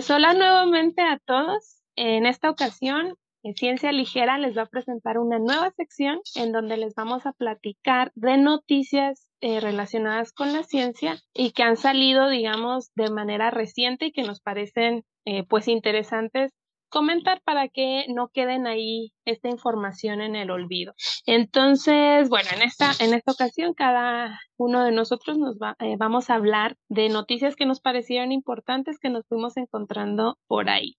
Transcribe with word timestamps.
Pues 0.00 0.10
hola 0.12 0.32
nuevamente 0.32 1.02
a 1.02 1.18
todos. 1.26 1.82
En 1.94 2.24
esta 2.24 2.48
ocasión, 2.48 3.16
en 3.42 3.54
Ciencia 3.54 3.92
Ligera 3.92 4.38
les 4.38 4.56
va 4.56 4.62
a 4.62 4.66
presentar 4.66 5.18
una 5.18 5.38
nueva 5.38 5.72
sección 5.72 6.20
en 6.36 6.52
donde 6.52 6.78
les 6.78 6.94
vamos 6.94 7.26
a 7.26 7.34
platicar 7.34 8.10
de 8.14 8.38
noticias 8.38 9.28
eh, 9.42 9.60
relacionadas 9.60 10.32
con 10.32 10.54
la 10.54 10.62
ciencia 10.62 11.18
y 11.34 11.50
que 11.50 11.64
han 11.64 11.76
salido, 11.76 12.30
digamos, 12.30 12.90
de 12.94 13.10
manera 13.10 13.50
reciente 13.50 14.06
y 14.06 14.12
que 14.12 14.22
nos 14.22 14.40
parecen 14.40 15.04
eh, 15.26 15.44
pues 15.46 15.68
interesantes 15.68 16.50
comentar 16.90 17.40
para 17.44 17.68
que 17.68 18.04
no 18.08 18.28
queden 18.28 18.66
ahí 18.66 19.12
esta 19.24 19.48
información 19.48 20.20
en 20.20 20.36
el 20.36 20.50
olvido. 20.50 20.94
Entonces, 21.24 22.28
bueno, 22.28 22.48
en 22.54 22.62
esta, 22.62 22.92
en 23.00 23.14
esta 23.14 23.32
ocasión 23.32 23.74
cada 23.74 24.38
uno 24.56 24.84
de 24.84 24.92
nosotros 24.92 25.38
nos 25.38 25.56
va, 25.56 25.76
eh, 25.78 25.96
vamos 25.98 26.28
a 26.28 26.34
hablar 26.34 26.76
de 26.88 27.08
noticias 27.08 27.56
que 27.56 27.66
nos 27.66 27.80
parecieron 27.80 28.32
importantes 28.32 28.98
que 28.98 29.08
nos 29.08 29.26
fuimos 29.26 29.56
encontrando 29.56 30.38
por 30.46 30.68
ahí. 30.68 30.96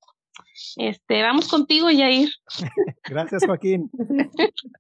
Este, 0.77 1.21
vamos 1.21 1.47
contigo, 1.49 1.91
Yair. 1.91 2.29
Gracias, 3.03 3.45
Joaquín. 3.45 3.91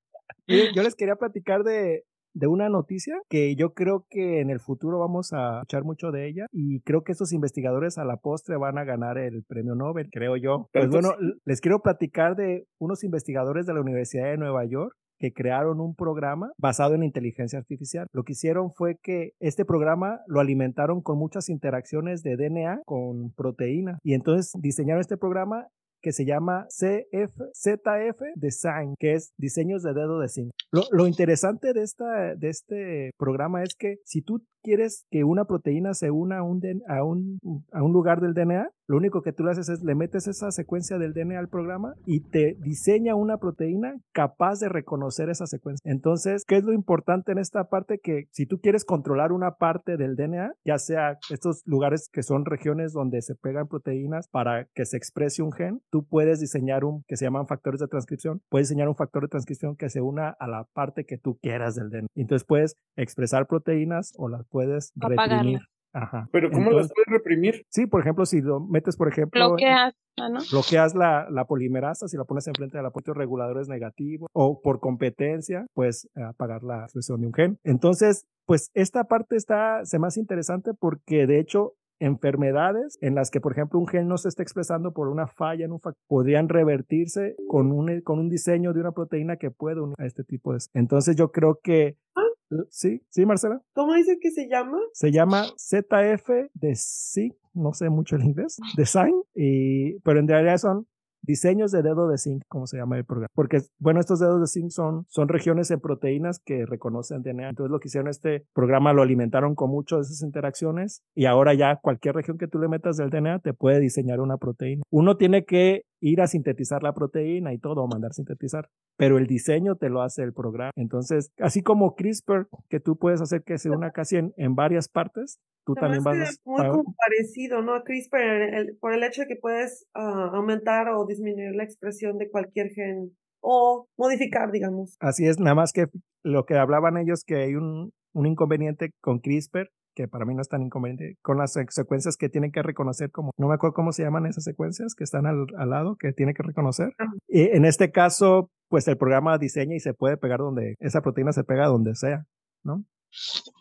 Yo 0.47 0.83
les 0.83 0.95
quería 0.95 1.15
platicar 1.15 1.63
de, 1.63 2.03
de 2.33 2.47
una 2.47 2.69
noticia 2.69 3.15
que 3.29 3.55
yo 3.55 3.73
creo 3.73 4.05
que 4.09 4.41
en 4.41 4.49
el 4.49 4.59
futuro 4.59 4.99
vamos 4.99 5.33
a 5.33 5.59
escuchar 5.59 5.83
mucho 5.83 6.11
de 6.11 6.27
ella 6.27 6.45
y 6.51 6.81
creo 6.81 7.03
que 7.03 7.11
estos 7.11 7.33
investigadores 7.33 7.97
a 7.97 8.05
la 8.05 8.17
postre 8.17 8.57
van 8.57 8.77
a 8.77 8.83
ganar 8.83 9.17
el 9.17 9.43
premio 9.47 9.75
Nobel, 9.75 10.09
creo 10.11 10.37
yo. 10.37 10.69
Pues 10.73 10.89
bueno, 10.89 11.09
les 11.45 11.61
quiero 11.61 11.81
platicar 11.81 12.35
de 12.35 12.65
unos 12.79 13.03
investigadores 13.03 13.65
de 13.65 13.73
la 13.73 13.81
Universidad 13.81 14.25
de 14.25 14.37
Nueva 14.37 14.65
York 14.65 14.95
que 15.21 15.31
crearon 15.31 15.79
un 15.79 15.95
programa 15.95 16.51
basado 16.57 16.95
en 16.95 17.03
inteligencia 17.03 17.59
artificial. 17.59 18.07
Lo 18.11 18.23
que 18.23 18.33
hicieron 18.33 18.73
fue 18.73 18.97
que 19.01 19.33
este 19.39 19.65
programa 19.65 20.19
lo 20.25 20.39
alimentaron 20.39 21.01
con 21.01 21.19
muchas 21.19 21.47
interacciones 21.47 22.23
de 22.23 22.35
DNA 22.35 22.81
con 22.85 23.31
proteína 23.33 23.99
y 24.03 24.15
entonces 24.15 24.51
diseñaron 24.59 24.99
este 24.99 25.17
programa 25.17 25.67
que 26.01 26.11
se 26.11 26.25
llama 26.25 26.67
CFZF 26.69 28.21
Design, 28.35 28.95
que 28.99 29.13
es 29.13 29.33
diseños 29.37 29.83
de 29.83 29.93
dedo 29.93 30.19
de 30.19 30.29
zinc. 30.29 30.51
Lo, 30.71 30.83
lo 30.91 31.07
interesante 31.07 31.73
de, 31.73 31.83
esta, 31.83 32.35
de 32.35 32.49
este 32.49 33.11
programa 33.17 33.63
es 33.63 33.75
que 33.75 33.97
si 34.05 34.21
tú 34.21 34.45
quieres 34.61 35.05
que 35.09 35.23
una 35.23 35.45
proteína 35.45 35.93
se 35.93 36.11
una 36.11 36.39
a 36.39 36.43
un, 36.43 36.61
a 36.87 37.03
un, 37.03 37.39
a 37.71 37.83
un 37.83 37.91
lugar 37.93 38.21
del 38.21 38.33
DNA, 38.33 38.69
lo 38.91 38.97
único 38.97 39.21
que 39.21 39.31
tú 39.31 39.45
le 39.45 39.51
haces 39.51 39.69
es 39.69 39.83
le 39.83 39.95
metes 39.95 40.27
esa 40.27 40.51
secuencia 40.51 40.97
del 40.97 41.13
DNA 41.13 41.39
al 41.39 41.47
programa 41.47 41.93
y 42.05 42.19
te 42.29 42.57
diseña 42.59 43.15
una 43.15 43.37
proteína 43.37 43.95
capaz 44.11 44.59
de 44.59 44.67
reconocer 44.67 45.29
esa 45.29 45.47
secuencia. 45.47 45.89
Entonces, 45.89 46.43
¿qué 46.45 46.57
es 46.57 46.65
lo 46.65 46.73
importante 46.73 47.31
en 47.31 47.37
esta 47.37 47.69
parte? 47.69 47.99
Que 48.03 48.25
si 48.31 48.45
tú 48.45 48.59
quieres 48.59 48.83
controlar 48.83 49.31
una 49.31 49.51
parte 49.51 49.95
del 49.95 50.17
DNA, 50.17 50.55
ya 50.65 50.77
sea 50.77 51.17
estos 51.29 51.61
lugares 51.65 52.09
que 52.11 52.21
son 52.21 52.43
regiones 52.43 52.91
donde 52.91 53.21
se 53.21 53.35
pegan 53.35 53.69
proteínas 53.69 54.27
para 54.27 54.65
que 54.73 54.85
se 54.85 54.97
exprese 54.97 55.41
un 55.41 55.53
gen, 55.53 55.81
tú 55.89 56.05
puedes 56.05 56.41
diseñar 56.41 56.83
un 56.83 57.03
que 57.07 57.15
se 57.15 57.23
llaman 57.23 57.47
factores 57.47 57.79
de 57.79 57.87
transcripción, 57.87 58.41
puedes 58.49 58.67
diseñar 58.67 58.89
un 58.89 58.95
factor 58.97 59.23
de 59.23 59.29
transcripción 59.29 59.77
que 59.77 59.89
se 59.89 60.01
una 60.01 60.31
a 60.31 60.47
la 60.49 60.65
parte 60.73 61.05
que 61.05 61.17
tú 61.17 61.37
quieras 61.41 61.75
del 61.75 61.91
DNA. 61.91 62.07
Entonces 62.15 62.45
puedes 62.45 62.75
expresar 62.97 63.47
proteínas 63.47 64.11
o 64.17 64.27
las 64.27 64.45
puedes 64.51 64.91
reprimir. 64.95 65.59
Ajá. 65.93 66.29
Pero 66.31 66.49
¿cómo 66.51 66.71
las 66.71 66.89
puedes 66.93 67.07
reprimir? 67.07 67.65
Sí, 67.69 67.85
por 67.85 68.01
ejemplo, 68.01 68.25
si 68.25 68.41
lo 68.41 68.61
metes, 68.61 68.95
por 68.95 69.09
ejemplo, 69.09 69.49
bloqueas, 69.49 69.93
¿no? 70.17 70.39
bloqueas 70.49 70.95
la, 70.95 71.27
la, 71.29 71.45
polimerasa, 71.45 72.07
si 72.07 72.15
la 72.15 72.23
pones 72.23 72.47
enfrente 72.47 72.77
de 72.77 72.83
la 72.83 72.91
puerta 72.91 73.13
reguladores 73.13 73.67
negativos 73.67 74.29
o 74.33 74.61
por 74.61 74.79
competencia, 74.79 75.65
pues 75.73 76.07
apagar 76.15 76.63
la 76.63 76.83
expresión 76.83 77.19
de 77.19 77.27
un 77.27 77.33
gen. 77.33 77.59
Entonces, 77.65 78.25
pues 78.45 78.71
esta 78.73 79.03
parte 79.05 79.35
está, 79.35 79.83
se 79.83 79.99
más 79.99 80.15
interesante 80.15 80.71
porque 80.73 81.27
de 81.27 81.39
hecho 81.39 81.73
enfermedades 82.01 82.97
en 83.01 83.13
las 83.13 83.29
que, 83.29 83.39
por 83.39 83.51
ejemplo, 83.51 83.79
un 83.79 83.87
gen 83.87 84.07
no 84.07 84.17
se 84.17 84.27
está 84.27 84.41
expresando 84.41 84.91
por 84.91 85.07
una 85.07 85.27
falla 85.27 85.65
en 85.65 85.71
un 85.71 85.79
factor, 85.79 86.01
podrían 86.07 86.49
revertirse 86.49 87.35
con 87.47 87.71
un, 87.71 88.01
con 88.01 88.17
un 88.17 88.27
diseño 88.27 88.73
de 88.73 88.79
una 88.79 88.91
proteína 88.91 89.37
que 89.37 89.51
puede 89.51 89.81
unir 89.81 89.95
a 89.99 90.05
este 90.07 90.23
tipo 90.23 90.51
de... 90.53 90.59
Entonces 90.73 91.15
yo 91.15 91.31
creo 91.31 91.59
que 91.61 91.97
ah, 92.15 92.21
Sí, 92.69 93.01
sí, 93.09 93.25
Marcela. 93.25 93.61
¿Cómo 93.73 93.93
dice 93.93 94.17
que 94.19 94.31
se 94.31 94.47
llama? 94.47 94.77
Se 94.93 95.11
llama 95.11 95.45
ZF 95.57 96.29
de 96.53 96.75
SIG, 96.75 97.35
no 97.53 97.73
sé 97.73 97.89
mucho 97.89 98.15
el 98.15 98.23
inglés, 98.23 98.57
Design, 98.75 99.13
y, 99.35 99.99
pero 99.99 100.19
en 100.19 100.27
realidad 100.27 100.57
son 100.57 100.87
diseños 101.21 101.71
de 101.71 101.81
dedo 101.81 102.07
de 102.07 102.17
zinc, 102.17 102.43
como 102.47 102.67
se 102.67 102.77
llama 102.77 102.97
el 102.97 103.05
programa. 103.05 103.29
Porque, 103.33 103.59
bueno, 103.79 103.99
estos 103.99 104.19
dedos 104.19 104.41
de 104.41 104.47
zinc 104.47 104.71
son, 104.71 105.05
son 105.07 105.27
regiones 105.27 105.71
en 105.71 105.79
proteínas 105.79 106.39
que 106.39 106.65
reconocen 106.65 107.21
DNA. 107.21 107.49
Entonces, 107.49 107.71
lo 107.71 107.79
que 107.79 107.87
hicieron 107.87 108.09
este 108.09 108.45
programa 108.53 108.93
lo 108.93 109.01
alimentaron 109.01 109.55
con 109.55 109.69
muchas 109.69 109.99
de 109.99 110.13
esas 110.13 110.23
interacciones 110.23 111.03
y 111.15 111.25
ahora 111.25 111.53
ya 111.53 111.77
cualquier 111.81 112.15
región 112.15 112.37
que 112.37 112.47
tú 112.47 112.59
le 112.59 112.67
metas 112.67 112.97
del 112.97 113.09
DNA 113.09 113.39
te 113.39 113.53
puede 113.53 113.79
diseñar 113.79 114.19
una 114.19 114.37
proteína. 114.37 114.83
Uno 114.89 115.17
tiene 115.17 115.45
que 115.45 115.83
ir 116.01 116.19
a 116.21 116.27
sintetizar 116.27 116.83
la 116.83 116.93
proteína 116.93 117.53
y 117.53 117.59
todo, 117.59 117.87
mandar 117.87 118.13
sintetizar. 118.13 118.67
Pero 118.97 119.17
el 119.17 119.27
diseño 119.27 119.75
te 119.75 119.89
lo 119.89 120.01
hace 120.01 120.23
el 120.23 120.33
programa. 120.33 120.71
Entonces, 120.75 121.31
así 121.39 121.61
como 121.61 121.95
CRISPR, 121.95 122.47
que 122.69 122.79
tú 122.79 122.97
puedes 122.97 123.21
hacer 123.21 123.43
que 123.43 123.57
se 123.57 123.69
una 123.69 123.91
casi 123.91 124.17
en, 124.17 124.33
en 124.37 124.55
varias 124.55 124.89
partes, 124.89 125.39
tú 125.65 125.75
también 125.75 126.03
vas 126.03 126.17
a... 126.17 126.49
Muy 126.49 126.83
parecido, 126.97 127.61
¿no? 127.61 127.75
A 127.75 127.83
CRISPR, 127.83 128.77
por 128.79 128.93
el 128.93 129.03
hecho 129.03 129.21
de 129.21 129.27
que 129.27 129.35
puedes 129.35 129.85
ah, 129.93 130.31
aumentar 130.33 130.89
o 130.89 131.05
disminuir 131.05 131.55
la 131.55 131.63
expresión 131.63 132.17
de 132.17 132.29
cualquier 132.29 132.69
gen 132.71 133.11
o 133.41 133.87
modificar, 133.97 134.51
digamos. 134.51 134.95
Así 134.99 135.25
es, 135.25 135.39
nada 135.39 135.55
más 135.55 135.71
que 135.71 135.85
lo 136.23 136.45
que 136.45 136.55
hablaban 136.55 136.97
ellos, 136.97 137.23
que 137.25 137.35
hay 137.35 137.55
un, 137.55 137.91
un 138.13 138.25
inconveniente 138.25 138.91
con 139.01 139.19
CRISPR, 139.19 139.69
que 139.93 140.07
para 140.07 140.25
mí 140.25 140.33
no 140.33 140.41
es 140.41 140.49
tan 140.49 140.61
inconveniente, 140.61 141.17
con 141.21 141.37
las 141.37 141.53
secuencias 141.69 142.17
que 142.17 142.29
tienen 142.29 142.51
que 142.51 142.61
reconocer 142.61 143.11
como, 143.11 143.31
no 143.37 143.47
me 143.47 143.55
acuerdo 143.55 143.73
cómo 143.73 143.91
se 143.91 144.03
llaman 144.03 144.25
esas 144.25 144.43
secuencias 144.43 144.95
que 144.95 145.03
están 145.03 145.25
al, 145.25 145.47
lado, 145.69 145.95
que 145.97 146.13
tiene 146.13 146.33
que 146.33 146.43
reconocer. 146.43 146.93
Y 147.27 147.43
en 147.43 147.65
este 147.65 147.91
caso, 147.91 148.49
pues 148.69 148.87
el 148.87 148.97
programa 148.97 149.37
diseña 149.37 149.75
y 149.75 149.79
se 149.79 149.93
puede 149.93 150.17
pegar 150.17 150.39
donde, 150.39 150.75
esa 150.79 151.01
proteína 151.01 151.31
se 151.33 151.43
pega 151.43 151.67
donde 151.67 151.95
sea, 151.95 152.25
¿no? 152.63 152.85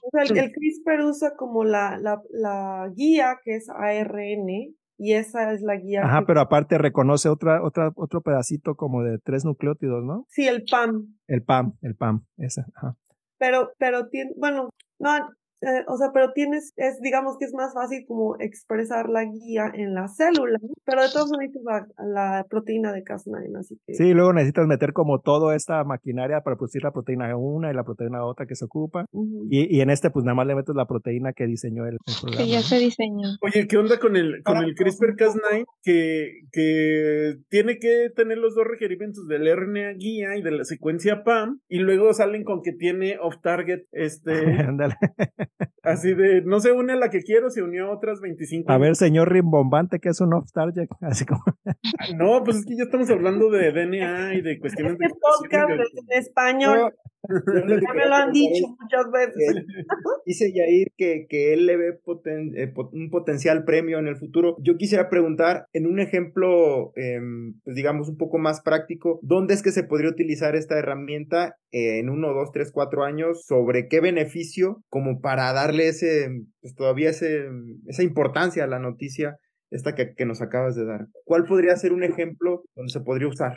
O 0.03 0.11
sea, 0.13 0.23
el, 0.23 0.53
CRISPR 0.53 1.05
usa 1.05 1.33
como 1.37 1.65
la, 1.65 1.99
la, 1.99 2.23
la 2.31 2.89
guía 2.95 3.39
que 3.43 3.57
es 3.57 3.69
ARN 3.69 4.77
y 5.03 5.15
esa 5.15 5.53
es 5.53 5.63
la 5.63 5.77
guía. 5.77 6.03
Ajá, 6.05 6.25
pero 6.27 6.41
aparte 6.41 6.77
reconoce 6.77 7.29
otra, 7.29 7.65
otra, 7.65 7.91
otro 7.97 8.21
pedacito 8.21 8.75
como 8.75 9.03
de 9.03 9.19
tres 9.19 9.45
nucleótidos, 9.47 10.05
¿no? 10.05 10.27
Sí, 10.29 10.47
el 10.47 10.65
PAM. 10.71 11.17
El 11.27 11.43
PAM, 11.43 11.73
el 11.81 11.97
PAM, 11.97 12.27
esa. 12.37 12.67
Ajá. 12.75 12.97
Pero, 13.39 13.71
pero 13.79 14.09
tiene, 14.09 14.33
bueno, 14.37 14.69
no, 14.99 15.11
eh, 15.63 15.85
o 15.89 15.97
sea, 15.97 16.11
pero 16.13 16.33
tienes, 16.33 16.73
es, 16.77 17.01
digamos 17.01 17.37
que 17.39 17.45
es 17.45 17.53
más 17.53 17.75
fácil 17.75 18.05
como 18.07 18.37
expresar 18.39 19.11
la 19.11 19.25
guía 19.25 19.71
en 19.75 19.95
la 19.95 20.09
célula, 20.09 20.59
pero 20.85 21.03
de 21.03 21.09
todos 21.13 21.31
modos 21.31 21.51
la, 21.65 21.87
la 22.07 22.47
proteína 22.49 22.93
de 22.93 23.05
Cas9, 23.05 23.59
así 23.59 23.79
que... 23.87 23.95
Sí, 23.95 24.15
luego 24.15 24.33
necesitas 24.33 24.67
meter 24.67 24.95
como 24.95 25.21
toda 25.21 25.55
esta 25.55 25.85
maquinaria 25.85 26.41
para 26.41 26.57
producir 26.57 26.83
la 26.83 26.93
proteína 26.93 27.37
una 27.37 27.71
y 27.71 27.75
la 27.75 27.85
proteína 27.85 28.25
otra 28.25 28.47
que 28.47 28.55
se 28.55 28.65
ocupa, 28.65 29.05
y, 29.51 29.77
y, 29.77 29.81
en 29.83 29.91
este 29.91 30.11
pues 30.11 30.25
nada 30.25 30.35
más 30.35 30.47
le 30.47 30.55
metes 30.55 30.75
la 30.75 30.87
proteína 30.87 31.33
que 31.35 31.47
diseñó 31.47 31.87
el, 31.87 31.99
programa. 32.21 32.45
Que 32.45 32.51
ya 32.51 32.63
se 32.63 32.79
diseñó. 32.79 33.29
Oye, 33.43 33.69
¿qué 33.69 33.77
onda 33.77 33.99
con 33.99 34.17
el, 34.17 34.43
con 34.43 34.59
el 34.59 34.75
CRISPR-Cas9 34.75 35.65
que, 35.83 36.41
que 36.53 37.35
tiene 37.51 37.79
que 37.79 38.09
tener 38.17 38.39
los 38.39 38.55
dos 38.55 38.67
requerimientos 38.67 39.27
del 39.29 39.47
RNA 39.55 39.93
guía 39.93 40.37
y 40.37 40.43
de 40.43 40.53
la 40.53 40.65
secuencia 40.65 41.23
PAM, 41.23 41.61
y 41.69 41.81
luego 41.81 42.15
salen 42.15 42.45
con 42.45 42.63
que 42.63 42.73
tiene 42.73 43.19
off-target, 43.21 43.83
este... 43.93 44.33
Así 45.83 46.15
de, 46.15 46.43
no 46.43 46.61
se 46.61 46.73
une 46.73 46.95
a 46.95 46.97
la 46.97 47.11
que 47.11 47.21
quiero, 47.21 47.51
se 47.51 47.63
unió 47.63 47.87
a 47.87 47.91
otras 47.95 48.21
25. 48.21 48.71
A 48.71 48.79
ver, 48.79 48.97
señor 48.97 49.33
Rimbombante, 49.33 49.99
que 49.99 50.09
es 50.09 50.21
un 50.21 50.35
off-target, 50.35 50.89
así 51.01 51.25
como... 51.27 51.43
No, 52.17 52.43
pues 52.45 52.59
es 52.59 52.67
que 52.67 52.77
ya 52.77 52.85
estamos 52.85 53.11
hablando 53.11 53.51
de 53.51 53.73
DNA 53.73 54.35
y 54.35 54.41
de 54.41 54.59
cuestiones 54.59 54.93
este 54.93 55.09
podcast 55.21 55.71
en 55.71 56.19
español. 56.19 56.95
Ya 57.29 57.95
me 57.95 58.07
lo 58.07 58.15
han 58.15 58.33
dicho 58.33 58.67
muchas 58.81 59.11
veces. 59.13 59.65
Dice 60.25 60.53
Yair 60.53 60.89
que, 60.97 61.27
que 61.29 61.53
él 61.53 61.67
le 61.67 61.77
ve 61.77 62.01
eh, 62.57 62.73
un 62.93 63.11
potencial 63.11 63.65
premio 63.65 63.99
en 63.99 64.07
el 64.07 64.17
futuro. 64.17 64.57
Yo 64.61 64.77
quisiera 64.77 65.09
preguntar, 65.09 65.67
en 65.73 65.87
un 65.87 66.01
ejemplo, 66.01 66.93
em, 66.97 67.55
pues 67.65 67.77
digamos, 67.77 68.09
un 68.09 68.17
poco 68.17 68.39
más 68.39 68.61
práctico, 68.63 69.21
¿dónde 69.23 69.55
es 69.55 69.63
que 69.63 69.73
se 69.73 69.85
podría 69.85 70.11
utilizar 70.11 70.57
esta 70.57 70.79
herramienta 70.79 71.57
en 71.73 72.09
uno, 72.11 72.33
dos, 72.33 72.51
tres, 72.53 72.71
cuatro 72.73 73.05
años? 73.05 73.45
¿Sobre 73.47 73.89
qué 73.89 74.01
beneficio? 74.01 74.83
Como 74.89 75.21
para 75.21 75.53
darle 75.53 75.89
ese, 75.89 76.29
pues 76.61 76.75
todavía 76.75 77.11
ese, 77.11 77.47
esa 77.87 78.03
importancia 78.03 78.65
a 78.65 78.69
la 78.69 78.79
noticia 78.79 79.37
esta 79.71 79.95
que, 79.95 80.15
que, 80.15 80.27
nos 80.27 80.43
acabas 80.43 80.75
de 80.75 80.85
dar. 80.85 81.07
¿Cuál 81.25 81.45
podría 81.45 81.77
ser 81.77 81.93
un 81.93 82.03
ejemplo 82.03 82.65
donde 82.75 82.93
se 82.93 83.01
podría 83.01 83.29
usar? 83.29 83.57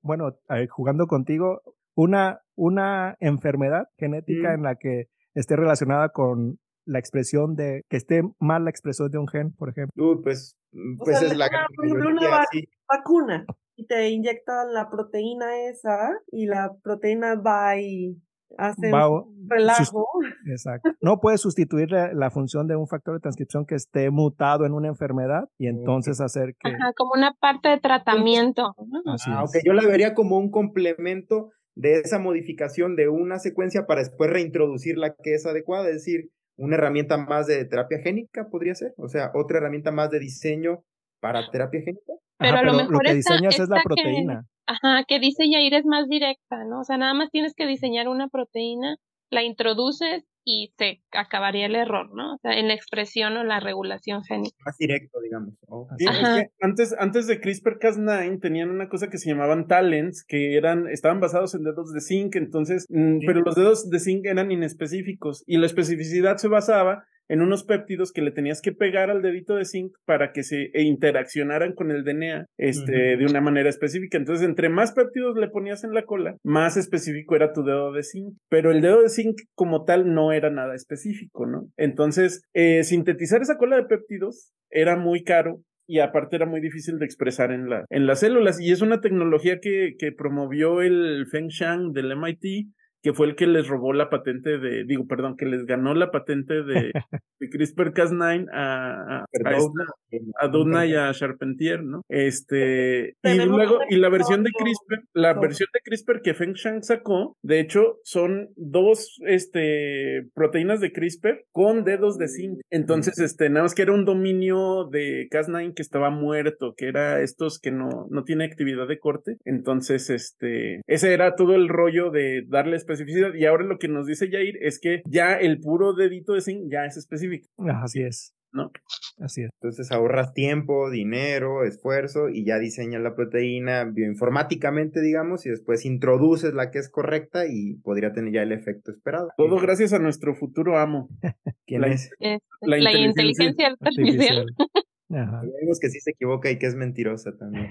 Bueno, 0.00 0.38
jugando 0.70 1.06
contigo, 1.06 1.60
una, 1.94 2.40
una 2.56 3.16
enfermedad 3.20 3.84
genética 3.98 4.50
mm. 4.50 4.54
en 4.54 4.62
la 4.62 4.76
que 4.76 5.06
esté 5.34 5.56
relacionada 5.56 6.10
con 6.10 6.58
la 6.86 6.98
expresión 6.98 7.54
de 7.54 7.82
que 7.88 7.96
esté 7.96 8.22
mal 8.38 8.64
la 8.64 8.70
expresión 8.70 9.10
de 9.10 9.18
un 9.18 9.28
gen, 9.28 9.52
por 9.52 9.70
ejemplo. 9.70 10.20
pues, 10.22 10.56
pues 10.98 11.22
es 11.22 11.36
la 11.36 11.48
por 11.74 11.86
ejemplo, 11.86 12.10
una 12.10 12.44
vacuna 12.88 13.46
y 13.76 13.86
te 13.86 14.10
inyecta 14.10 14.64
la 14.64 14.90
proteína 14.90 15.66
esa 15.68 16.10
y 16.30 16.46
la 16.46 16.76
proteína 16.82 17.34
va 17.36 17.78
y 17.78 18.20
hacen 18.56 18.92
va- 18.92 19.24
relajo. 19.48 20.06
Exacto. 20.46 20.90
No 21.00 21.20
puede 21.20 21.38
sustituir 21.38 21.90
la, 21.90 22.12
la 22.12 22.30
función 22.30 22.66
de 22.66 22.76
un 22.76 22.86
factor 22.86 23.14
de 23.14 23.20
transcripción 23.20 23.66
que 23.66 23.74
esté 23.74 24.10
mutado 24.10 24.64
en 24.64 24.72
una 24.72 24.88
enfermedad 24.88 25.48
y 25.58 25.66
entonces 25.66 26.20
hacer 26.20 26.54
que... 26.58 26.68
Ajá, 26.68 26.92
como 26.96 27.12
una 27.14 27.34
parte 27.40 27.68
de 27.68 27.80
tratamiento. 27.80 28.74
Ah, 29.06 29.44
yo 29.64 29.72
la 29.72 29.86
vería 29.86 30.14
como 30.14 30.38
un 30.38 30.50
complemento 30.50 31.50
de 31.76 32.00
esa 32.00 32.18
modificación 32.18 32.96
de 32.96 33.08
una 33.08 33.38
secuencia 33.38 33.86
para 33.86 34.00
después 34.00 34.30
reintroducir 34.30 34.96
la 34.96 35.14
que 35.14 35.34
es 35.34 35.44
adecuada, 35.46 35.88
es 35.88 35.94
decir, 35.96 36.30
una 36.56 36.76
herramienta 36.76 37.16
más 37.16 37.46
de 37.48 37.64
terapia 37.64 37.98
génica 38.00 38.48
podría 38.50 38.74
ser, 38.74 38.94
o 38.96 39.08
sea, 39.08 39.30
otra 39.34 39.58
herramienta 39.58 39.90
más 39.90 40.10
de 40.10 40.20
diseño 40.20 40.84
para 41.20 41.50
terapia 41.50 41.80
génica. 41.82 42.12
Pero 42.38 42.58
a 42.58 42.62
lo 42.62 42.74
mejor 42.74 43.02
que 43.02 43.12
esta- 43.12 43.32
diseñas 43.34 43.58
es 43.58 43.68
la 43.68 43.76
que- 43.78 43.82
proteína. 43.84 44.46
Ajá, 44.66 45.04
que 45.06 45.18
dice 45.18 45.44
Yair 45.50 45.74
es 45.74 45.84
más 45.84 46.08
directa, 46.08 46.64
¿no? 46.64 46.80
O 46.80 46.84
sea, 46.84 46.96
nada 46.96 47.12
más 47.12 47.30
tienes 47.30 47.54
que 47.54 47.66
diseñar 47.66 48.08
una 48.08 48.28
proteína, 48.28 48.96
la 49.30 49.42
introduces 49.42 50.24
y 50.44 50.72
se 50.76 51.02
acabaría 51.12 51.66
el 51.66 51.74
error, 51.74 52.14
¿no? 52.14 52.34
O 52.34 52.38
sea, 52.38 52.58
en 52.58 52.68
la 52.68 52.74
expresión 52.74 53.36
o 53.36 53.44
la 53.44 53.60
regulación 53.60 54.22
génica. 54.24 54.56
Más 54.64 54.76
directo, 54.76 55.20
digamos. 55.20 55.54
Ok. 55.68 55.92
Sí, 55.98 56.04
es 56.04 56.10
Ajá. 56.10 56.36
que 56.36 56.50
antes, 56.60 56.94
antes 56.98 57.26
de 57.26 57.40
CRISPR-Cas9 57.40 58.40
tenían 58.40 58.70
una 58.70 58.88
cosa 58.88 59.08
que 59.08 59.18
se 59.18 59.30
llamaban 59.30 59.66
talents, 59.66 60.24
que 60.24 60.56
eran, 60.56 60.86
estaban 60.88 61.20
basados 61.20 61.54
en 61.54 61.64
dedos 61.64 61.92
de 61.92 62.00
zinc, 62.00 62.36
entonces, 62.36 62.86
mm, 62.90 63.20
pero 63.26 63.40
los 63.40 63.54
dedos 63.54 63.88
de 63.88 63.98
zinc 63.98 64.26
eran 64.26 64.52
inespecíficos 64.52 65.42
y 65.46 65.56
la 65.56 65.66
especificidad 65.66 66.36
se 66.36 66.48
basaba 66.48 67.06
en 67.28 67.40
unos 67.40 67.64
péptidos 67.64 68.12
que 68.12 68.22
le 68.22 68.30
tenías 68.30 68.60
que 68.60 68.72
pegar 68.72 69.10
al 69.10 69.22
dedito 69.22 69.56
de 69.56 69.64
zinc 69.64 69.92
para 70.04 70.32
que 70.32 70.42
se 70.42 70.70
e 70.74 70.82
interaccionaran 70.82 71.74
con 71.74 71.90
el 71.90 72.04
DNA 72.04 72.46
este, 72.58 73.16
de 73.16 73.26
una 73.26 73.40
manera 73.40 73.68
específica. 73.68 74.18
Entonces, 74.18 74.46
entre 74.46 74.68
más 74.68 74.92
péptidos 74.92 75.36
le 75.36 75.48
ponías 75.48 75.84
en 75.84 75.94
la 75.94 76.04
cola, 76.04 76.36
más 76.44 76.76
específico 76.76 77.36
era 77.36 77.52
tu 77.52 77.62
dedo 77.62 77.92
de 77.92 78.02
zinc. 78.02 78.34
Pero 78.48 78.70
el 78.70 78.80
dedo 78.80 79.02
de 79.02 79.08
zinc 79.08 79.36
como 79.54 79.84
tal 79.84 80.12
no 80.12 80.32
era 80.32 80.50
nada 80.50 80.74
específico, 80.74 81.46
¿no? 81.46 81.68
Entonces, 81.76 82.42
eh, 82.54 82.84
sintetizar 82.84 83.40
esa 83.42 83.56
cola 83.56 83.76
de 83.76 83.84
péptidos 83.84 84.52
era 84.70 84.96
muy 84.96 85.22
caro 85.22 85.60
y 85.86 86.00
aparte 86.00 86.36
era 86.36 86.46
muy 86.46 86.60
difícil 86.60 86.98
de 86.98 87.04
expresar 87.04 87.52
en, 87.52 87.68
la, 87.68 87.84
en 87.90 88.06
las 88.06 88.20
células. 88.20 88.60
Y 88.60 88.72
es 88.72 88.80
una 88.80 89.00
tecnología 89.00 89.58
que, 89.60 89.94
que 89.98 90.12
promovió 90.12 90.80
el 90.80 91.26
Feng 91.30 91.48
Shang 91.48 91.92
del 91.92 92.16
MIT, 92.16 92.68
que 93.04 93.12
fue 93.12 93.26
el 93.26 93.36
que 93.36 93.46
les 93.46 93.68
robó 93.68 93.92
la 93.92 94.08
patente 94.08 94.56
de, 94.58 94.84
digo, 94.86 95.06
perdón, 95.06 95.36
que 95.36 95.44
les 95.44 95.66
ganó 95.66 95.94
la 95.94 96.10
patente 96.10 96.62
de, 96.64 96.90
de 97.40 97.50
CRISPR-Cas9 97.50 98.48
a, 98.50 99.18
a, 99.18 99.18
a 99.20 99.24
Perdón, 99.30 99.72
esta- 100.10 100.24
a 100.40 100.48
Dudna 100.48 100.86
y 100.86 100.94
a 100.94 101.12
Charpentier, 101.12 101.82
¿no? 101.84 102.00
Este, 102.08 103.14
y 103.22 103.38
luego, 103.44 103.78
y 103.90 103.96
la 103.96 104.08
versión 104.08 104.42
de 104.42 104.50
CRISPR, 104.56 105.02
la 105.12 105.34
versión 105.34 105.68
de 105.74 105.80
CRISPR 105.84 106.22
que 106.22 106.32
Feng 106.34 106.54
Shang 106.54 106.82
sacó, 106.82 107.36
de 107.42 107.60
hecho, 107.60 107.98
son 108.04 108.48
dos, 108.56 109.18
este, 109.26 110.26
proteínas 110.34 110.80
de 110.80 110.92
CRISPR 110.92 111.44
con 111.52 111.84
dedos 111.84 112.16
de 112.16 112.28
zinc. 112.28 112.60
Entonces, 112.70 113.18
este, 113.18 113.50
nada 113.50 113.64
más 113.64 113.74
que 113.74 113.82
era 113.82 113.92
un 113.92 114.04
dominio 114.06 114.88
de 114.90 115.28
Cas9 115.30 115.74
que 115.74 115.82
estaba 115.82 116.08
muerto, 116.10 116.74
que 116.76 116.88
era 116.88 117.20
estos 117.20 117.58
que 117.58 117.70
no, 117.70 118.06
no 118.10 118.24
tiene 118.24 118.44
actividad 118.44 118.88
de 118.88 118.98
corte. 118.98 119.36
Entonces, 119.44 120.08
este, 120.10 120.80
ese 120.86 121.12
era 121.12 121.34
todo 121.34 121.54
el 121.54 121.68
rollo 121.68 122.10
de 122.10 122.44
darle 122.48 122.76
especificidad. 122.94 123.34
Y 123.34 123.44
ahora 123.46 123.64
lo 123.64 123.78
que 123.78 123.88
nos 123.88 124.06
dice 124.06 124.30
Jair 124.30 124.56
es 124.60 124.78
que 124.80 125.02
ya 125.06 125.34
el 125.34 125.58
puro 125.60 125.92
dedito 125.94 126.34
de 126.34 126.40
zinc 126.40 126.70
ya 126.70 126.84
es 126.86 126.96
específico, 126.96 127.48
Así 127.82 128.02
es. 128.02 128.34
¿no? 128.52 128.70
Así 129.18 129.42
es. 129.42 129.50
Entonces 129.60 129.90
ahorras 129.90 130.32
tiempo, 130.32 130.88
dinero, 130.88 131.64
esfuerzo 131.64 132.28
y 132.28 132.44
ya 132.44 132.58
diseñas 132.60 133.02
la 133.02 133.16
proteína 133.16 133.84
bioinformáticamente, 133.84 135.00
digamos, 135.00 135.44
y 135.44 135.50
después 135.50 135.84
introduces 135.84 136.54
la 136.54 136.70
que 136.70 136.78
es 136.78 136.88
correcta 136.88 137.46
y 137.48 137.74
podría 137.82 138.12
tener 138.12 138.32
ya 138.32 138.42
el 138.42 138.52
efecto 138.52 138.92
esperado. 138.92 139.30
Todo 139.36 139.58
gracias 139.58 139.92
a 139.92 139.98
nuestro 139.98 140.34
futuro 140.36 140.78
amo. 140.78 141.08
¿Quién 141.66 141.80
la- 141.80 141.88
es? 141.88 142.10
La 142.20 142.38
la, 142.78 142.78
inteligencia 142.92 143.44
inteligencia 143.44 143.76
artificial. 143.80 144.38
Artificial. 144.38 144.46
Ajá. 145.10 145.42
Vemos 145.60 145.78
que 145.80 145.90
sí 145.90 146.00
se 146.00 146.12
equivoca 146.12 146.50
y 146.50 146.58
que 146.58 146.66
es 146.66 146.74
mentirosa 146.74 147.36
también. 147.36 147.68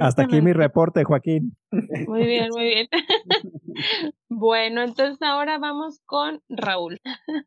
Hasta 0.00 0.24
aquí 0.24 0.40
mi 0.42 0.52
reporte, 0.52 1.02
Joaquín. 1.04 1.56
Muy 2.06 2.24
bien, 2.26 2.50
muy 2.50 2.64
bien. 2.64 2.88
bueno, 4.28 4.82
entonces 4.82 5.18
ahora 5.22 5.58
vamos 5.58 6.00
con 6.06 6.40
Raúl. 6.48 6.98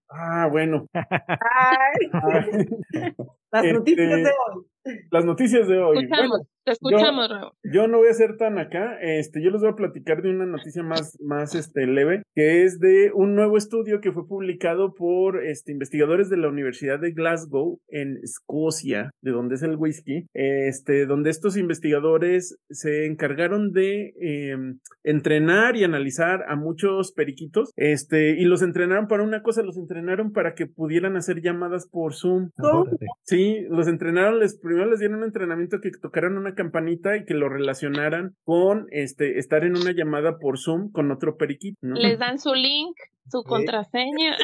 ah, 0.09 0.47
bueno. 0.51 0.87
Ay, 0.93 2.07
las 3.51 3.63
Este, 3.65 3.73
noticias 3.73 4.23
de 4.23 4.29
hoy. 4.29 4.65
Las 5.11 5.25
noticias 5.25 5.67
de 5.67 5.77
hoy. 5.77 5.97
Escuchamos, 5.99 6.29
Bueno, 6.29 6.45
te 6.65 6.71
escuchamos, 6.71 7.29
Raúl. 7.29 7.51
yo 7.71 7.87
no 7.87 7.99
voy 7.99 8.07
a 8.07 8.13
ser 8.13 8.37
tan 8.37 8.57
acá. 8.57 8.97
Este, 9.01 9.43
yo 9.43 9.51
les 9.51 9.61
voy 9.61 9.69
a 9.69 9.75
platicar 9.75 10.21
de 10.23 10.29
una 10.31 10.45
noticia 10.47 10.81
más, 10.81 11.17
más 11.21 11.53
este, 11.53 11.85
leve, 11.85 12.23
que 12.33 12.63
es 12.63 12.79
de 12.79 13.11
un 13.13 13.35
nuevo 13.35 13.57
estudio 13.57 13.99
que 14.01 14.11
fue 14.11 14.27
publicado 14.27 14.93
por 14.95 15.43
este, 15.45 15.71
investigadores 15.71 16.29
de 16.31 16.37
la 16.37 16.47
Universidad 16.47 16.99
de 16.99 17.11
Glasgow 17.11 17.79
en 17.89 18.17
Escocia, 18.23 19.11
de 19.21 19.31
donde 19.31 19.55
es 19.55 19.61
el 19.63 19.75
whisky. 19.75 20.25
Este, 20.33 21.05
donde 21.05 21.29
estos 21.29 21.57
investigadores 21.57 22.57
se 22.69 23.05
encargaron 23.05 23.71
de 23.73 24.13
eh, 24.19 24.55
entrenar 25.03 25.75
y 25.75 25.83
analizar 25.83 26.43
a 26.47 26.55
muchos 26.55 26.70
periquitos. 27.15 27.71
Este, 27.75 28.39
y 28.39 28.45
los 28.45 28.61
entrenaron 28.61 29.07
para 29.07 29.23
una 29.23 29.41
cosa, 29.41 29.63
los 29.63 29.77
entrenaron 29.77 30.31
para 30.31 30.53
que 30.53 30.67
pudieran 30.67 31.15
hacer 31.17 31.41
llamadas 31.41 31.87
por 31.89 32.13
Zoom. 32.13 32.49
Órale. 32.57 32.97
Sí, 33.23 33.65
los 33.69 33.87
entrenaron, 33.87 34.39
les 34.39 34.59
primero 34.59 34.89
les 34.89 34.99
dieron 34.99 35.19
un 35.19 35.25
entrenamiento 35.25 35.79
que 35.81 35.91
tocaran 35.91 36.37
una 36.37 36.53
campanita 36.53 37.17
y 37.17 37.25
que 37.25 37.33
lo 37.33 37.49
relacionaran 37.49 38.35
con 38.43 38.87
este 38.91 39.39
estar 39.39 39.63
en 39.63 39.75
una 39.75 39.91
llamada 39.91 40.37
por 40.37 40.57
Zoom 40.57 40.91
con 40.91 41.11
otro 41.11 41.37
periquito, 41.37 41.77
¿no? 41.81 41.95
Les 41.95 42.19
dan 42.19 42.39
su 42.39 42.53
link, 42.53 42.95
su 43.29 43.43
contraseña. 43.43 44.35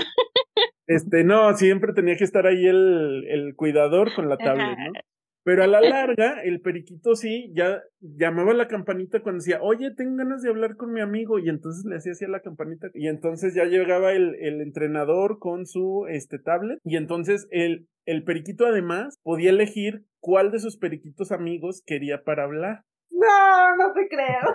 Este, 0.88 1.25
no, 1.25 1.53
siempre 1.57 1.91
tenía 1.94 2.15
que 2.15 2.23
estar 2.23 2.47
ahí 2.47 2.65
el, 2.65 3.25
el 3.27 3.56
cuidador 3.56 4.13
con 4.15 4.30
la 4.30 4.38
tablet, 4.38 4.77
¿no? 4.77 4.94
Pero 5.47 5.63
a 5.63 5.67
la 5.67 5.79
larga, 5.79 6.41
el 6.44 6.59
periquito 6.59 7.15
sí, 7.15 7.53
ya 7.55 7.81
llamaba 8.01 8.51
a 8.51 8.53
la 8.53 8.67
campanita 8.67 9.21
cuando 9.21 9.38
decía, 9.38 9.59
oye, 9.61 9.91
tengo 9.95 10.17
ganas 10.17 10.41
de 10.41 10.49
hablar 10.49 10.75
con 10.75 10.92
mi 10.92 10.99
amigo, 10.99 11.39
y 11.39 11.47
entonces 11.47 11.85
le 11.85 11.95
hacía 11.95 12.11
así 12.11 12.25
a 12.25 12.27
la 12.27 12.42
campanita, 12.42 12.89
y 12.94 13.07
entonces 13.07 13.56
ya 13.56 13.63
llegaba 13.63 14.11
el, 14.11 14.35
el 14.42 14.59
entrenador 14.59 15.39
con 15.39 15.66
su 15.66 16.06
este, 16.09 16.37
tablet, 16.37 16.81
y 16.83 16.97
entonces 16.97 17.47
el, 17.49 17.87
el 18.04 18.25
periquito 18.25 18.66
además 18.66 19.21
podía 19.23 19.51
elegir 19.51 20.04
cuál 20.19 20.51
de 20.51 20.59
sus 20.59 20.75
periquitos 20.75 21.31
amigos 21.31 21.81
quería 21.85 22.25
para 22.25 22.44
hablar. 22.44 22.81
No, 23.09 23.77
no 23.77 23.94
te 23.94 24.06
creo. 24.09 24.54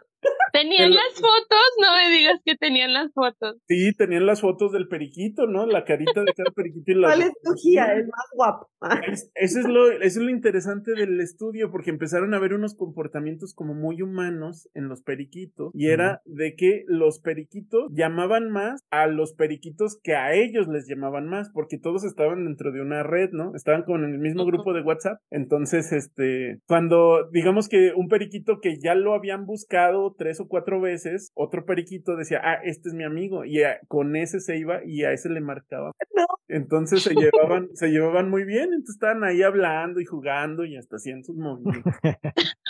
¿Tenían 0.53 0.89
El- 0.91 0.95
las 0.95 1.15
fotos? 1.15 1.67
No 1.81 1.97
me 1.97 2.11
digas 2.17 2.39
que 2.45 2.57
tenían 2.57 2.93
las 2.93 3.11
fotos. 3.13 3.57
Sí, 3.69 3.93
tenían 3.97 4.27
las 4.27 4.41
fotos 4.43 4.71
del 4.73 4.87
periquito, 4.89 5.47
¿no? 5.47 5.67
La 5.67 5.85
carita 5.85 6.23
de 6.25 6.33
cada 6.35 6.51
periquito 6.51 6.93
y 6.93 6.95
la 6.95 7.09
¿Cuál 7.09 7.23
escogía? 7.23 7.93
El 7.95 8.07
más 8.07 8.27
guapo. 8.35 8.69
Es- 9.13 9.31
Eso 9.35 9.61
es, 9.61 9.67
lo, 9.67 9.91
eso 9.91 10.03
es 10.21 10.25
lo 10.25 10.31
interesante 10.31 10.93
del 10.93 11.21
estudio, 11.21 11.71
porque 11.71 11.91
empezaron 11.91 12.35
a 12.35 12.39
ver 12.39 12.53
unos 12.55 12.75
comportamientos 12.77 13.55
como 13.55 13.75
muy 13.75 14.03
humanos 14.03 14.69
en 14.75 14.89
los 14.89 15.03
periquitos, 15.03 15.71
y 15.75 15.89
era 15.89 16.21
de 16.25 16.55
que 16.57 16.85
los 16.87 17.21
periquitos 17.21 17.91
llamaban 17.93 18.51
más 18.51 18.83
a 18.91 19.07
los 19.07 19.33
periquitos 19.35 19.99
que 20.03 20.15
a 20.15 20.35
ellos 20.35 20.67
les 20.69 20.87
llamaban 20.89 21.27
más, 21.27 21.51
porque 21.55 21.79
todos 21.79 22.05
estaban 22.05 22.45
dentro 22.45 22.73
de 22.73 22.81
una 22.83 23.03
red, 23.03 23.31
¿no? 23.33 23.53
Estaban 23.55 23.85
como 23.85 23.99
en 23.99 24.13
el 24.13 24.19
mismo 24.19 24.45
grupo 24.45 24.73
de 24.75 24.83
WhatsApp. 24.83 25.19
Entonces, 25.31 25.93
este, 25.93 26.59
cuando 26.67 27.29
digamos 27.33 27.69
que 27.69 27.93
un 27.97 28.09
periquito 28.09 28.59
que 28.61 28.77
ya 28.83 28.95
lo 28.95 29.15
habían 29.15 29.47
buscado 29.47 30.12
tres 30.17 30.41
o 30.41 30.49
cuatro 30.49 30.81
veces, 30.81 31.31
otro 31.35 31.65
periquito 31.65 32.17
decía, 32.17 32.41
ah, 32.43 32.59
este 32.65 32.89
es 32.89 32.95
mi 32.95 33.05
amigo, 33.05 33.45
y 33.45 33.63
a- 33.63 33.79
con 33.89 34.17
ese 34.17 34.41
se 34.41 34.57
iba 34.59 34.81
y 34.85 35.05
a 35.05 35.13
ese 35.13 35.29
le 35.29 35.41
marcaba. 35.41 35.93
No. 36.17 36.27
Entonces 36.49 37.03
se 37.03 37.15
llevaban, 37.15 37.69
se 37.75 37.89
llevaban 37.89 38.31
muy 38.31 38.45
bien, 38.45 38.65
entonces 38.73 38.97
estaban 38.97 39.25
ahí 39.25 39.43
hablando 39.43 40.01
y 40.01 40.05
jugando 40.05 40.65
y 40.65 40.77
hasta 40.77 40.97
hacían 40.97 41.25
sus 41.25 41.37
movimientos. 41.37 41.93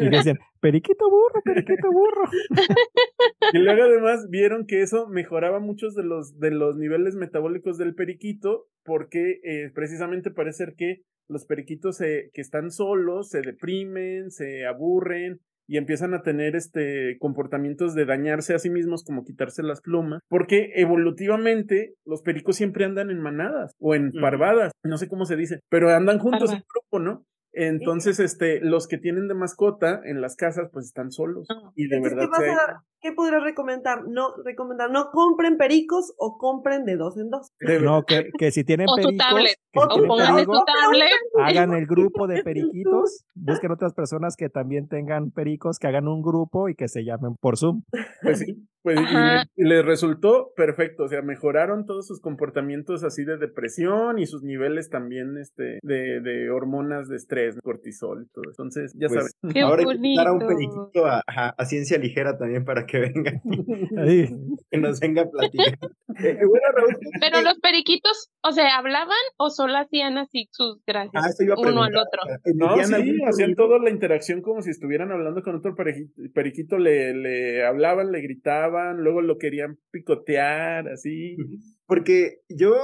Y 0.00 0.08
decían, 0.08 0.38
periquito 0.60 1.10
burro, 1.10 1.42
periquito 1.44 1.90
burro. 1.90 2.30
Y 3.52 3.58
luego 3.58 3.82
además 3.82 4.28
vieron 4.30 4.66
que 4.66 4.82
eso 4.82 5.08
mejoraba 5.08 5.58
muchos 5.58 5.94
de 5.94 6.04
los, 6.04 6.38
de 6.38 6.50
los 6.50 6.76
niveles 6.76 7.16
metabólicos 7.16 7.78
del 7.78 7.94
periquito, 7.94 8.66
porque 8.84 9.40
eh, 9.42 9.70
precisamente 9.74 10.30
parece 10.30 10.58
ser 10.66 10.74
que 10.76 11.02
los 11.28 11.44
periquitos 11.44 11.96
se, 11.96 12.30
que 12.32 12.40
están 12.40 12.70
solos 12.70 13.30
se 13.30 13.40
deprimen, 13.42 14.30
se 14.30 14.66
aburren 14.66 15.40
y 15.68 15.76
empiezan 15.76 16.14
a 16.14 16.22
tener 16.22 16.56
este 16.56 17.18
comportamientos 17.20 17.94
de 17.94 18.06
dañarse 18.06 18.54
a 18.54 18.58
sí 18.58 18.70
mismos 18.70 19.04
como 19.04 19.24
quitarse 19.24 19.62
las 19.62 19.80
plumas, 19.80 20.22
porque 20.28 20.72
evolutivamente 20.74 21.94
los 22.04 22.22
pericos 22.22 22.56
siempre 22.56 22.84
andan 22.84 23.10
en 23.10 23.20
manadas 23.20 23.74
o 23.78 23.94
en 23.94 24.12
parvadas, 24.12 24.72
no 24.82 24.96
sé 24.96 25.08
cómo 25.08 25.26
se 25.26 25.36
dice, 25.36 25.60
pero 25.68 25.90
andan 25.90 26.18
juntos 26.18 26.50
en 26.52 26.64
grupo, 26.74 26.98
¿no? 26.98 27.24
Entonces, 27.52 28.20
este, 28.20 28.60
los 28.60 28.86
que 28.86 28.98
tienen 28.98 29.26
de 29.26 29.34
mascota 29.34 30.00
en 30.04 30.20
las 30.20 30.36
casas, 30.36 30.68
pues 30.72 30.86
están 30.86 31.10
solos. 31.10 31.46
Ah. 31.50 31.72
Y 31.74 31.88
de 31.88 31.96
Entonces, 31.96 32.16
verdad 32.16 32.30
¿qué 32.38 32.44
se 32.44 32.50
pasa? 32.50 32.84
¿Qué 33.00 33.12
podrías 33.12 33.42
recomendar? 33.42 34.04
No, 34.08 34.28
recomendar, 34.44 34.90
no 34.90 35.10
compren 35.10 35.56
pericos 35.56 36.12
o 36.18 36.36
compren 36.38 36.84
de 36.84 36.96
dos 36.96 37.16
en 37.18 37.30
dos. 37.30 37.50
No, 37.82 38.02
que, 38.04 38.30
que 38.38 38.50
si 38.50 38.64
tienen 38.64 38.86
O 38.88 38.96
tu 38.96 39.02
pericos, 39.02 39.26
tablet. 39.26 39.56
que 39.72 39.80
si 39.80 39.84
O 39.86 39.88
tienen 39.88 41.44
hagan 41.44 41.74
el 41.74 41.86
grupo 41.86 42.26
de 42.26 42.42
periquitos, 42.44 43.24
busquen 43.34 43.70
otras 43.72 43.94
personas 43.94 44.36
que 44.36 44.48
también 44.48 44.88
tengan 44.88 45.30
pericos, 45.30 45.78
que 45.78 45.86
hagan 45.88 46.08
un 46.08 46.22
grupo 46.22 46.68
y 46.68 46.74
que 46.74 46.88
se 46.88 47.04
llamen 47.04 47.34
por 47.40 47.56
Zoom. 47.56 47.82
Pues 48.22 48.38
sí, 48.40 48.66
pues 48.82 48.98
y 49.56 49.64
les 49.64 49.84
resultó 49.84 50.52
perfecto, 50.56 51.04
o 51.04 51.08
sea, 51.08 51.20
mejoraron 51.22 51.84
todos 51.86 52.06
sus 52.06 52.20
comportamientos 52.20 53.04
así 53.04 53.24
de 53.24 53.36
depresión 53.36 54.18
y 54.18 54.26
sus 54.26 54.42
niveles 54.42 54.88
también 54.88 55.36
este 55.36 55.78
de, 55.82 56.20
de 56.20 56.50
hormonas 56.50 57.08
de 57.08 57.16
estrés, 57.16 57.56
cortisol 57.62 58.22
y 58.24 58.28
todo. 58.32 58.44
eso. 58.50 58.62
Entonces, 58.62 58.92
ya 58.96 59.08
Pues, 59.08 59.18
sabes. 59.42 59.54
Qué 59.54 59.60
Ahora 59.60 59.82
invitar 59.82 60.28
a 60.28 60.32
un 60.32 60.38
periquito 60.40 61.06
a, 61.06 61.22
a- 61.26 61.54
a 61.56 61.64
ciencia 61.66 61.98
ligera 61.98 62.38
también 62.38 62.64
para 62.64 62.86
que 62.90 62.98
venga, 62.98 63.40
Ahí. 63.98 64.26
que 64.70 64.78
nos 64.78 64.98
venga 64.98 65.22
a 65.22 65.30
platicar. 65.30 65.78
Eh, 66.18 66.38
bueno, 66.44 66.66
Raúl, 66.74 66.96
Pero 67.20 67.42
los 67.42 67.58
periquitos, 67.60 68.30
o 68.42 68.50
sea, 68.50 68.76
¿hablaban 68.78 69.16
o 69.36 69.50
solo 69.50 69.76
hacían 69.76 70.18
así 70.18 70.48
sus 70.50 70.82
gracias 70.86 71.22
Ah, 71.24 71.28
eso 71.30 71.44
iba 71.44 71.54
a 71.54 71.60
uno 71.60 71.82
al 71.84 71.96
otro? 71.96 72.20
No, 72.54 72.74
¿Emitían 72.74 72.86
sí, 72.88 72.94
algún 72.94 73.28
hacían 73.28 73.54
toda 73.54 73.78
la 73.78 73.90
interacción 73.90 74.42
como 74.42 74.62
si 74.62 74.70
estuvieran 74.70 75.12
hablando 75.12 75.42
con 75.42 75.54
otro 75.56 75.74
pereji- 75.76 76.10
periquito, 76.32 76.78
le, 76.78 77.14
le 77.14 77.64
hablaban, 77.64 78.10
le 78.10 78.20
gritaban, 78.20 78.98
luego 79.04 79.20
lo 79.22 79.38
querían 79.38 79.78
picotear, 79.92 80.88
así. 80.88 81.36
Porque 81.88 82.42
yo, 82.50 82.76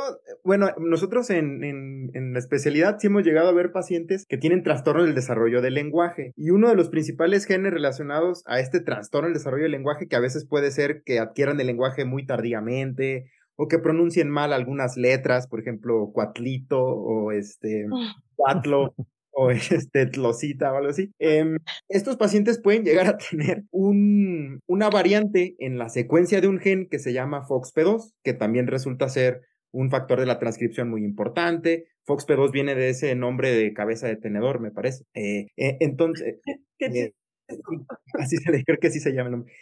bueno, 0.44 0.70
nosotros 0.78 1.28
en, 1.28 1.62
en, 1.62 2.11
en 2.14 2.32
la 2.32 2.38
especialidad 2.38 2.96
sí 2.99 3.08
hemos 3.08 3.23
llegado 3.23 3.50
a 3.50 3.52
ver 3.52 3.70
pacientes 3.70 4.25
que 4.26 4.38
tienen 4.38 4.62
trastorno 4.62 5.04
del 5.04 5.14
desarrollo 5.14 5.61
del 5.61 5.75
lenguaje. 5.75 6.32
Y 6.37 6.50
uno 6.50 6.70
de 6.70 6.75
los 6.75 6.88
principales 6.88 7.44
genes 7.44 7.75
relacionados 7.75 8.42
a 8.46 8.61
este 8.61 8.80
trastorno 8.80 9.28
del 9.28 9.34
desarrollo 9.34 9.64
del 9.64 9.73
lenguaje, 9.73 10.08
que 10.08 10.16
a 10.16 10.20
veces 10.20 10.46
puede 10.49 10.70
ser 10.70 11.02
que 11.04 11.18
adquieran 11.18 11.61
el 11.61 11.66
lenguaje 11.66 12.06
muy 12.06 12.25
tardíamente 12.25 13.30
o 13.56 13.68
que 13.68 13.78
pronuncien 13.78 14.30
mal 14.30 14.54
algunas 14.54 14.96
letras, 14.96 15.49
por 15.49 15.61
ejemplo, 15.61 16.11
cuatlito 16.11 16.82
o 16.82 17.30
este 17.30 17.87
cuatlo 18.37 18.94
o 19.34 19.50
este 19.50 20.06
tlosita 20.06 20.72
o 20.72 20.76
algo 20.76 20.90
así. 20.90 21.10
Em, 21.18 21.58
estos 21.88 22.16
pacientes 22.16 22.60
pueden 22.60 22.84
llegar 22.84 23.06
a 23.06 23.18
tener 23.18 23.64
un, 23.70 24.60
una 24.66 24.90
variante 24.90 25.56
en 25.58 25.78
la 25.78 25.88
secuencia 25.88 26.40
de 26.40 26.48
un 26.48 26.58
gen 26.58 26.88
que 26.88 26.98
se 26.98 27.12
llama 27.12 27.46
FOXP2, 27.46 28.12
que 28.22 28.34
también 28.34 28.66
resulta 28.66 29.08
ser 29.08 29.42
un 29.72 29.90
factor 29.90 30.20
de 30.20 30.26
la 30.26 30.38
transcripción 30.38 30.88
muy 30.88 31.04
importante. 31.04 31.86
FOXP2 32.06 32.52
viene 32.52 32.74
de 32.74 32.90
ese 32.90 33.14
nombre 33.14 33.50
de 33.50 33.72
cabeza 33.72 34.06
de 34.06 34.16
tenedor, 34.16 34.60
me 34.60 34.70
parece. 34.70 35.04
Eh, 35.14 35.48
eh, 35.56 35.76
entonces, 35.80 36.36
Qué 36.78 36.86
eh, 36.86 37.14
así 38.18 38.36
se 38.38 38.50
le 38.50 38.64
creo 38.64 38.78
que 38.78 38.88
así 38.88 39.00
se 39.00 39.12
llama 39.12 39.28
el 39.28 39.32
nombre. 39.32 39.52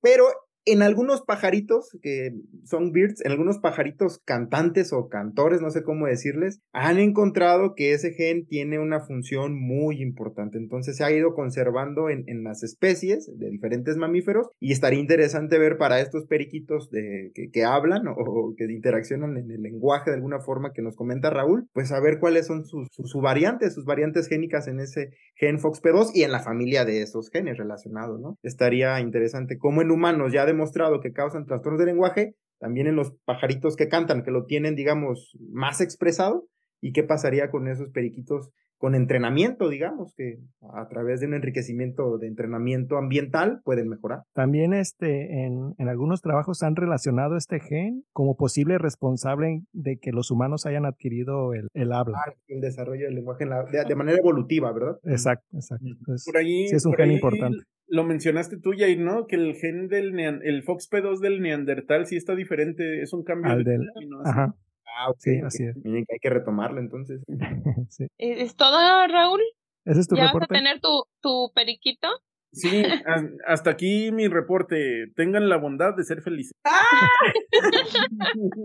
Pero 0.00 0.26
en 0.66 0.82
algunos 0.82 1.22
pajaritos 1.22 1.96
que 2.02 2.32
son 2.64 2.90
birds, 2.90 3.24
en 3.24 3.30
algunos 3.30 3.58
pajaritos 3.58 4.18
cantantes 4.24 4.92
o 4.92 5.08
cantores, 5.08 5.62
no 5.62 5.70
sé 5.70 5.84
cómo 5.84 6.06
decirles, 6.06 6.60
han 6.72 6.98
encontrado 6.98 7.74
que 7.74 7.92
ese 7.92 8.12
gen 8.12 8.46
tiene 8.46 8.80
una 8.80 9.00
función 9.00 9.54
muy 9.54 10.02
importante. 10.02 10.58
Entonces 10.58 10.96
se 10.96 11.04
ha 11.04 11.12
ido 11.12 11.34
conservando 11.34 12.10
en, 12.10 12.24
en 12.26 12.42
las 12.42 12.64
especies 12.64 13.30
de 13.38 13.48
diferentes 13.48 13.96
mamíferos 13.96 14.48
y 14.58 14.72
estaría 14.72 14.98
interesante 14.98 15.58
ver 15.58 15.78
para 15.78 16.00
estos 16.00 16.26
periquitos 16.26 16.90
de, 16.90 17.32
que, 17.52 17.64
hablan 17.64 18.08
o, 18.08 18.54
que 18.56 18.64
interaccionan 18.64 19.36
en 19.36 19.50
el 19.50 19.62
lenguaje 19.62 20.10
de 20.10 20.16
alguna 20.16 20.40
forma 20.40 20.72
que 20.72 20.82
nos 20.82 20.96
comenta 20.96 21.30
Raúl, 21.30 21.68
pues 21.72 21.92
a 21.92 22.00
ver 22.00 22.18
cuáles 22.18 22.46
son 22.46 22.64
sus, 22.64 22.88
sus, 22.90 23.14
variantes, 23.22 23.74
sus 23.74 23.84
variantes 23.84 24.28
génicas 24.28 24.66
en 24.66 24.80
ese 24.80 25.10
gen 25.36 25.58
FOXP2 25.58 26.10
y 26.14 26.22
en 26.22 26.32
la 26.32 26.40
familia 26.40 26.84
de 26.84 27.02
esos 27.02 27.30
genes 27.30 27.56
relacionados, 27.56 28.20
¿no? 28.20 28.38
Estaría 28.42 29.00
interesante 29.00 29.58
como 29.58 29.82
en 29.82 29.90
humanos 29.90 30.32
ya 30.32 30.42
ha 30.42 30.46
demostrado 30.56 31.00
que 31.00 31.12
causan 31.12 31.46
trastornos 31.46 31.78
de 31.78 31.86
lenguaje, 31.86 32.34
también 32.58 32.86
en 32.86 32.96
los 32.96 33.12
pajaritos 33.24 33.76
que 33.76 33.88
cantan, 33.88 34.22
que 34.24 34.30
lo 34.30 34.44
tienen, 34.46 34.74
digamos, 34.74 35.36
más 35.52 35.80
expresado, 35.80 36.46
y 36.80 36.92
qué 36.92 37.02
pasaría 37.02 37.50
con 37.50 37.68
esos 37.68 37.90
periquitos 37.90 38.50
con 38.78 38.94
entrenamiento, 38.94 39.70
digamos, 39.70 40.12
que 40.14 40.36
a 40.74 40.86
través 40.88 41.20
de 41.20 41.26
un 41.26 41.32
enriquecimiento 41.32 42.18
de 42.18 42.26
entrenamiento 42.26 42.98
ambiental 42.98 43.60
pueden 43.64 43.88
mejorar. 43.88 44.20
También 44.34 44.74
este, 44.74 45.44
en, 45.46 45.74
en 45.78 45.88
algunos 45.88 46.20
trabajos 46.20 46.62
han 46.62 46.76
relacionado 46.76 47.38
este 47.38 47.58
gen 47.58 48.04
como 48.12 48.36
posible 48.36 48.76
responsable 48.76 49.62
de 49.72 49.96
que 49.98 50.12
los 50.12 50.30
humanos 50.30 50.66
hayan 50.66 50.84
adquirido 50.84 51.54
el, 51.54 51.68
el 51.72 51.90
habla. 51.92 52.18
Ah, 52.26 52.32
El 52.48 52.60
desarrollo 52.60 53.06
del 53.06 53.14
lenguaje 53.14 53.44
en 53.44 53.50
la- 53.50 53.64
de, 53.64 53.82
de 53.88 53.94
manera 53.94 54.18
evolutiva, 54.18 54.70
¿verdad? 54.72 54.98
Exacto, 55.04 55.46
exacto. 55.54 55.86
Entonces, 55.86 56.26
Por 56.26 56.36
ahí, 56.36 56.68
sí 56.68 56.76
es 56.76 56.84
un 56.84 56.92
gen 56.92 57.08
ahí 57.08 57.14
importante. 57.14 57.56
Lo 57.88 58.04
mencionaste 58.04 58.58
tú, 58.60 58.72
Jair, 58.76 58.98
¿no? 58.98 59.26
Que 59.26 59.36
el 59.36 59.54
gen 59.56 59.88
del 59.88 60.12
nean- 60.12 60.40
el 60.44 60.64
FOXP2 60.64 61.20
del 61.20 61.40
neandertal 61.40 62.06
sí 62.06 62.16
está 62.16 62.34
diferente, 62.34 63.02
es 63.02 63.12
un 63.12 63.22
cambio 63.22 63.52
Al 63.52 63.64
de 63.64 63.72
del- 63.72 63.90
aminoácido. 63.96 64.30
Ajá, 64.30 64.54
Ah, 64.98 65.10
ok, 65.10 65.16
Sí, 65.18 65.40
así 65.44 65.64
es. 65.64 65.76
Miren 65.84 66.06
que 66.06 66.14
hay 66.14 66.18
que 66.20 66.30
retomarlo 66.30 66.80
entonces. 66.80 67.20
sí. 67.90 68.06
¿Es 68.16 68.56
todo, 68.56 69.06
Raúl? 69.08 69.42
¿Ese 69.84 70.00
es 70.00 70.08
tu 70.08 70.16
¿Ya 70.16 70.32
vas 70.32 70.42
a 70.42 70.46
tener 70.46 70.80
tu, 70.80 71.04
tu 71.20 71.52
periquito? 71.54 72.08
Sí, 72.52 72.82
hasta 73.46 73.70
aquí 73.70 74.10
mi 74.10 74.26
reporte. 74.28 75.08
Tengan 75.14 75.48
la 75.50 75.58
bondad 75.58 75.94
de 75.94 76.02
ser 76.04 76.22
felices. 76.22 76.52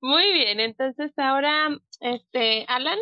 Muy 0.00 0.32
bien, 0.32 0.60
entonces 0.60 1.10
ahora, 1.16 1.70
este, 2.00 2.64
Alan, 2.68 2.98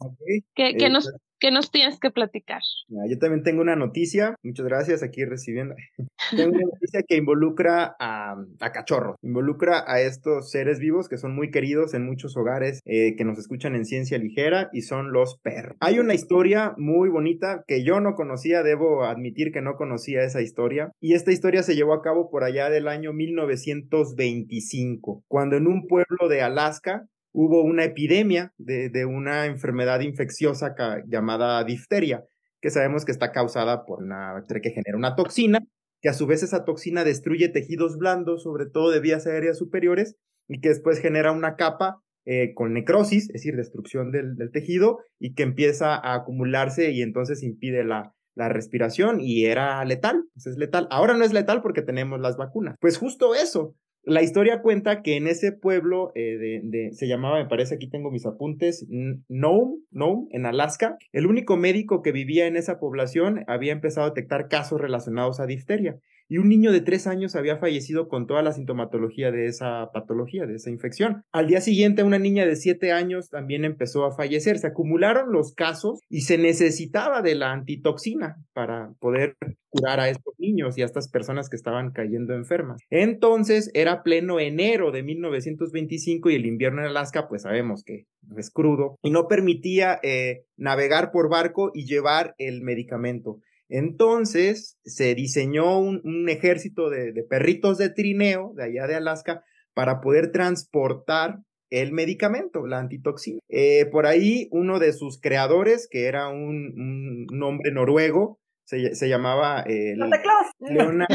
Ok. 0.00 0.16
¿qué, 0.54 0.74
qué 0.76 0.86
Eh, 0.86 0.90
nos, 0.90 1.12
qué 1.44 1.50
nos 1.50 1.70
tienes 1.70 2.00
que 2.00 2.10
platicar? 2.10 2.62
Ah, 2.92 3.04
Yo 3.06 3.18
también 3.18 3.42
tengo 3.42 3.60
una 3.60 3.76
noticia, 3.76 4.34
muchas 4.42 4.64
gracias, 4.64 5.02
aquí 5.02 5.26
recibiendo. 5.26 5.74
tengo 6.34 6.54
una 6.54 6.64
noticia 6.64 7.02
que 7.06 7.16
involucra 7.16 7.94
a, 8.00 8.36
a 8.60 8.72
cachorros, 8.72 9.16
involucra 9.20 9.84
a 9.86 10.00
estos 10.00 10.50
seres 10.50 10.78
vivos 10.78 11.06
que 11.06 11.18
son 11.18 11.34
muy 11.34 11.50
queridos 11.50 11.92
en 11.92 12.06
muchos 12.06 12.34
hogares 12.38 12.80
eh, 12.86 13.14
que 13.16 13.26
nos 13.26 13.36
escuchan 13.36 13.74
en 13.74 13.84
ciencia 13.84 14.16
ligera 14.16 14.70
y 14.72 14.80
son 14.80 15.12
los 15.12 15.38
perros. 15.40 15.76
Hay 15.80 15.98
una 15.98 16.14
historia 16.14 16.72
muy 16.78 17.10
bonita 17.10 17.62
que 17.66 17.84
yo 17.84 18.00
no 18.00 18.14
conocía, 18.14 18.62
debo 18.62 19.04
admitir 19.04 19.52
que 19.52 19.60
no 19.60 19.74
conocía 19.74 20.22
esa 20.22 20.40
historia, 20.40 20.92
y 20.98 21.12
esta 21.12 21.30
historia 21.30 21.62
se 21.62 21.76
llevó 21.76 21.92
a 21.92 22.00
cabo 22.00 22.30
por 22.30 22.44
allá 22.44 22.70
del 22.70 22.88
año 22.88 23.12
1925, 23.12 25.24
cuando 25.28 25.56
en 25.56 25.66
un 25.66 25.86
pueblo 25.88 26.26
de 26.30 26.40
Alaska 26.40 27.04
hubo 27.34 27.62
una 27.62 27.84
epidemia 27.84 28.54
de, 28.58 29.04
una 29.04 29.46
enfermedad 29.46 30.00
infecciosa 30.00 30.74
llamada 31.06 31.62
difteria, 31.64 32.24
que 32.62 32.70
sabemos 32.70 33.04
que 33.04 33.10
está 33.12 33.32
causada 33.32 33.84
por 33.84 34.02
una 34.02 34.32
bacteria 34.32 34.62
que 34.62 34.70
genera 34.70 34.96
una 34.96 35.16
toxina, 35.16 35.58
que 36.00 36.08
a 36.08 36.14
su 36.14 36.26
vez 36.26 36.44
esa 36.44 36.64
toxina 36.64 37.02
destruye 37.02 37.48
tejidos 37.48 37.98
blandos, 37.98 38.44
sobre 38.44 38.66
todo 38.66 38.90
de 38.90 39.00
vías 39.00 39.26
aéreas 39.26 39.58
superiores, 39.58 40.14
y 40.48 40.60
que 40.60 40.68
después 40.68 41.00
genera 41.00 41.32
una 41.32 41.56
capa 41.56 42.00
eh, 42.24 42.54
con 42.54 42.72
necrosis, 42.72 43.24
es 43.24 43.32
decir, 43.32 43.56
destrucción 43.56 44.12
del, 44.12 44.36
tejido, 44.52 45.00
y 45.18 45.34
que 45.34 45.42
empieza 45.42 45.96
a 45.96 46.14
acumularse 46.14 46.92
y 46.92 47.02
entonces 47.02 47.42
impide 47.42 47.82
la, 47.84 48.14
la 48.36 48.48
respiración 48.48 49.20
y 49.20 49.46
era 49.46 49.84
letal, 49.84 50.24
pues 50.34 50.46
es 50.46 50.56
letal. 50.56 50.86
Ahora 50.90 51.14
no 51.14 51.24
es 51.24 51.32
letal 51.32 51.62
porque 51.62 51.82
tenemos 51.82 52.20
las 52.20 52.36
vacunas. 52.36 52.76
Pues 52.80 52.96
justo 52.96 53.34
eso, 53.34 53.74
la 54.06 54.22
historia 54.22 54.60
cuenta 54.62 55.02
que 55.02 55.16
en 55.16 55.26
ese 55.26 55.52
pueblo 55.52 56.12
eh, 56.14 56.36
de, 56.38 56.60
de- 56.64 56.92
se 56.92 57.08
llamaba, 57.08 57.42
me 57.42 57.48
parece, 57.48 57.74
aquí 57.74 57.88
tengo 57.88 58.10
mis 58.10 58.26
apuntes, 58.26 58.86
Nome, 59.28 59.76
Nome, 59.90 60.26
en 60.30 60.46
Alaska, 60.46 60.96
el 61.12 61.26
único 61.26 61.56
médico 61.56 62.02
que 62.02 62.12
vivía 62.12 62.46
en 62.46 62.56
esa 62.56 62.78
población 62.78 63.44
había 63.46 63.72
empezado 63.72 64.06
a 64.06 64.10
detectar 64.10 64.48
casos 64.48 64.80
relacionados 64.80 65.40
a 65.40 65.46
difteria. 65.46 65.96
Y 66.28 66.38
un 66.38 66.48
niño 66.48 66.72
de 66.72 66.80
tres 66.80 67.06
años 67.06 67.36
había 67.36 67.58
fallecido 67.58 68.08
con 68.08 68.26
toda 68.26 68.42
la 68.42 68.52
sintomatología 68.52 69.30
de 69.30 69.46
esa 69.46 69.90
patología, 69.92 70.46
de 70.46 70.54
esa 70.54 70.70
infección. 70.70 71.22
Al 71.32 71.48
día 71.48 71.60
siguiente, 71.60 72.02
una 72.02 72.18
niña 72.18 72.46
de 72.46 72.56
siete 72.56 72.92
años 72.92 73.28
también 73.28 73.64
empezó 73.64 74.04
a 74.04 74.14
fallecer. 74.14 74.58
Se 74.58 74.68
acumularon 74.68 75.32
los 75.32 75.52
casos 75.52 76.00
y 76.08 76.22
se 76.22 76.38
necesitaba 76.38 77.20
de 77.20 77.34
la 77.34 77.52
antitoxina 77.52 78.36
para 78.52 78.92
poder 79.00 79.36
curar 79.68 80.00
a 80.00 80.08
estos 80.08 80.34
niños 80.38 80.78
y 80.78 80.82
a 80.82 80.84
estas 80.84 81.08
personas 81.08 81.48
que 81.48 81.56
estaban 81.56 81.90
cayendo 81.90 82.34
enfermas. 82.34 82.80
Entonces 82.90 83.70
era 83.74 84.02
pleno 84.02 84.38
enero 84.38 84.92
de 84.92 85.02
1925 85.02 86.30
y 86.30 86.36
el 86.36 86.46
invierno 86.46 86.80
en 86.80 86.88
Alaska, 86.88 87.28
pues 87.28 87.42
sabemos 87.42 87.82
que 87.84 88.06
es 88.36 88.50
crudo 88.50 88.98
y 89.02 89.10
no 89.10 89.26
permitía 89.26 89.98
eh, 90.02 90.44
navegar 90.56 91.10
por 91.10 91.28
barco 91.28 91.70
y 91.74 91.86
llevar 91.86 92.34
el 92.38 92.62
medicamento. 92.62 93.40
Entonces 93.68 94.78
se 94.84 95.14
diseñó 95.14 95.78
un, 95.78 96.00
un 96.04 96.28
ejército 96.28 96.90
de, 96.90 97.12
de 97.12 97.22
perritos 97.22 97.78
de 97.78 97.90
trineo 97.90 98.52
de 98.56 98.64
allá 98.64 98.86
de 98.86 98.94
Alaska 98.96 99.42
para 99.74 100.00
poder 100.00 100.30
transportar 100.32 101.38
el 101.70 101.92
medicamento, 101.92 102.66
la 102.66 102.78
antitoxina. 102.78 103.40
Eh, 103.48 103.86
por 103.90 104.06
ahí 104.06 104.48
uno 104.52 104.78
de 104.78 104.92
sus 104.92 105.20
creadores, 105.20 105.88
que 105.90 106.06
era 106.06 106.28
un, 106.28 106.72
un- 106.76 107.26
un 107.32 107.42
hombre 107.42 107.72
noruego, 107.72 108.38
se, 108.66 108.94
se 108.94 109.08
llamaba 109.08 109.62
eh. 109.66 109.94
Leonard, 110.60 111.08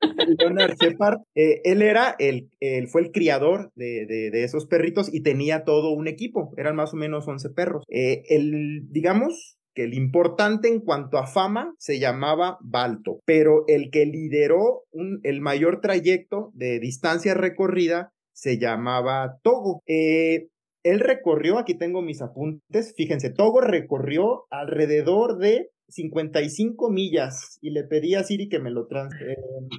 Leonard 0.38 0.74
Shepard, 0.80 1.18
eh, 1.34 1.60
él 1.64 1.82
era 1.82 2.14
el, 2.18 2.48
él 2.60 2.88
fue 2.88 3.02
el 3.02 3.10
criador 3.10 3.72
de, 3.74 4.06
de- 4.06 4.30
de 4.30 4.44
esos 4.44 4.66
perritos 4.66 5.12
y 5.12 5.22
tenía 5.22 5.64
todo 5.64 5.90
un 5.90 6.06
equipo, 6.06 6.54
eran 6.56 6.76
más 6.76 6.94
o 6.94 6.96
menos 6.96 7.26
11 7.26 7.50
perros. 7.50 7.84
El, 7.88 8.82
digamos, 8.90 9.58
que 9.74 9.84
el 9.84 9.94
importante 9.94 10.68
en 10.68 10.80
cuanto 10.80 11.18
a 11.18 11.26
fama 11.26 11.74
se 11.78 11.98
llamaba 11.98 12.58
Balto, 12.60 13.20
pero 13.24 13.64
el 13.66 13.90
que 13.90 14.06
lideró 14.06 14.82
el 15.22 15.40
mayor 15.40 15.80
trayecto 15.80 16.50
de 16.54 16.78
distancia 16.78 17.34
recorrida 17.34 18.12
se 18.32 18.58
llamaba 18.58 19.38
Togo. 19.42 19.82
Eh, 19.86 20.48
él 20.82 21.00
recorrió, 21.00 21.58
aquí 21.58 21.76
tengo 21.76 22.02
mis 22.02 22.20
apuntes, 22.20 22.94
fíjense, 22.96 23.30
Togo 23.30 23.60
recorrió 23.60 24.44
alrededor 24.50 25.38
de 25.38 25.70
55 25.88 26.90
millas 26.90 27.58
y 27.60 27.70
le 27.70 27.84
pedí 27.84 28.14
a 28.14 28.24
Siri 28.24 28.48
que 28.48 28.58
me 28.58 28.70
lo 28.70 28.86
trans... 28.86 29.14
Eh, 29.14 29.36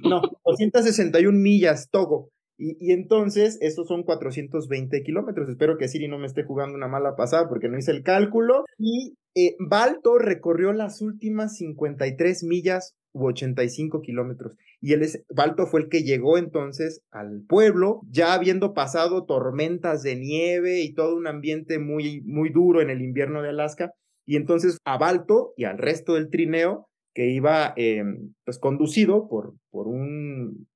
no, 0.08 0.20
261 0.44 1.38
millas, 1.38 1.88
Togo. 1.90 2.30
Y, 2.58 2.92
entonces, 2.92 3.58
esos 3.60 3.86
son 3.86 4.02
420 4.02 5.02
kilómetros. 5.02 5.48
Espero 5.48 5.76
que 5.76 5.88
Siri 5.88 6.08
no 6.08 6.18
me 6.18 6.26
esté 6.26 6.42
jugando 6.42 6.74
una 6.74 6.88
mala 6.88 7.14
pasada 7.14 7.48
porque 7.48 7.68
no 7.68 7.78
hice 7.78 7.90
el 7.90 8.02
cálculo. 8.02 8.64
Y 8.78 9.14
eh, 9.36 9.54
Balto 9.58 10.18
recorrió 10.18 10.72
las 10.72 11.02
últimas 11.02 11.58
53 11.58 12.42
millas 12.42 12.96
u 13.12 13.26
85 13.26 14.00
kilómetros. 14.00 14.56
Y 14.80 14.94
él 14.94 15.06
Balto 15.28 15.66
fue 15.66 15.80
el 15.82 15.88
que 15.88 16.02
llegó 16.02 16.38
entonces 16.38 17.02
al 17.10 17.42
pueblo, 17.46 18.00
ya 18.10 18.32
habiendo 18.32 18.72
pasado 18.72 19.26
tormentas 19.26 20.02
de 20.02 20.16
nieve 20.16 20.80
y 20.80 20.94
todo 20.94 21.14
un 21.16 21.26
ambiente 21.26 21.78
muy, 21.78 22.22
muy 22.22 22.48
duro 22.48 22.80
en 22.80 22.88
el 22.88 23.02
invierno 23.02 23.42
de 23.42 23.50
Alaska. 23.50 23.92
Y 24.24 24.36
entonces 24.36 24.78
a 24.86 24.96
Balto 24.96 25.52
y 25.56 25.64
al 25.64 25.76
resto 25.76 26.14
del 26.14 26.30
trineo 26.30 26.88
que 27.16 27.30
iba 27.30 27.72
eh, 27.78 28.04
pues 28.44 28.58
conducido 28.58 29.26
por, 29.26 29.54
por 29.70 29.88
un, 29.88 30.66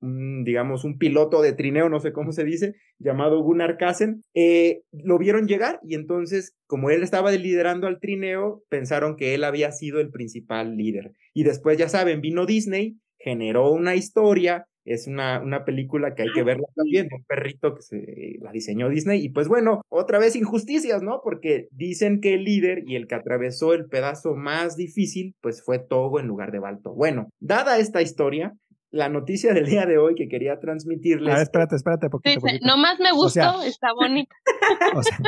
digamos, 0.42 0.84
un 0.84 0.96
piloto 0.96 1.42
de 1.42 1.52
trineo, 1.52 1.90
no 1.90 2.00
sé 2.00 2.14
cómo 2.14 2.32
se 2.32 2.44
dice, 2.44 2.76
llamado 2.98 3.42
Gunnar 3.42 3.76
Kassen, 3.76 4.24
eh, 4.32 4.80
lo 4.90 5.18
vieron 5.18 5.46
llegar 5.46 5.80
y 5.86 5.96
entonces, 5.96 6.56
como 6.66 6.88
él 6.88 7.02
estaba 7.02 7.30
liderando 7.30 7.86
al 7.86 8.00
trineo, 8.00 8.62
pensaron 8.70 9.16
que 9.16 9.34
él 9.34 9.44
había 9.44 9.70
sido 9.70 10.00
el 10.00 10.08
principal 10.08 10.78
líder. 10.78 11.12
Y 11.34 11.44
después, 11.44 11.76
ya 11.76 11.90
saben, 11.90 12.22
vino 12.22 12.46
Disney, 12.46 12.96
generó 13.18 13.70
una 13.70 13.94
historia, 13.94 14.64
es 14.92 15.06
una, 15.06 15.40
una 15.40 15.64
película 15.64 16.14
que 16.14 16.22
hay 16.22 16.32
que 16.32 16.42
verla 16.42 16.66
también, 16.74 17.08
un 17.12 17.24
perrito 17.24 17.74
que 17.74 17.82
se 17.82 18.36
la 18.40 18.50
diseñó 18.52 18.88
Disney. 18.88 19.24
Y 19.24 19.28
pues 19.28 19.48
bueno, 19.48 19.82
otra 19.88 20.18
vez 20.18 20.36
injusticias, 20.36 21.02
¿no? 21.02 21.20
Porque 21.22 21.68
dicen 21.70 22.20
que 22.20 22.34
el 22.34 22.44
líder 22.44 22.82
y 22.86 22.96
el 22.96 23.06
que 23.06 23.14
atravesó 23.14 23.72
el 23.72 23.86
pedazo 23.86 24.34
más 24.34 24.76
difícil, 24.76 25.34
pues 25.40 25.62
fue 25.62 25.78
Togo 25.78 26.20
en 26.20 26.26
lugar 26.26 26.50
de 26.50 26.58
Balto. 26.58 26.94
Bueno, 26.94 27.28
dada 27.38 27.78
esta 27.78 28.02
historia, 28.02 28.54
la 28.90 29.08
noticia 29.08 29.54
del 29.54 29.66
día 29.66 29.86
de 29.86 29.98
hoy 29.98 30.14
que 30.14 30.28
quería 30.28 30.58
transmitirles. 30.58 31.34
A 31.34 31.42
espérate, 31.42 31.76
espérate, 31.76 32.10
poquito, 32.10 32.40
No 32.62 32.76
más 32.76 32.98
me 33.00 33.12
gustó, 33.12 33.62
está 33.62 33.92
bonita. 33.92 34.34
O 34.96 35.02
sea, 35.02 35.18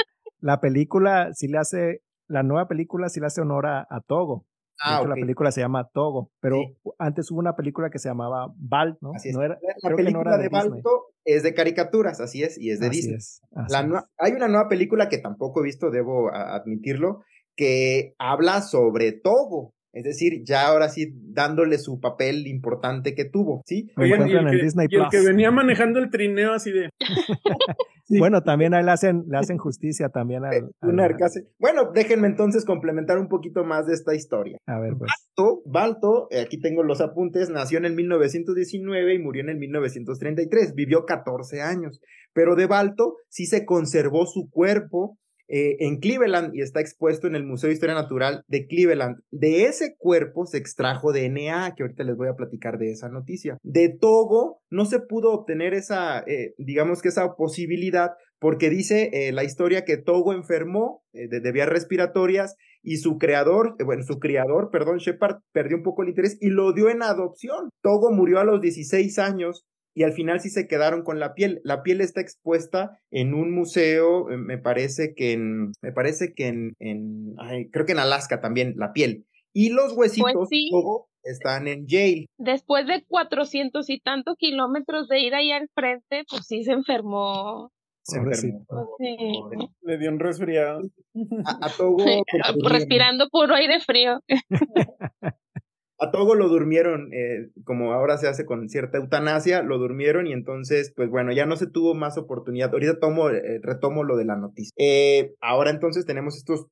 la 0.40 0.60
película 0.60 1.30
sí 1.34 1.46
le 1.46 1.58
hace, 1.58 2.02
la 2.26 2.42
nueva 2.42 2.66
película 2.66 3.08
sí 3.08 3.20
le 3.20 3.26
hace 3.26 3.40
honor 3.40 3.66
a 3.66 4.00
Togo. 4.06 4.46
Ah, 4.80 5.04
La 5.06 5.14
película 5.14 5.52
se 5.52 5.60
llama 5.60 5.88
Togo, 5.92 6.30
pero 6.40 6.58
antes 6.98 7.30
hubo 7.30 7.38
una 7.38 7.54
película 7.54 7.90
que 7.90 7.98
se 7.98 8.08
llamaba 8.08 8.52
Balt, 8.56 8.98
¿no? 9.00 9.12
Así 9.14 9.28
es. 9.28 9.36
la 9.36 9.96
película 9.96 10.36
de, 10.38 10.48
Balto 10.48 11.14
es 11.24 11.42
de 11.42 11.54
caricaturas, 11.54 12.20
así 12.20 12.42
es, 12.42 12.58
y 12.58 12.70
es 12.70 12.80
de 12.80 12.90
Disney. 12.90 13.18
hay 14.18 14.32
una 14.32 14.48
nueva 14.48 14.68
película 14.68 15.08
que 15.08 15.18
tampoco 15.18 15.60
he 15.60 15.64
visto, 15.64 15.90
debo 15.90 16.32
admitirlo, 16.32 17.22
que 17.56 18.14
habla 18.18 18.62
sobre 18.62 19.12
Togo. 19.12 19.74
Es 19.92 20.04
decir, 20.04 20.42
ya 20.44 20.66
ahora 20.66 20.88
sí 20.88 21.12
dándole 21.14 21.78
su 21.78 22.00
papel 22.00 22.46
importante 22.46 23.14
que 23.14 23.26
tuvo, 23.26 23.62
¿sí? 23.66 23.90
Oigan, 23.96 24.26
y 24.26 24.32
el, 24.32 24.88
que, 25.10 25.20
venía 25.20 25.50
manejando 25.50 25.98
el 25.98 26.10
trineo 26.10 26.52
así 26.52 26.72
de... 26.72 26.88
Bueno, 28.18 28.42
también 28.42 28.74
ahí 28.74 28.84
le 28.84 28.90
hacen, 28.90 29.24
le 29.28 29.38
hacen 29.38 29.56
justicia 29.58 30.08
también 30.08 30.44
al, 30.44 30.70
Bueno, 31.58 31.92
déjenme 31.94 32.28
entonces 32.28 32.64
complementar 32.64 33.18
un 33.18 33.28
poquito 33.28 33.64
más 33.64 33.86
de 33.86 33.94
esta 33.94 34.14
historia. 34.14 34.58
A 34.66 34.78
ver, 34.80 34.94
pues. 34.98 35.10
Balto, 35.36 35.62
Balto, 35.64 36.28
eh, 36.30 36.40
aquí 36.40 36.60
tengo 36.60 36.82
los 36.82 37.00
apuntes, 37.00 37.48
nació 37.50 37.78
en 37.78 37.86
el 37.86 37.94
1919 37.94 39.14
y 39.14 39.18
murió 39.18 39.42
en 39.42 39.50
el 39.50 39.56
1933, 39.56 40.74
vivió 40.74 41.04
14 41.06 41.62
años, 41.62 42.00
pero 42.32 42.54
de 42.54 42.66
Balto 42.66 43.16
sí 43.28 43.46
se 43.46 43.64
conservó 43.64 44.26
su 44.26 44.50
cuerpo, 44.50 45.18
eh, 45.48 45.76
en 45.80 45.98
Cleveland 45.98 46.54
y 46.54 46.62
está 46.62 46.80
expuesto 46.80 47.26
en 47.26 47.34
el 47.34 47.44
Museo 47.44 47.68
de 47.68 47.74
Historia 47.74 47.94
Natural 47.94 48.42
de 48.46 48.66
Cleveland. 48.66 49.18
De 49.30 49.64
ese 49.64 49.96
cuerpo 49.98 50.46
se 50.46 50.58
extrajo 50.58 51.12
DNA, 51.12 51.74
que 51.76 51.82
ahorita 51.82 52.04
les 52.04 52.16
voy 52.16 52.28
a 52.28 52.36
platicar 52.36 52.78
de 52.78 52.90
esa 52.90 53.08
noticia. 53.08 53.58
De 53.62 53.88
Togo 53.88 54.62
no 54.70 54.84
se 54.86 55.00
pudo 55.00 55.32
obtener 55.32 55.74
esa, 55.74 56.20
eh, 56.20 56.54
digamos 56.58 57.02
que 57.02 57.08
esa 57.08 57.34
posibilidad, 57.34 58.12
porque 58.38 58.70
dice 58.70 59.10
eh, 59.12 59.32
la 59.32 59.44
historia 59.44 59.84
que 59.84 59.98
Togo 59.98 60.32
enfermó 60.32 61.02
de, 61.12 61.52
vías 61.52 61.68
respiratorias 61.68 62.56
y 62.82 62.96
su 62.96 63.18
creador, 63.18 63.76
bueno, 63.84 64.02
su 64.02 64.18
criador, 64.18 64.70
perdón, 64.72 64.98
Shepard, 64.98 65.36
perdió 65.52 65.76
un 65.76 65.82
poco 65.82 66.02
el 66.02 66.08
interés 66.08 66.38
y 66.40 66.48
lo 66.48 66.72
dio 66.72 66.88
en 66.88 67.02
adopción. 67.02 67.68
Togo 67.82 68.10
murió 68.10 68.40
a 68.40 68.44
los 68.44 68.60
16 68.60 69.18
años 69.18 69.64
y 69.94 70.04
al 70.04 70.12
final 70.12 70.40
sí 70.40 70.50
se 70.50 70.66
quedaron 70.66 71.02
con 71.02 71.20
la 71.20 71.34
piel. 71.34 71.60
La 71.64 71.82
piel 71.82 72.00
está 72.00 72.20
expuesta 72.20 72.98
en 73.10 73.34
un 73.34 73.54
museo, 73.54 74.30
eh, 74.30 74.36
me 74.36 74.58
parece 74.58 75.14
que 75.14 75.32
en, 75.32 75.72
me 75.82 75.92
parece 75.92 76.32
que 76.34 76.48
en, 76.48 76.74
en 76.78 77.34
creo 77.70 77.86
que 77.86 77.92
en 77.92 77.98
Alaska 77.98 78.40
también, 78.40 78.74
la 78.76 78.92
piel. 78.92 79.26
Y 79.52 79.70
los 79.70 79.92
huesitos 79.92 80.48
pues 80.48 80.50
están 81.22 81.68
en 81.68 81.86
Yale. 81.86 82.26
Después 82.38 82.86
de 82.86 83.04
cuatrocientos 83.06 83.90
y 83.90 84.00
tantos 84.00 84.36
kilómetros 84.38 85.08
de 85.08 85.20
ir 85.20 85.34
ahí 85.34 85.52
al 85.52 85.68
frente, 85.74 86.24
pues 86.28 86.46
sí 86.46 86.64
se 86.64 86.72
enfermó. 86.72 87.70
Se 88.02 88.18
enfermó. 88.18 88.64
Pues 88.66 89.70
Le 89.82 89.98
dio 89.98 90.10
un 90.10 90.18
resfriado. 90.18 90.80
A, 91.44 91.66
a 91.66 91.70
Togo. 91.76 91.98
Respirando 92.68 93.28
puro 93.28 93.54
aire 93.54 93.80
frío. 93.80 94.20
a 96.02 96.10
Togo 96.10 96.34
lo 96.34 96.48
durmieron, 96.48 97.12
eh, 97.12 97.50
como 97.64 97.92
ahora 97.92 98.18
se 98.18 98.26
hace 98.26 98.44
con 98.44 98.68
cierta 98.68 98.98
eutanasia, 98.98 99.62
lo 99.62 99.78
durmieron 99.78 100.26
y 100.26 100.32
entonces, 100.32 100.92
pues 100.96 101.08
bueno, 101.08 101.32
ya 101.32 101.46
no 101.46 101.56
se 101.56 101.68
tuvo 101.68 101.94
más 101.94 102.18
oportunidad. 102.18 102.72
Ahorita 102.72 102.98
tomo, 102.98 103.30
eh, 103.30 103.60
retomo 103.62 104.02
lo 104.02 104.16
de 104.16 104.24
la 104.24 104.36
noticia. 104.36 104.72
Eh, 104.76 105.34
ahora 105.40 105.70
entonces 105.70 106.04
tenemos 106.04 106.36
estos 106.36 106.66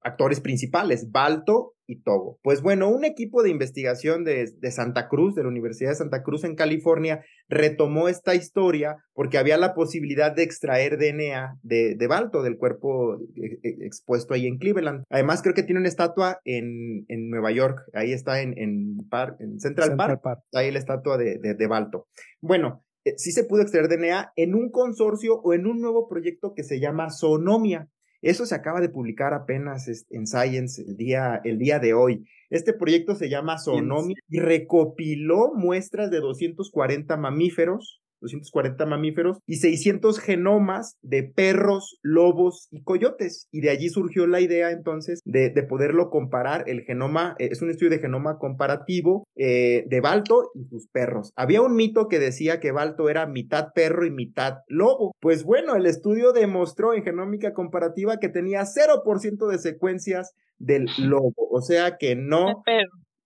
actores 0.00 0.40
principales, 0.40 1.10
Balto 1.12 1.74
y 1.92 2.00
Togo. 2.00 2.38
Pues 2.42 2.62
bueno, 2.62 2.88
un 2.88 3.04
equipo 3.04 3.42
de 3.42 3.50
investigación 3.50 4.24
de, 4.24 4.48
Santa 4.70 5.08
Cruz, 5.08 5.34
de 5.34 5.42
la 5.42 5.48
Universidad 5.48 5.90
de 5.90 5.96
Santa 5.96 6.22
Cruz 6.22 6.44
en 6.44 6.54
California, 6.54 7.24
retomó 7.48 8.08
esta 8.08 8.34
historia 8.34 8.96
porque 9.14 9.38
había 9.38 9.56
la 9.58 9.74
posibilidad 9.74 10.34
de 10.34 10.42
extraer 10.42 10.98
DNA 10.98 11.58
de, 11.62 11.94
de 11.96 12.06
Balto, 12.06 12.42
del 12.42 12.56
cuerpo 12.56 13.20
eh, 13.36 13.58
eh, 13.62 13.76
expuesto 13.80 14.34
ahí 14.34 14.46
en 14.46 14.58
Cleveland. 14.58 15.04
Además, 15.10 15.42
creo 15.42 15.54
que 15.54 15.62
tiene 15.62 15.80
una 15.80 15.88
estatua 15.88 16.40
en, 16.44 17.04
en 17.08 17.28
Nueva 17.28 17.52
York, 17.52 17.78
ahí 17.92 18.12
está 18.12 18.40
en, 18.40 18.58
en, 18.58 18.96
en 19.38 19.60
Central, 19.60 19.96
Park, 19.96 20.20
ahí 20.54 20.70
la 20.70 20.78
estatua 20.78 21.18
de, 21.18 21.38
de, 21.38 21.66
Balto. 21.66 22.06
Bueno, 22.40 22.84
eh, 23.04 23.14
sí 23.16 23.32
se 23.32 23.44
pudo 23.44 23.62
extraer 23.62 23.88
DNA 23.88 24.32
en 24.36 24.54
un 24.54 24.70
consorcio 24.70 25.40
o 25.42 25.52
en 25.52 25.66
un 25.66 25.80
nuevo 25.80 26.08
proyecto 26.08 26.54
que 26.54 26.64
se 26.64 26.80
llama 26.80 27.10
Sonomia. 27.10 27.88
Eso 28.22 28.46
se 28.46 28.54
acaba 28.54 28.80
de 28.80 28.88
publicar 28.88 29.34
apenas 29.34 30.06
en 30.10 30.26
Science 30.26 30.82
el 30.82 30.96
día, 30.96 31.40
el 31.44 31.58
día 31.58 31.78
de 31.78 31.92
hoy. 31.92 32.24
Este 32.50 32.72
proyecto 32.72 33.14
se 33.14 33.28
llama 33.28 33.58
Sonomi 33.58 34.14
y 34.28 34.38
recopiló 34.38 35.52
muestras 35.54 36.10
de 36.10 36.20
240 36.20 37.16
mamíferos 37.16 38.01
240 38.22 38.86
mamíferos 38.86 39.38
y 39.46 39.56
600 39.56 40.18
genomas 40.18 40.96
de 41.02 41.24
perros, 41.24 41.98
lobos 42.02 42.68
y 42.70 42.82
coyotes. 42.82 43.48
Y 43.50 43.60
de 43.60 43.70
allí 43.70 43.88
surgió 43.88 44.26
la 44.26 44.40
idea 44.40 44.70
entonces 44.70 45.20
de, 45.24 45.50
poderlo 45.68 46.10
comparar. 46.10 46.64
El 46.66 46.82
genoma 46.82 47.36
eh, 47.38 47.48
es 47.52 47.62
un 47.62 47.70
estudio 47.70 47.90
de 47.90 47.98
genoma 47.98 48.38
comparativo 48.38 49.24
eh, 49.36 49.84
de 49.86 50.00
Balto 50.00 50.50
y 50.54 50.64
sus 50.64 50.88
perros. 50.88 51.32
Había 51.36 51.62
un 51.62 51.74
mito 51.76 52.08
que 52.08 52.18
decía 52.18 52.60
que 52.60 52.72
Balto 52.72 53.08
era 53.08 53.26
mitad 53.26 53.68
perro 53.74 54.06
y 54.06 54.10
mitad 54.10 54.58
lobo. 54.66 55.12
Pues 55.20 55.44
bueno, 55.44 55.76
el 55.76 55.86
estudio 55.86 56.32
demostró 56.32 56.94
en 56.94 57.04
genómica 57.04 57.52
comparativa 57.52 58.18
que 58.18 58.28
tenía 58.28 58.62
0% 58.62 59.46
de 59.48 59.58
secuencias 59.58 60.32
del 60.58 60.86
lobo. 60.98 61.34
O 61.50 61.60
sea 61.60 61.96
que 61.98 62.16
no 62.16 62.62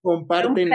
comparten. 0.02 0.70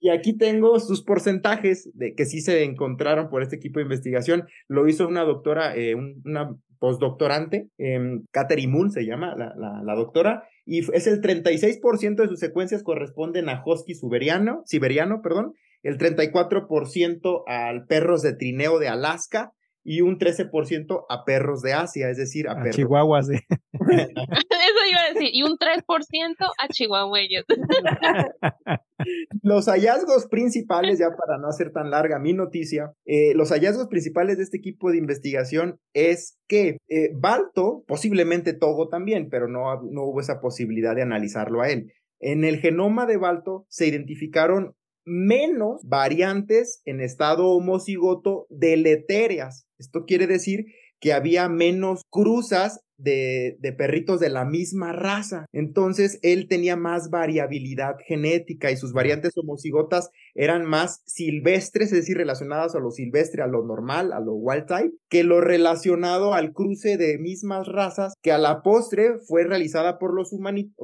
Y 0.00 0.10
aquí 0.10 0.36
tengo 0.36 0.78
sus 0.78 1.02
porcentajes 1.02 1.90
de 1.94 2.14
que 2.14 2.26
sí 2.26 2.40
se 2.40 2.64
encontraron 2.64 3.28
por 3.28 3.42
este 3.42 3.56
equipo 3.56 3.78
de 3.78 3.84
investigación. 3.84 4.44
Lo 4.68 4.88
hizo 4.88 5.08
una 5.08 5.24
doctora, 5.24 5.74
eh, 5.76 5.94
una 5.94 6.56
postdoctorante, 6.78 7.70
eh, 7.78 7.98
Katherine 8.30 8.72
Moon 8.72 8.90
se 8.90 9.06
llama 9.06 9.34
la, 9.36 9.54
la, 9.56 9.94
doctora, 9.94 10.44
y 10.64 10.80
es 10.80 11.06
el 11.06 11.22
36% 11.22 12.16
de 12.16 12.28
sus 12.28 12.38
secuencias 12.38 12.82
corresponden 12.82 13.48
a 13.48 13.62
Husky 13.64 13.94
siberiano, 13.94 14.62
siberiano, 14.66 15.22
perdón, 15.22 15.54
el 15.82 15.96
34% 15.96 17.44
al 17.46 17.86
perros 17.86 18.22
de 18.22 18.34
trineo 18.34 18.78
de 18.78 18.88
Alaska, 18.88 19.52
y 19.88 20.00
un 20.00 20.18
13% 20.18 21.04
a 21.08 21.24
perros 21.24 21.62
de 21.62 21.72
Asia, 21.72 22.10
es 22.10 22.16
decir, 22.16 22.48
a, 22.48 22.52
a 22.52 22.54
perros. 22.56 22.74
Chihuahuas, 22.74 23.28
sí. 23.28 23.34
Eso 23.72 24.80
iba 24.90 25.00
a 25.00 25.12
decir, 25.14 25.30
y 25.32 25.44
un 25.44 25.56
3% 25.56 26.34
a 26.40 26.68
chihuahueyos. 26.68 27.44
Los 29.42 29.66
hallazgos 29.66 30.26
principales, 30.26 30.98
ya 30.98 31.08
para 31.10 31.38
no 31.38 31.48
hacer 31.48 31.72
tan 31.72 31.90
larga 31.90 32.18
mi 32.18 32.32
noticia, 32.32 32.92
eh, 33.04 33.34
los 33.34 33.50
hallazgos 33.50 33.88
principales 33.88 34.36
de 34.36 34.44
este 34.44 34.58
equipo 34.58 34.90
de 34.90 34.98
investigación 34.98 35.78
es 35.92 36.38
que 36.48 36.78
eh, 36.88 37.10
Balto, 37.14 37.84
posiblemente 37.86 38.52
Togo 38.52 38.88
también, 38.88 39.28
pero 39.30 39.48
no, 39.48 39.82
no 39.90 40.04
hubo 40.04 40.20
esa 40.20 40.40
posibilidad 40.40 40.94
de 40.94 41.02
analizarlo 41.02 41.62
a 41.62 41.70
él. 41.70 41.92
En 42.20 42.44
el 42.44 42.58
genoma 42.58 43.06
de 43.06 43.18
Balto 43.18 43.66
se 43.68 43.86
identificaron 43.86 44.74
menos 45.04 45.82
variantes 45.84 46.82
en 46.84 47.00
estado 47.00 47.50
homocigoto 47.50 48.46
deletéreas. 48.50 49.66
Esto 49.78 50.04
quiere 50.04 50.26
decir 50.26 50.66
que 51.06 51.12
había 51.12 51.48
menos 51.48 52.02
cruzas 52.10 52.80
de, 52.98 53.58
de, 53.60 53.72
perritos 53.72 54.18
de 54.18 54.28
la 54.28 54.44
misma 54.44 54.92
raza. 54.92 55.46
Entonces, 55.52 56.18
él 56.22 56.48
tenía 56.48 56.74
más 56.74 57.10
variabilidad 57.10 57.94
genética 58.08 58.72
y 58.72 58.76
sus 58.76 58.92
variantes 58.92 59.34
homocigotas 59.36 60.10
eran 60.34 60.64
más 60.64 61.02
silvestres, 61.06 61.92
es 61.92 61.98
decir, 61.98 62.16
relacionadas 62.16 62.74
a 62.74 62.80
lo 62.80 62.90
silvestre, 62.90 63.40
a 63.44 63.46
lo 63.46 63.64
normal, 63.64 64.12
a 64.12 64.18
lo 64.18 64.32
wild 64.32 64.66
type, 64.66 64.96
que 65.08 65.22
lo 65.22 65.40
relacionado 65.40 66.34
al 66.34 66.52
cruce 66.52 66.96
de 66.96 67.18
mismas 67.18 67.68
razas 67.68 68.14
que 68.20 68.32
a 68.32 68.38
la 68.38 68.62
postre 68.62 69.20
fue 69.28 69.44
realizada 69.44 70.00
por 70.00 70.12
los, 70.12 70.34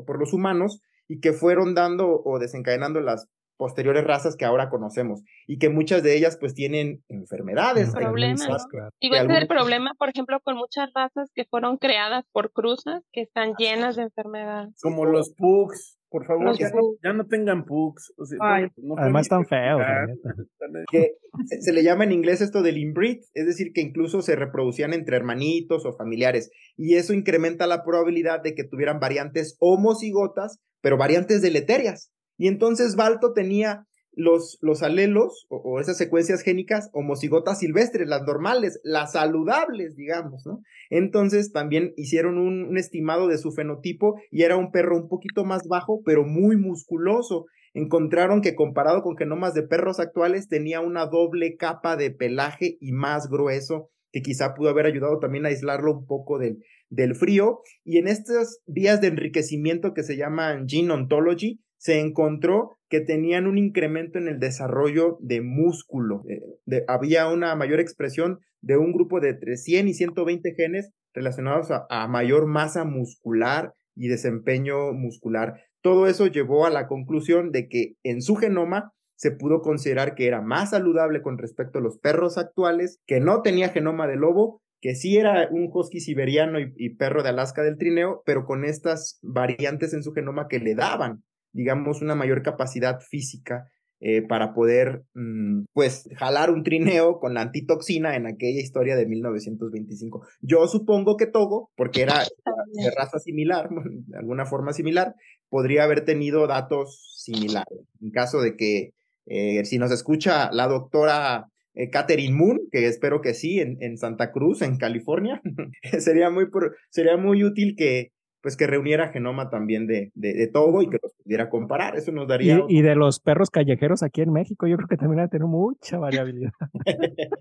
por 0.06 0.20
los 0.20 0.32
humanos 0.32 0.82
y 1.08 1.18
que 1.18 1.32
fueron 1.32 1.74
dando 1.74 2.22
o 2.24 2.38
desencadenando 2.38 3.00
las 3.00 3.26
posteriores 3.56 4.04
razas 4.04 4.36
que 4.36 4.44
ahora 4.44 4.68
conocemos 4.70 5.22
y 5.46 5.58
que 5.58 5.68
muchas 5.68 6.02
de 6.02 6.16
ellas 6.16 6.36
pues 6.38 6.54
tienen 6.54 7.02
enfermedades. 7.08 7.92
Problemas. 7.92 8.66
Igual 9.00 9.28
que 9.28 9.38
el 9.38 9.46
problema, 9.46 9.92
por 9.98 10.08
ejemplo, 10.08 10.40
con 10.42 10.56
muchas 10.56 10.90
razas 10.94 11.30
que 11.34 11.44
fueron 11.44 11.76
creadas 11.78 12.24
por 12.32 12.52
cruzas 12.52 13.02
que 13.12 13.22
están 13.22 13.54
llenas 13.58 13.96
de 13.96 14.02
enfermedades. 14.02 14.74
Como 14.80 15.04
los 15.04 15.34
pugs. 15.34 15.98
Por 16.12 16.26
favor, 16.26 16.54
ya 16.58 17.14
no, 17.14 17.26
tengan 17.26 17.64
pugs. 17.64 18.12
Además 18.38 19.22
están 19.22 19.46
feos. 19.46 19.80
Que 20.90 21.12
se, 21.46 21.72
le 21.72 21.82
llama 21.82 22.04
en 22.04 22.12
inglés 22.12 22.42
esto 22.42 22.62
del 22.62 22.76
inbreed, 22.76 23.20
es 23.32 23.46
decir, 23.46 23.72
que 23.72 23.80
incluso 23.80 24.20
se 24.20 24.36
reproducían 24.36 24.92
entre 24.92 25.16
hermanitos 25.16 25.86
o 25.86 25.94
familiares. 25.94 26.50
Y 26.76 26.96
eso 26.96 27.14
incrementa 27.14 27.66
la 27.66 27.82
probabilidad 27.82 28.42
de 28.42 28.54
que 28.54 28.64
tuvieran 28.64 29.00
variantes 29.00 29.56
homocigotas, 29.58 30.60
pero 30.82 30.98
variantes 30.98 31.40
deleterias. 31.40 32.11
Y 32.36 32.48
entonces 32.48 32.96
Balto 32.96 33.32
tenía 33.32 33.86
los, 34.14 34.58
los 34.60 34.82
alelos 34.82 35.46
o, 35.48 35.80
esas 35.80 35.96
secuencias 35.96 36.42
génicas 36.42 36.90
homocigotas 36.92 37.58
silvestres, 37.58 38.08
las 38.08 38.22
normales, 38.22 38.80
las 38.84 39.12
saludables, 39.12 39.96
digamos, 39.96 40.44
¿no? 40.46 40.60
Entonces 40.90 41.52
también 41.52 41.92
hicieron 41.96 42.38
un, 42.38 42.64
un, 42.64 42.76
estimado 42.76 43.28
de 43.28 43.38
su 43.38 43.52
fenotipo 43.52 44.20
y 44.30 44.42
era 44.42 44.56
un 44.56 44.70
perro 44.70 44.96
un 44.96 45.08
poquito 45.08 45.44
más 45.44 45.66
bajo, 45.66 46.02
pero 46.04 46.24
muy 46.24 46.56
musculoso. 46.56 47.46
Encontraron 47.74 48.42
que 48.42 48.54
comparado 48.54 49.02
con 49.02 49.16
genomas 49.16 49.54
de 49.54 49.62
perros 49.62 49.98
actuales 49.98 50.48
tenía 50.48 50.80
una 50.80 51.06
doble 51.06 51.56
capa 51.56 51.96
de 51.96 52.10
pelaje 52.10 52.76
y 52.80 52.92
más 52.92 53.28
grueso, 53.30 53.88
que 54.12 54.20
quizá 54.20 54.52
pudo 54.52 54.68
haber 54.68 54.84
ayudado 54.84 55.18
también 55.18 55.46
a 55.46 55.48
aislarlo 55.48 55.92
un 55.92 56.04
poco 56.04 56.38
del, 56.38 56.58
del 56.90 57.14
frío. 57.14 57.60
Y 57.82 57.96
en 57.96 58.08
estas 58.08 58.60
vías 58.66 59.00
de 59.00 59.06
enriquecimiento 59.06 59.94
que 59.94 60.02
se 60.02 60.18
llaman 60.18 60.68
gene 60.68 60.92
ontology, 60.92 61.62
se 61.82 61.98
encontró 61.98 62.78
que 62.88 63.00
tenían 63.00 63.48
un 63.48 63.58
incremento 63.58 64.16
en 64.16 64.28
el 64.28 64.38
desarrollo 64.38 65.18
de 65.20 65.40
músculo. 65.40 66.22
Eh, 66.28 66.84
había 66.86 67.26
una 67.26 67.56
mayor 67.56 67.80
expresión 67.80 68.38
de 68.60 68.76
un 68.76 68.92
grupo 68.92 69.18
de 69.18 69.30
entre 69.30 69.56
100 69.56 69.88
y 69.88 69.94
120 69.94 70.54
genes 70.54 70.92
relacionados 71.12 71.70
a, 71.72 72.06
mayor 72.06 72.46
masa 72.46 72.84
muscular 72.84 73.72
y 73.96 74.06
desempeño 74.06 74.92
muscular. 74.92 75.54
Todo 75.80 76.06
eso 76.06 76.28
llevó 76.28 76.66
a 76.66 76.70
la 76.70 76.86
conclusión 76.86 77.50
de 77.50 77.66
que 77.66 77.94
en 78.04 78.22
su 78.22 78.36
genoma 78.36 78.92
se 79.16 79.32
pudo 79.32 79.60
considerar 79.60 80.14
que 80.14 80.28
era 80.28 80.40
más 80.40 80.70
saludable 80.70 81.20
con 81.20 81.36
respecto 81.36 81.80
a 81.80 81.82
los 81.82 81.98
perros 81.98 82.38
actuales, 82.38 83.00
que 83.08 83.18
no 83.18 83.42
tenía 83.42 83.70
genoma 83.70 84.06
de 84.06 84.14
lobo, 84.14 84.62
que 84.80 84.94
sí 84.94 85.16
era 85.16 85.48
un 85.50 85.68
husky 85.72 85.98
siberiano 85.98 86.60
y 86.60 86.94
perro 86.94 87.24
de 87.24 87.30
Alaska 87.30 87.64
del 87.64 87.76
trineo, 87.76 88.22
pero 88.24 88.44
con 88.44 88.64
estas 88.64 89.18
variantes 89.20 89.94
en 89.94 90.04
su 90.04 90.12
genoma 90.12 90.46
que 90.46 90.60
le 90.60 90.76
daban 90.76 91.24
digamos, 91.52 92.02
una 92.02 92.14
mayor 92.14 92.42
capacidad 92.42 93.00
física 93.00 93.68
eh, 94.04 94.20
para 94.20 94.52
poder, 94.52 95.04
mm, 95.14 95.66
pues, 95.72 96.08
jalar 96.16 96.50
un 96.50 96.64
trineo 96.64 97.20
con 97.20 97.34
la 97.34 97.42
antitoxina 97.42 98.16
en 98.16 98.26
aquella 98.26 98.60
historia 98.60 98.96
de 98.96 99.06
1925. 99.06 100.26
Yo 100.40 100.66
supongo 100.66 101.16
que 101.16 101.26
Togo, 101.26 101.70
porque 101.76 102.02
era 102.02 102.14
de 102.72 102.90
raza 102.96 103.20
similar, 103.20 103.68
de 104.08 104.18
alguna 104.18 104.44
forma 104.44 104.72
similar, 104.72 105.14
podría 105.48 105.84
haber 105.84 106.04
tenido 106.04 106.48
datos 106.48 107.14
similares. 107.16 107.78
En 108.00 108.10
caso 108.10 108.40
de 108.40 108.56
que, 108.56 108.90
eh, 109.26 109.64
si 109.64 109.78
nos 109.78 109.92
escucha 109.92 110.50
la 110.50 110.66
doctora 110.66 111.46
eh, 111.74 111.88
Catherine 111.88 112.34
Moon, 112.34 112.58
que 112.72 112.86
espero 112.86 113.20
que 113.20 113.34
sí, 113.34 113.60
en, 113.60 113.76
en 113.80 113.98
Santa 113.98 114.32
Cruz, 114.32 114.62
en 114.62 114.78
California, 114.78 115.40
sería, 116.00 116.28
muy, 116.28 116.46
sería 116.90 117.16
muy 117.16 117.44
útil 117.44 117.76
que, 117.76 118.10
pues 118.42 118.56
que 118.56 118.66
reuniera 118.66 119.08
genoma 119.08 119.50
también 119.50 119.86
de, 119.86 120.10
de, 120.14 120.48
todo 120.48 120.82
y 120.82 120.90
que 120.90 120.98
los 121.00 121.14
pudiera 121.22 121.48
comparar. 121.48 121.96
Eso 121.96 122.10
nos 122.10 122.26
daría. 122.26 122.64
Y, 122.68 122.82
de 122.82 122.96
los 122.96 123.20
perros 123.20 123.50
callejeros 123.50 124.02
aquí 124.02 124.20
en 124.20 124.32
México, 124.32 124.66
yo 124.66 124.76
creo 124.76 124.88
que 124.88 124.96
también 124.96 125.20
va 125.20 125.24
a 125.24 125.28
tener 125.28 125.46
mucha 125.46 125.98
variabilidad. 125.98 126.50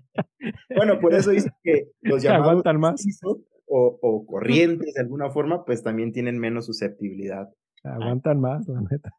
bueno, 0.76 1.00
por 1.00 1.14
eso 1.14 1.30
dice 1.30 1.50
que 1.64 1.88
los 2.02 2.22
llamados 2.22 2.48
aguantan 2.48 2.78
más. 2.78 3.04
O, 3.24 3.98
o, 4.00 4.26
corrientes 4.26 4.94
de 4.94 5.00
alguna 5.00 5.30
forma, 5.30 5.64
pues 5.64 5.82
también 5.82 6.12
tienen 6.12 6.38
menos 6.38 6.66
susceptibilidad. 6.66 7.48
Aguantan 7.82 8.40
más, 8.40 8.68
la 8.68 8.80
neta. 8.80 9.10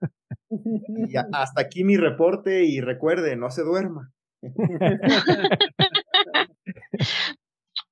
Y 1.10 1.18
hasta 1.18 1.62
aquí 1.62 1.84
mi 1.84 1.98
reporte 1.98 2.64
y 2.64 2.80
recuerde, 2.80 3.36
no 3.36 3.50
se 3.52 3.64
duerma. 3.64 4.14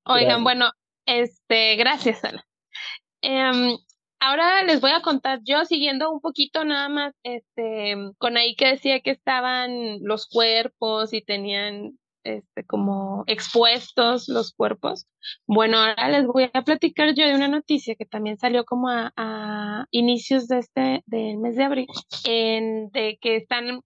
Oigan, 0.05 0.45
bueno, 0.45 0.71
este, 1.05 1.75
gracias, 1.75 2.23
Ana. 2.23 2.45
Em, 3.21 3.77
ahora 4.19 4.63
les 4.63 4.81
voy 4.81 4.91
a 4.91 5.01
contar 5.01 5.39
yo 5.43 5.65
siguiendo 5.65 6.11
un 6.11 6.21
poquito 6.21 6.63
nada 6.65 6.89
más 6.89 7.13
este 7.23 7.95
con 8.17 8.37
ahí 8.37 8.55
que 8.55 8.67
decía 8.67 9.01
que 9.01 9.11
estaban 9.11 9.99
los 10.01 10.27
cuerpos 10.27 11.13
y 11.13 11.21
tenían 11.21 11.97
este 12.23 12.65
como 12.65 13.23
expuestos 13.27 14.27
los 14.27 14.53
cuerpos. 14.53 15.07
Bueno, 15.47 15.77
ahora 15.77 16.09
les 16.09 16.25
voy 16.27 16.49
a 16.53 16.61
platicar 16.63 17.13
yo 17.13 17.25
de 17.25 17.35
una 17.35 17.47
noticia 17.47 17.95
que 17.95 18.05
también 18.05 18.37
salió 18.37 18.65
como 18.65 18.89
a, 18.89 19.85
inicios 19.91 20.47
de 20.47 20.59
este 20.59 21.03
del 21.05 21.37
mes 21.37 21.55
de 21.55 21.63
abril 21.63 21.87
en 22.25 22.89
de 22.91 23.17
que 23.21 23.37
están 23.37 23.81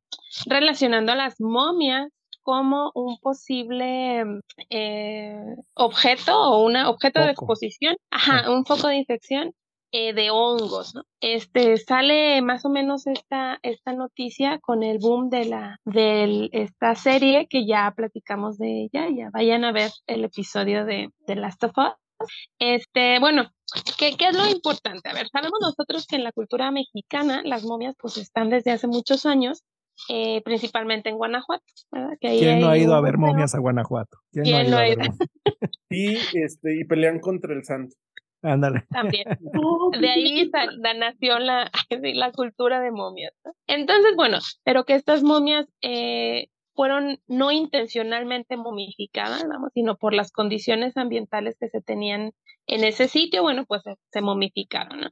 relacionando 0.45 1.12
a 1.12 1.15
las 1.15 1.39
momias 1.39 2.12
como 2.45 2.91
un 2.93 3.17
posible 3.17 4.23
eh, 4.69 5.36
objeto 5.73 6.39
o 6.39 6.63
un 6.63 6.75
objeto 6.75 7.19
de 7.21 7.31
exposición, 7.31 7.97
ajá, 8.12 8.51
un 8.51 8.65
foco 8.65 8.88
de 8.88 8.97
infección 8.97 9.51
eh, 9.91 10.13
de 10.13 10.29
hongos, 10.29 10.93
¿no? 10.93 11.01
Este 11.21 11.77
sale 11.77 12.43
más 12.43 12.63
o 12.63 12.69
menos 12.69 13.08
esta 13.08 13.58
esta 13.63 13.93
noticia 13.93 14.60
con 14.60 14.84
el 14.84 14.99
boom 14.99 15.31
de 15.31 15.45
la 15.45 15.79
de 15.86 16.49
esta 16.51 16.93
serie 16.93 17.47
que 17.49 17.65
ya 17.65 17.91
platicamos 17.95 18.60
de 18.60 18.84
ella, 18.84 19.08
ya 19.10 19.31
vayan 19.31 19.63
a 19.63 19.71
ver 19.71 19.89
el 20.05 20.23
episodio 20.23 20.86
de, 20.86 21.10
de 21.25 21.36
Last 21.36 21.63
of 21.63 21.71
Us. 21.77 22.29
Este, 22.60 23.19
bueno, 23.19 23.49
¿qué, 23.97 24.15
¿qué 24.17 24.27
es 24.27 24.38
lo 24.38 24.47
importante? 24.47 25.10
A 25.10 25.13
ver, 25.13 25.27
sabemos 25.29 25.60
nosotros 25.60 26.05
que 26.05 26.15
en 26.15 26.23
la 26.23 26.31
cultura 26.31 26.69
mexicana 26.69 27.41
las 27.43 27.63
momias 27.63 27.95
pues 27.97 28.17
están 28.17 28.51
desde 28.51 28.71
hace 28.71 28.86
muchos 28.86 29.25
años 29.25 29.63
eh, 30.10 30.41
principalmente 30.43 31.10
en 31.10 31.17
Guanajuato. 31.17 31.63
¿Quién 32.19 32.60
no 32.60 32.69
ha 32.69 32.77
ido 32.77 32.95
a 32.95 33.01
ver 33.01 33.17
momias 33.17 33.55
a 33.55 33.60
Guanajuato? 33.60 34.17
¿Quién, 34.31 34.69
no 34.69 34.77
ha 34.77 34.88
ido? 34.88 35.01
y, 35.89 36.17
este, 36.34 36.79
y 36.79 36.84
pelean 36.86 37.19
contra 37.19 37.53
el 37.53 37.63
santo. 37.63 37.95
Ándale. 38.41 38.84
También. 38.89 39.25
De 39.99 40.10
ahí 40.10 40.51
nació 40.97 41.39
la, 41.39 41.71
la 41.89 42.31
cultura 42.31 42.79
de 42.79 42.91
momias. 42.91 43.34
Entonces, 43.67 44.13
bueno, 44.15 44.38
pero 44.63 44.86
que 44.86 44.93
estas 44.93 45.23
momias 45.23 45.65
eh, 45.81 46.47
fueron 46.75 47.19
no 47.27 47.51
intencionalmente 47.51 48.58
momificadas, 48.58 49.45
vamos, 49.47 49.71
sino 49.73 49.95
por 49.95 50.13
las 50.13 50.31
condiciones 50.31 50.95
ambientales 50.97 51.55
que 51.60 51.69
se 51.69 51.81
tenían 51.81 52.34
en 52.67 52.84
ese 52.84 53.08
sitio, 53.08 53.43
bueno, 53.43 53.65
pues 53.65 53.81
se, 54.12 54.21
momificaron. 54.21 54.99
¿no? 54.99 55.10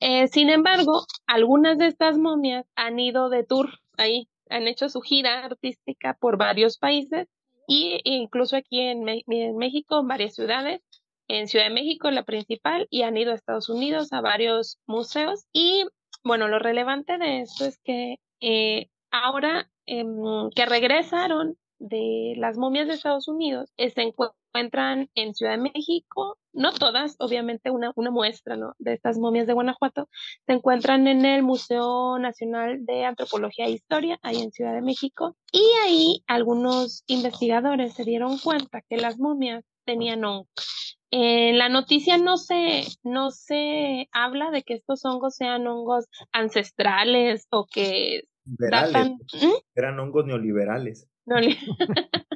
Eh, 0.00 0.28
sin 0.28 0.50
embargo, 0.50 1.06
algunas 1.26 1.78
de 1.78 1.86
estas 1.86 2.18
momias 2.18 2.66
han 2.76 2.98
ido 2.98 3.30
de 3.30 3.44
tour 3.44 3.70
ahí, 3.96 4.28
han 4.48 4.68
hecho 4.68 4.88
su 4.88 5.00
gira 5.00 5.44
artística 5.44 6.16
por 6.20 6.36
varios 6.36 6.78
países 6.78 7.28
y 7.66 8.00
incluso 8.04 8.56
aquí 8.56 8.80
en, 8.80 9.02
México, 9.04 10.00
en 10.00 10.08
varias 10.08 10.34
ciudades, 10.34 10.82
en 11.28 11.48
Ciudad 11.48 11.66
de 11.66 11.74
México, 11.74 12.10
la 12.10 12.24
principal, 12.24 12.86
y 12.90 13.02
han 13.02 13.16
ido 13.16 13.32
a 13.32 13.34
Estados 13.34 13.68
Unidos 13.68 14.12
a 14.12 14.20
varios 14.20 14.78
museos. 14.86 15.46
Y 15.52 15.84
bueno, 16.22 16.46
lo 16.46 16.60
relevante 16.60 17.18
de 17.18 17.40
esto 17.40 17.64
es 17.64 17.78
que 17.82 18.16
eh, 18.40 18.88
ahora 19.10 19.68
em, 19.86 20.50
que 20.54 20.66
regresaron 20.66 21.56
de 21.78 22.34
las 22.36 22.56
momias 22.56 22.86
de 22.86 22.94
Estados 22.94 23.28
Unidos, 23.28 23.72
eh, 23.76 23.90
se 23.90 24.02
encuentran 24.02 24.38
encuentran 24.56 25.10
en 25.14 25.34
Ciudad 25.34 25.52
de 25.52 25.70
México, 25.70 26.38
no 26.54 26.72
todas, 26.72 27.16
obviamente 27.18 27.70
una, 27.70 27.92
una 27.94 28.10
muestra 28.10 28.56
¿no? 28.56 28.74
de 28.78 28.94
estas 28.94 29.18
momias 29.18 29.46
de 29.46 29.52
Guanajuato, 29.52 30.08
se 30.46 30.54
encuentran 30.54 31.06
en 31.08 31.26
el 31.26 31.42
Museo 31.42 32.18
Nacional 32.18 32.86
de 32.86 33.04
Antropología 33.04 33.66
e 33.66 33.72
Historia, 33.72 34.18
ahí 34.22 34.40
en 34.40 34.52
Ciudad 34.52 34.72
de 34.72 34.80
México, 34.80 35.36
y 35.52 35.62
ahí 35.84 36.24
algunos 36.26 37.04
investigadores 37.06 37.92
se 37.92 38.04
dieron 38.04 38.38
cuenta 38.38 38.80
que 38.88 38.96
las 38.96 39.18
momias 39.18 39.62
tenían 39.84 40.24
hongos. 40.24 40.96
En 41.10 41.58
la 41.58 41.68
noticia 41.68 42.16
no 42.16 42.38
se, 42.38 42.84
no 43.04 43.30
se 43.30 44.08
habla 44.12 44.50
de 44.50 44.62
que 44.62 44.74
estos 44.74 45.04
hongos 45.04 45.36
sean 45.36 45.66
hongos 45.66 46.06
ancestrales 46.32 47.46
o 47.50 47.66
que 47.66 48.22
datan... 48.44 49.18
¿Mm? 49.34 49.52
Eran 49.74 50.00
hongos 50.00 50.24
neoliberales. 50.24 51.08
No, 51.26 51.36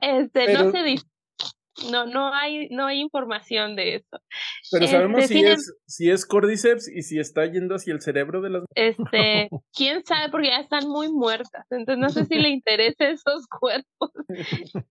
este, 0.00 0.52
no 0.54 0.70
se 0.70 0.82
dice 0.82 1.06
no, 1.90 2.06
no 2.06 2.32
hay, 2.32 2.68
no 2.70 2.86
hay 2.86 3.00
información 3.00 3.76
de 3.76 3.96
eso. 3.96 4.18
Pero 4.70 4.86
sabemos 4.86 5.22
este, 5.22 5.34
si, 5.34 5.44
es, 5.44 5.74
si 5.86 6.10
es 6.10 6.24
cordyceps 6.24 6.88
y 6.88 7.02
si 7.02 7.18
está 7.18 7.44
yendo 7.46 7.74
hacia 7.74 7.92
el 7.92 8.00
cerebro 8.00 8.40
de 8.40 8.50
las 8.50 8.64
Este, 8.74 9.48
quién 9.74 10.04
sabe, 10.04 10.30
porque 10.30 10.48
ya 10.48 10.60
están 10.60 10.88
muy 10.88 11.12
muertas. 11.12 11.66
Entonces 11.70 11.98
no 11.98 12.08
sé 12.08 12.24
si 12.24 12.36
le 12.36 12.48
interesa 12.50 13.08
esos 13.08 13.46
cuerpos. 13.46 14.10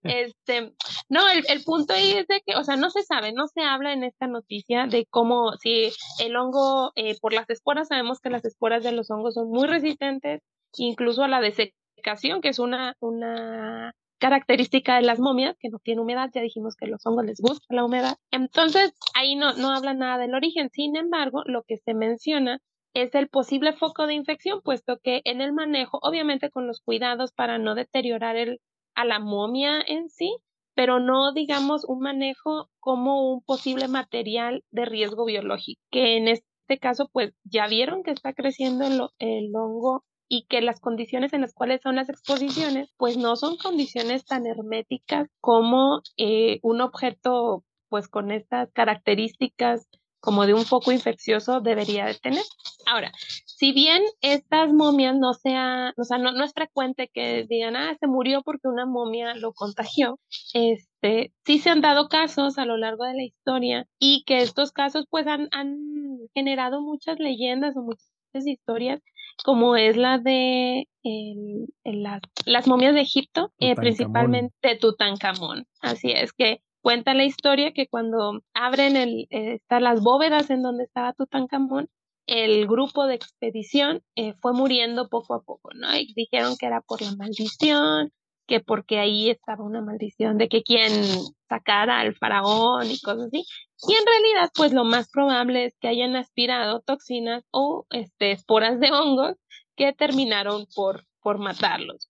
Este, 0.03 0.73
no, 1.09 1.27
el, 1.29 1.43
el 1.49 1.63
punto 1.63 1.93
ahí 1.93 2.11
es 2.11 2.27
de 2.27 2.41
que, 2.45 2.55
o 2.55 2.63
sea, 2.63 2.75
no 2.75 2.89
se 2.89 3.03
sabe, 3.03 3.33
no 3.33 3.47
se 3.47 3.61
habla 3.61 3.93
en 3.93 4.03
esta 4.03 4.27
noticia 4.27 4.85
de 4.87 5.05
cómo, 5.09 5.53
si 5.53 5.91
el 6.19 6.35
hongo, 6.35 6.91
eh, 6.95 7.15
por 7.19 7.33
las 7.33 7.49
esporas, 7.49 7.87
sabemos 7.87 8.19
que 8.19 8.29
las 8.29 8.45
esporas 8.45 8.83
de 8.83 8.91
los 8.91 9.09
hongos 9.09 9.33
son 9.33 9.49
muy 9.49 9.67
resistentes, 9.67 10.41
incluso 10.77 11.23
a 11.23 11.27
la 11.27 11.41
desecación, 11.41 12.41
que 12.41 12.49
es 12.49 12.59
una, 12.59 12.95
una 12.99 13.93
característica 14.25 14.95
de 14.95 15.03
las 15.03 15.19
momias, 15.19 15.55
que 15.59 15.69
no 15.69 15.77
tiene 15.77 16.01
humedad, 16.01 16.31
ya 16.33 16.41
dijimos 16.41 16.75
que 16.75 16.87
los 16.87 17.05
hongos 17.05 17.25
les 17.25 17.39
gusta 17.39 17.63
la 17.69 17.85
humedad. 17.85 18.17
Entonces, 18.31 18.91
ahí 19.13 19.35
no, 19.35 19.53
no 19.53 19.69
habla 19.71 19.93
nada 19.93 20.17
del 20.17 20.33
origen. 20.33 20.71
Sin 20.71 20.95
embargo, 20.95 21.43
lo 21.45 21.61
que 21.61 21.77
se 21.77 21.93
menciona 21.93 22.59
es 22.95 23.13
el 23.13 23.29
posible 23.29 23.73
foco 23.73 24.07
de 24.07 24.15
infección, 24.15 24.61
puesto 24.63 24.97
que 25.03 25.21
en 25.25 25.41
el 25.41 25.53
manejo, 25.53 25.99
obviamente 26.01 26.49
con 26.49 26.65
los 26.65 26.81
cuidados 26.81 27.33
para 27.33 27.59
no 27.59 27.75
deteriorar 27.75 28.35
el, 28.35 28.61
a 28.95 29.05
la 29.05 29.19
momia 29.19 29.79
en 29.85 30.09
sí, 30.09 30.35
pero 30.73 30.99
no 30.99 31.31
digamos 31.31 31.85
un 31.85 31.99
manejo 31.99 32.71
como 32.79 33.31
un 33.31 33.43
posible 33.43 33.87
material 33.87 34.63
de 34.71 34.85
riesgo 34.85 35.25
biológico, 35.25 35.79
que 35.91 36.17
en 36.17 36.29
este 36.29 36.79
caso 36.79 37.09
pues 37.13 37.31
ya 37.43 37.67
vieron 37.67 38.01
que 38.01 38.09
está 38.09 38.33
creciendo 38.33 38.87
el, 38.87 39.01
el 39.19 39.55
hongo 39.55 40.03
y 40.27 40.45
que 40.47 40.61
las 40.61 40.79
condiciones 40.79 41.33
en 41.33 41.41
las 41.41 41.53
cuales 41.53 41.81
son 41.81 41.95
las 41.95 42.09
exposiciones, 42.09 42.89
pues 42.97 43.17
no 43.17 43.35
son 43.35 43.57
condiciones 43.57 44.25
tan 44.25 44.45
herméticas 44.45 45.29
como 45.39 46.01
eh, 46.17 46.59
un 46.61 46.81
objeto 46.81 47.63
pues 47.89 48.07
con 48.07 48.31
estas 48.31 48.71
características 48.73 49.87
como 50.25 50.47
de 50.47 50.55
un 50.55 50.65
foco 50.65 50.91
infeccioso 50.91 51.61
debería 51.61 52.07
de 52.07 52.15
tener. 52.15 52.43
Ahora, 52.87 53.11
si 53.45 53.71
bien 53.71 54.01
estas 54.21 54.73
momias 54.73 55.15
no 55.15 55.33
sea, 55.33 55.93
o 55.95 56.03
sea, 56.03 56.17
no, 56.17 56.31
no 56.31 56.43
es 56.43 56.51
frecuente 56.51 57.09
que 57.13 57.45
digan, 57.47 57.75
ah, 57.75 57.95
se 57.99 58.07
murió 58.07 58.41
porque 58.43 58.67
una 58.67 58.87
momia 58.87 59.35
lo 59.35 59.53
contagió, 59.53 60.19
este, 60.53 61.31
sí 61.45 61.59
se 61.59 61.69
han 61.69 61.81
dado 61.81 62.09
casos 62.09 62.57
a 62.57 62.65
lo 62.65 62.75
largo 62.75 63.05
de 63.05 63.13
la 63.13 63.23
historia 63.23 63.87
y 63.99 64.23
que 64.25 64.41
estos 64.41 64.71
casos 64.71 65.05
pues 65.09 65.27
han, 65.27 65.47
han 65.51 65.77
generado 66.33 66.81
muchas 66.81 67.19
leyendas 67.19 67.77
o 67.77 67.81
muchas 67.81 68.09
historias 68.45 69.01
como 69.43 69.75
es 69.75 69.97
la 69.97 70.17
de 70.17 70.87
las 72.45 72.67
momias 72.67 72.93
de 72.93 73.01
Egipto, 73.01 73.51
eh, 73.59 73.75
principalmente 73.75 74.75
Tutankamón. 74.79 75.67
Así 75.81 76.11
es 76.11 76.33
que 76.33 76.61
cuenta 76.81 77.13
la 77.13 77.25
historia 77.25 77.73
que 77.73 77.87
cuando 77.87 78.41
abren 78.53 78.95
el, 78.95 79.27
eh, 79.29 79.59
las 79.69 80.01
bóvedas 80.01 80.49
en 80.49 80.61
donde 80.61 80.83
estaba 80.83 81.13
Tutankamón, 81.13 81.89
el 82.27 82.67
grupo 82.67 83.05
de 83.05 83.15
expedición 83.15 84.01
eh, 84.15 84.33
fue 84.41 84.53
muriendo 84.53 85.09
poco 85.09 85.35
a 85.35 85.43
poco, 85.43 85.69
¿no? 85.75 85.95
Y 85.95 86.13
dijeron 86.15 86.55
que 86.59 86.65
era 86.65 86.81
por 86.81 87.01
la 87.01 87.15
maldición, 87.15 88.11
que 88.47 88.59
porque 88.59 88.99
ahí 88.99 89.29
estaba 89.29 89.63
una 89.63 89.81
maldición 89.81 90.37
de 90.37 90.47
que 90.47 90.63
quien 90.63 90.91
sacara 91.49 91.99
al 91.99 92.15
faraón 92.15 92.89
y 92.89 92.99
cosas 92.99 93.27
así. 93.27 93.45
Y 93.87 93.93
en 93.93 94.05
realidad, 94.05 94.51
pues 94.55 94.73
lo 94.73 94.85
más 94.85 95.09
probable 95.09 95.65
es 95.65 95.77
que 95.79 95.87
hayan 95.87 96.15
aspirado 96.15 96.81
toxinas 96.81 97.43
o 97.51 97.85
este, 97.89 98.31
esporas 98.31 98.79
de 98.79 98.91
hongos 98.91 99.35
que 99.75 99.93
terminaron 99.93 100.65
por, 100.75 101.05
por 101.21 101.39
matarlos. 101.39 102.09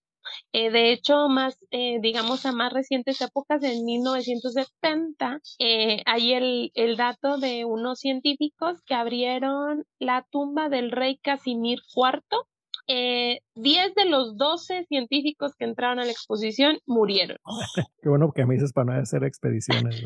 Eh, 0.54 0.72
de 0.72 0.92
hecho, 0.92 1.28
más, 1.30 1.58
eh, 1.72 2.00
digamos, 2.02 2.46
a 2.46 2.52
más 2.52 2.74
recientes 2.74 3.22
épocas, 3.22 3.64
en 3.64 3.86
1970, 3.86 5.40
eh, 5.60 6.02
hay 6.06 6.34
el, 6.34 6.72
el 6.74 6.98
dato 6.98 7.38
de 7.38 7.66
unos 7.66 8.00
científicos 8.00 8.82
que 8.86 8.96
abrieron 8.96 9.86
la 10.00 10.26
tumba 10.32 10.70
del 10.70 10.92
rey 10.92 11.18
Casimir 11.18 11.80
IV 11.96 12.46
eh, 12.88 13.40
10 13.56 13.96
de 13.96 14.06
los 14.06 14.38
12 14.38 14.86
científicos 14.86 15.54
que 15.58 15.66
entraron 15.66 16.00
a 16.00 16.06
la 16.06 16.12
exposición 16.12 16.78
murieron. 16.86 17.38
Qué 18.02 18.10
bueno 18.10 18.32
que 18.32 18.46
me 18.46 18.56
dices 18.56 18.74
para 18.74 18.96
no 18.96 19.02
hacer 19.02 19.24
expediciones. 19.24 20.04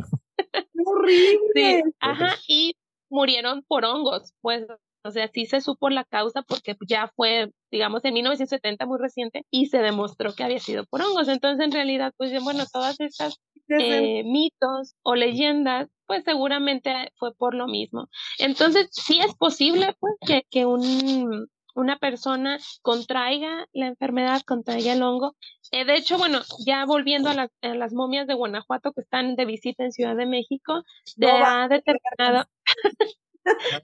Horrible! 1.10 1.84
Sí, 1.84 1.92
ajá, 2.00 2.36
y 2.48 2.76
murieron 3.10 3.64
por 3.68 3.86
hongos, 3.86 4.34
pues, 4.42 4.66
o 5.04 5.12
sea, 5.12 5.30
sí 5.34 5.46
se 5.46 5.62
supo 5.62 5.90
la 5.90 6.04
causa 6.04 6.42
porque 6.42 6.76
ya 6.88 7.12
fue, 7.16 7.52
digamos, 7.72 8.04
en 8.06 8.14
1970 8.16 8.86
muy 8.86 9.00
reciente 9.00 9.46
y 9.50 9.68
se 9.68 9.80
demostró 9.80 10.34
que 10.34 10.44
había 10.44 10.60
sido 10.60 10.86
por 10.86 11.02
hongos. 11.02 11.28
Entonces, 11.28 11.66
en 11.66 11.72
realidad, 11.72 12.14
pues, 12.18 12.32
bueno, 12.44 12.66
todas 12.72 13.00
estas 13.00 13.40
eh, 13.70 14.24
mitos 14.26 14.96
o 15.04 15.16
leyendas, 15.16 15.90
pues 16.06 16.24
seguramente 16.24 17.12
fue 17.18 17.34
por 17.34 17.56
lo 17.56 17.68
mismo. 17.68 18.10
Entonces, 18.40 18.90
sí 18.92 19.20
es 19.20 19.34
posible, 19.36 19.96
pues, 20.00 20.16
que, 20.26 20.46
que 20.50 20.66
un 20.66 21.48
una 21.80 21.98
persona 21.98 22.60
contraiga 22.82 23.66
la 23.74 23.88
enfermedad, 23.88 24.42
contraiga 24.46 24.94
el 24.94 25.02
hongo. 25.02 25.36
Eh, 25.72 25.86
de 25.86 25.96
hecho, 25.96 26.18
bueno, 26.18 26.42
ya 26.66 26.86
volviendo 26.86 27.30
a 27.30 27.34
las, 27.34 27.50
las, 27.62 27.94
momias 27.94 28.28
de 28.28 28.34
Guanajuato 28.34 28.92
que 28.92 29.02
están 29.02 29.36
de 29.36 29.46
visita 29.46 29.86
en 29.86 29.92
Ciudad 29.92 30.16
de 30.16 30.26
México, 30.26 30.84
se 31.06 31.30
ha 31.30 31.68
determinado, 31.68 32.48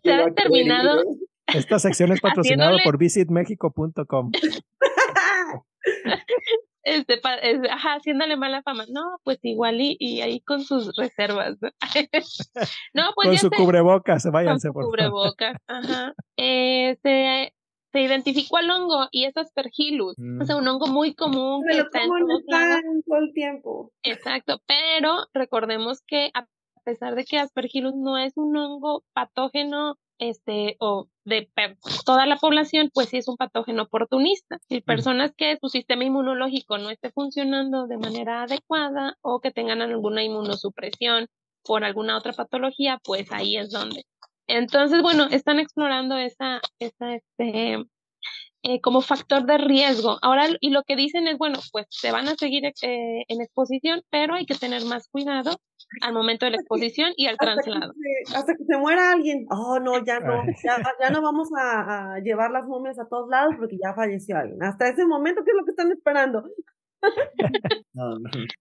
se 0.03 0.13
ha 0.13 0.25
determinado. 0.25 1.03
Esta 1.47 1.79
sección 1.79 2.11
es 2.11 2.21
patrocinada 2.21 2.77
por 2.83 2.97
visitmexico.com. 2.97 4.31
Este, 6.85 7.19
ajá, 7.71 7.95
haciéndole 7.95 8.37
mala 8.37 8.61
fama. 8.61 8.85
No, 8.87 9.17
pues 9.23 9.39
igual 9.41 9.81
y, 9.81 9.97
y 9.99 10.21
ahí 10.21 10.39
con 10.41 10.63
sus 10.63 10.95
reservas. 10.95 11.57
no, 11.59 11.71
pues 13.15 13.27
con 13.27 13.37
su 13.39 13.49
cubrebocas, 13.49 14.23
váyanse 14.31 14.71
con 14.71 14.83
su 14.83 14.89
cubrebocas, 14.89 15.57
ajá. 15.65 16.13
Este, 16.37 17.51
se 17.53 17.54
identificó 18.01 18.57
al 18.57 18.69
hongo 18.69 19.07
y 19.11 19.25
es 19.25 19.35
Aspergillus. 19.37 20.15
O 20.41 20.45
sea, 20.45 20.55
mm. 20.55 20.59
un 20.59 20.67
hongo 20.67 20.87
muy 20.87 21.13
común 21.13 21.63
que 21.69 21.79
está 21.79 22.03
en 22.03 22.09
todo 23.03 23.17
el 23.19 23.33
tiempo. 23.33 23.91
Exacto, 24.03 24.61
pero 24.65 25.27
recordemos 25.33 26.01
que 26.05 26.31
a 26.33 26.47
pesar 26.83 27.15
de 27.15 27.25
que 27.25 27.39
Aspergillus 27.39 27.95
no 27.95 28.17
es 28.17 28.33
un 28.35 28.55
hongo 28.55 29.03
patógeno 29.13 29.97
este 30.17 30.77
o 30.79 31.07
de 31.25 31.49
toda 32.05 32.25
la 32.25 32.37
población, 32.37 32.89
pues 32.93 33.09
sí 33.09 33.17
es 33.17 33.27
un 33.27 33.37
patógeno 33.37 33.83
oportunista. 33.83 34.59
Y 34.69 34.81
personas 34.81 35.33
que 35.35 35.57
su 35.59 35.69
sistema 35.69 36.03
inmunológico 36.03 36.77
no 36.77 36.89
esté 36.89 37.11
funcionando 37.11 37.87
de 37.87 37.97
manera 37.97 38.43
adecuada 38.43 39.17
o 39.21 39.39
que 39.39 39.51
tengan 39.51 39.81
alguna 39.81 40.23
inmunosupresión 40.23 41.27
por 41.63 41.83
alguna 41.83 42.17
otra 42.17 42.31
patología, 42.31 42.99
pues 43.03 43.31
ahí 43.31 43.57
es 43.57 43.71
donde 43.71 44.05
entonces, 44.47 45.01
bueno, 45.01 45.27
están 45.31 45.59
explorando 45.59 46.17
esa, 46.17 46.61
esa, 46.79 47.15
este, 47.15 47.85
eh, 48.67 48.81
como 48.81 49.01
factor 49.01 49.45
de 49.45 49.59
riesgo. 49.59 50.17
Ahora, 50.23 50.47
y 50.59 50.71
lo 50.71 50.81
que 50.83 50.95
dicen 50.95 51.27
es, 51.27 51.37
bueno, 51.37 51.59
pues 51.71 51.85
se 51.89 52.11
van 52.11 52.27
a 52.27 52.35
seguir 52.35 52.65
eh, 52.65 52.73
en 53.27 53.41
exposición, 53.41 54.01
pero 54.09 54.33
hay 54.33 54.47
que 54.47 54.55
tener 54.55 54.83
más 54.85 55.07
cuidado 55.07 55.59
al 56.01 56.13
momento 56.13 56.45
de 56.45 56.51
la 56.51 56.57
exposición 56.57 57.13
y 57.15 57.27
al 57.27 57.37
traslado. 57.37 57.93
hasta 58.35 58.55
que 58.55 58.65
se 58.65 58.77
muera 58.77 59.11
alguien. 59.11 59.45
Oh, 59.51 59.79
no, 59.79 60.03
ya 60.03 60.19
no, 60.19 60.43
ya, 60.63 60.77
ya 60.99 61.09
no 61.11 61.21
vamos 61.21 61.49
a, 61.55 62.15
a, 62.15 62.19
llevar 62.21 62.49
las 62.49 62.65
momias 62.65 62.97
a 62.97 63.07
todos 63.07 63.29
lados 63.29 63.53
porque 63.55 63.77
ya 63.81 63.93
falleció 63.93 64.35
alguien. 64.35 64.63
Hasta 64.63 64.89
ese 64.89 65.05
momento, 65.05 65.43
¿qué 65.45 65.51
es 65.51 65.57
lo 65.57 65.65
que 65.65 65.71
están 65.71 65.91
esperando? 65.91 66.43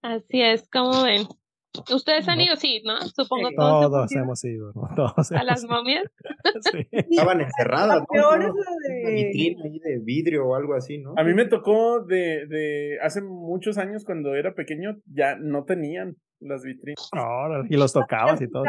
Así 0.03 0.41
es, 0.41 0.69
como 0.69 1.03
ven. 1.03 1.27
Ustedes 1.93 2.27
han 2.27 2.41
ido, 2.41 2.55
sí, 2.55 2.81
¿no? 2.85 2.99
Supongo 3.01 3.49
todos. 3.55 3.91
Todos 3.91 4.11
hemos 4.15 4.43
ido, 4.43 4.71
¿no? 4.73 4.89
Todos 4.95 5.31
¿A 5.31 5.43
las 5.43 5.63
momias? 5.65 6.03
sí. 6.71 6.87
Estaban 6.91 7.41
encerradas, 7.41 7.99
¿no? 7.99 8.05
Peor 8.09 8.41
es 8.41 8.53
la 8.53 9.09
de... 9.09 9.13
vitrina 9.13 9.63
ahí 9.65 9.79
de 9.79 9.99
vidrio 10.03 10.47
o 10.47 10.55
algo 10.55 10.73
así, 10.73 10.97
¿no? 10.97 11.13
A 11.17 11.23
mí 11.23 11.33
me 11.33 11.45
tocó 11.45 12.03
de, 12.03 12.45
de 12.47 12.97
hace 13.01 13.21
muchos 13.21 13.77
años 13.77 14.03
cuando 14.05 14.35
era 14.35 14.53
pequeño, 14.53 14.97
ya 15.05 15.35
no 15.35 15.65
tenían 15.65 16.17
las 16.39 16.63
vitrinas. 16.63 17.09
Ahora, 17.11 17.63
y 17.69 17.75
los 17.77 17.93
tocabas 17.93 18.41
y 18.41 18.49
todo. 18.49 18.63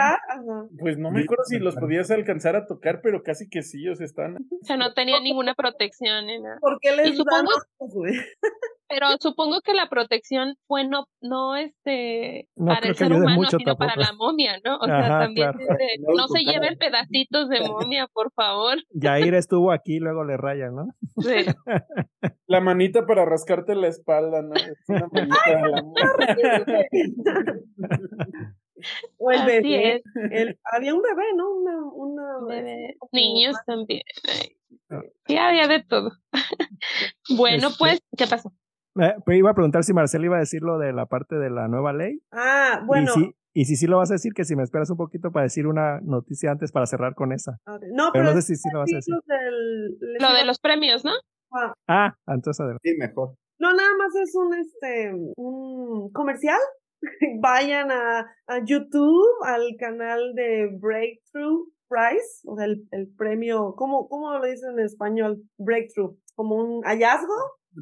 Pues 0.79 0.99
no 0.99 1.11
me 1.11 1.23
acuerdo 1.23 1.45
si 1.45 1.59
los 1.59 1.77
podías 1.77 2.11
alcanzar 2.11 2.57
a 2.57 2.67
tocar, 2.67 3.01
pero 3.03 3.23
casi 3.23 3.49
que 3.49 3.63
sí, 3.63 3.89
o 3.89 3.95
sea, 3.95 4.07
están. 4.07 4.37
O 4.37 4.65
sea, 4.65 4.77
no 4.77 4.93
tenían 4.95 5.23
ninguna 5.23 5.55
protección 5.55 6.27
ni 6.27 6.41
nada. 6.41 6.59
¿Por 6.61 6.79
qué 6.81 6.95
les 6.97 7.11
y 7.11 7.17
supongo, 7.17 7.51
Pero 8.89 9.07
supongo 9.21 9.61
que 9.63 9.75
la 9.75 9.89
protección 9.89 10.55
fue 10.69 10.87
no, 10.87 11.07
no 11.21 11.57
este, 11.57 12.49
No 12.57 12.67
para 12.67 12.89
el 12.89 12.95
ser 12.95 13.13
humano, 13.13 13.35
mucho 13.35 13.59
sino 13.59 13.77
para 13.77 13.97
la 13.97 14.13
momia, 14.13 14.59
¿no? 14.65 14.77
O 14.79 14.85
sea, 14.87 15.09
también 15.21 15.53
claro. 15.53 15.59
este, 15.61 15.87
No, 16.01 16.15
no 16.15 16.29
se 16.29 16.45
lleven 16.45 16.79
pedacitos 16.79 17.49
de 17.49 17.61
momia, 17.69 18.07
por 18.13 18.33
favor. 18.33 18.77
Yair 18.91 19.35
estuvo 19.35 19.73
aquí, 19.73 19.99
luego 19.99 20.25
le 20.25 20.37
rayan, 20.37 20.75
¿no? 20.77 20.87
Sí. 21.19 21.47
La 22.49 22.61
manita 22.61 23.07
para 23.07 23.25
rascarte 23.25 23.75
la 23.75 23.89
espalda, 23.89 24.41
¿no? 24.43 24.55
Es 24.55 24.79
una 24.89 25.09
manita 25.11 25.37
de 25.47 25.71
la 25.71 25.83
O 29.19 29.31
el 29.31 29.41
Así 29.41 29.47
bebé. 29.63 30.03
el- 30.31 30.59
había 30.71 30.95
un 30.95 31.01
bebé, 31.03 31.25
¿no? 31.35 31.51
Una, 31.51 31.77
una, 31.93 32.47
Bebé, 32.47 32.97
niños 33.11 33.57
también. 33.67 34.03
Ah. 34.91 35.01
Sí, 35.27 35.37
había 35.37 35.67
de 35.67 35.83
todo. 35.83 36.11
Bueno, 37.37 37.69
Este- 37.69 37.79
pues, 37.79 38.01
¿qué 38.17 38.27
pasó? 38.27 38.53
Eh, 39.01 39.15
iba 39.37 39.51
a 39.51 39.55
preguntar 39.55 39.85
si 39.85 39.93
Marcel 39.93 40.25
iba 40.25 40.37
a 40.37 40.41
decir 40.41 40.63
lo 40.63 40.79
de 40.79 40.93
la 40.93 41.07
parte 41.07 41.37
de 41.37 41.51
la 41.51 41.69
nueva 41.69 41.93
ley. 41.93 42.21
Ah, 42.33 42.83
bueno. 42.87 43.11
Y 43.17 43.21
si, 43.21 43.35
y 43.55 43.65
si 43.67 43.77
sí 43.77 43.87
lo 43.87 43.99
vas 43.99 44.11
a 44.11 44.15
decir, 44.15 44.33
que 44.35 44.45
si 44.45 44.57
me 44.57 44.63
esperas 44.63 44.91
un 44.91 44.97
poquito 44.97 45.31
para 45.33 45.45
decir 45.45 45.67
una 45.67 46.01
noticia 46.03 46.51
antes 46.51 46.73
para 46.73 46.87
cerrar 46.87 47.15
con 47.15 47.33
esa. 47.33 47.53
ok. 47.67 47.83
No, 47.93 48.11
Pero 48.13 48.25
pero, 48.25 48.25
no 48.25 48.33
sé 48.35 48.43
si 48.43 48.57
sí 48.57 48.69
lo 48.73 48.81
vas 48.81 48.93
a 48.93 48.97
decir. 48.97 49.15
del- 49.27 49.99
les 50.13 50.23
Lo 50.23 50.33
de 50.35 50.45
los 50.45 50.59
premios, 50.61 51.05
¿no? 51.05 51.13
ah, 51.53 51.73
Ah, 51.89 52.15
entonces 52.29 52.61
adelante. 52.61 52.89
Sí, 52.89 52.97
mejor. 52.99 53.35
No, 53.59 53.73
nada 53.73 53.89
más 53.99 54.15
es 54.23 54.35
un 54.35 54.55
este 54.55 55.13
un 55.37 56.11
comercial. 56.13 56.59
Vayan 57.41 57.91
a, 57.91 58.21
a 58.49 58.65
YouTube, 58.65 59.25
al 59.45 59.63
canal 59.79 60.35
de 60.35 60.69
Breakthrough 60.81 61.69
Prize, 61.89 62.43
o 62.47 62.57
sea, 62.57 62.65
el, 62.67 62.83
el 62.91 63.09
premio, 63.17 63.75
¿cómo, 63.77 64.09
¿cómo 64.09 64.37
lo 64.39 64.45
dicen 64.45 64.73
en 64.79 64.85
español? 64.85 65.43
Breakthrough, 65.59 66.17
como 66.35 66.57
un 66.57 66.83
hallazgo, 66.83 67.35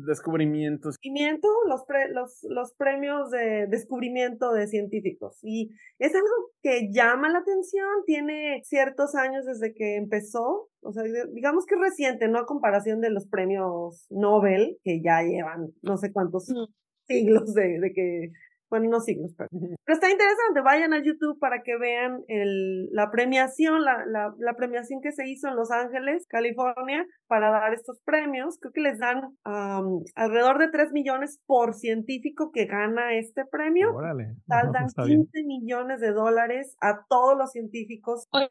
Descubrimientos. 0.06 0.96
descubrimiento, 0.96 1.48
los, 1.68 1.84
pre- 1.84 2.12
los, 2.12 2.44
los 2.48 2.74
premios 2.74 3.30
de 3.30 3.66
descubrimiento 3.68 4.52
de 4.52 4.66
científicos. 4.66 5.38
Y 5.42 5.70
es 5.98 6.14
algo 6.14 6.50
que 6.62 6.90
llama 6.92 7.30
la 7.30 7.38
atención, 7.38 7.86
tiene 8.04 8.60
ciertos 8.64 9.14
años 9.14 9.44
desde 9.46 9.72
que 9.72 9.96
empezó, 9.96 10.68
o 10.82 10.92
sea, 10.92 11.04
digamos 11.32 11.64
que 11.66 11.76
es 11.76 11.80
reciente, 11.80 12.28
no 12.28 12.38
a 12.40 12.46
comparación 12.46 13.00
de 13.00 13.10
los 13.10 13.26
premios 13.28 14.06
Nobel, 14.10 14.78
que 14.82 15.00
ya 15.02 15.22
llevan 15.22 15.72
no 15.82 15.96
sé 15.96 16.12
cuántos 16.12 16.48
Mm. 16.50 16.66
siglos 17.06 17.54
de, 17.54 17.78
de 17.80 17.92
que, 17.92 18.30
bueno, 18.74 18.90
no 18.90 19.00
siglos, 19.00 19.32
pero, 19.38 19.48
pero 19.50 19.94
está 19.94 20.10
interesante, 20.10 20.60
vayan 20.64 20.92
a 20.92 21.02
YouTube 21.02 21.38
para 21.38 21.62
que 21.62 21.76
vean 21.78 22.24
el, 22.26 22.88
la 22.90 23.10
premiación, 23.12 23.84
la, 23.84 24.04
la, 24.06 24.34
la 24.38 24.54
premiación 24.54 25.00
que 25.00 25.12
se 25.12 25.28
hizo 25.28 25.46
en 25.46 25.54
Los 25.54 25.70
Ángeles, 25.70 26.26
California, 26.28 27.06
para 27.28 27.50
dar 27.50 27.72
estos 27.72 28.00
premios. 28.04 28.58
Creo 28.60 28.72
que 28.72 28.80
les 28.80 28.98
dan 28.98 29.22
am, 29.44 30.00
alrededor 30.16 30.58
de 30.58 30.70
3 30.70 30.90
millones 30.92 31.40
por 31.46 31.74
científico 31.74 32.50
que 32.52 32.66
gana 32.66 33.14
este 33.14 33.44
premio. 33.48 33.94
Órale. 33.94 34.34
Tal, 34.48 34.72
dan 34.72 34.86
está 34.86 35.04
bien. 35.04 35.28
15 35.32 35.44
millones 35.46 36.00
de 36.00 36.10
dólares 36.10 36.76
a 36.80 37.04
todos 37.08 37.38
los 37.38 37.52
científicos 37.52 38.24
Oye, 38.32 38.48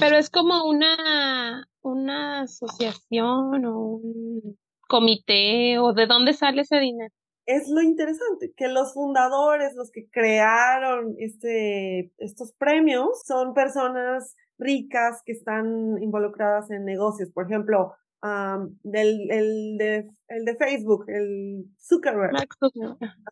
pero 0.00 0.16
es 0.16 0.30
como 0.30 0.64
una, 0.64 1.66
una 1.82 2.42
asociación 2.42 3.64
o 3.66 4.00
un 4.02 4.58
comité 4.88 5.78
o 5.78 5.92
de 5.92 6.06
dónde 6.06 6.32
sale 6.32 6.62
ese 6.62 6.78
dinero. 6.78 7.12
Es 7.46 7.68
lo 7.68 7.80
interesante, 7.80 8.52
que 8.56 8.68
los 8.68 8.92
fundadores, 8.92 9.74
los 9.76 9.90
que 9.90 10.08
crearon 10.10 11.14
este, 11.18 12.12
estos 12.18 12.52
premios, 12.52 13.22
son 13.24 13.54
personas 13.54 14.34
ricas 14.58 15.22
que 15.24 15.32
están 15.32 16.02
involucradas 16.02 16.70
en 16.70 16.84
negocios. 16.84 17.30
Por 17.30 17.46
ejemplo, 17.46 17.94
am, 18.20 18.76
del, 18.82 19.30
el, 19.30 19.78
de, 19.78 20.10
el 20.28 20.44
de 20.44 20.56
Facebook, 20.56 21.04
el 21.08 21.66
Zuckerberg. 21.78 22.34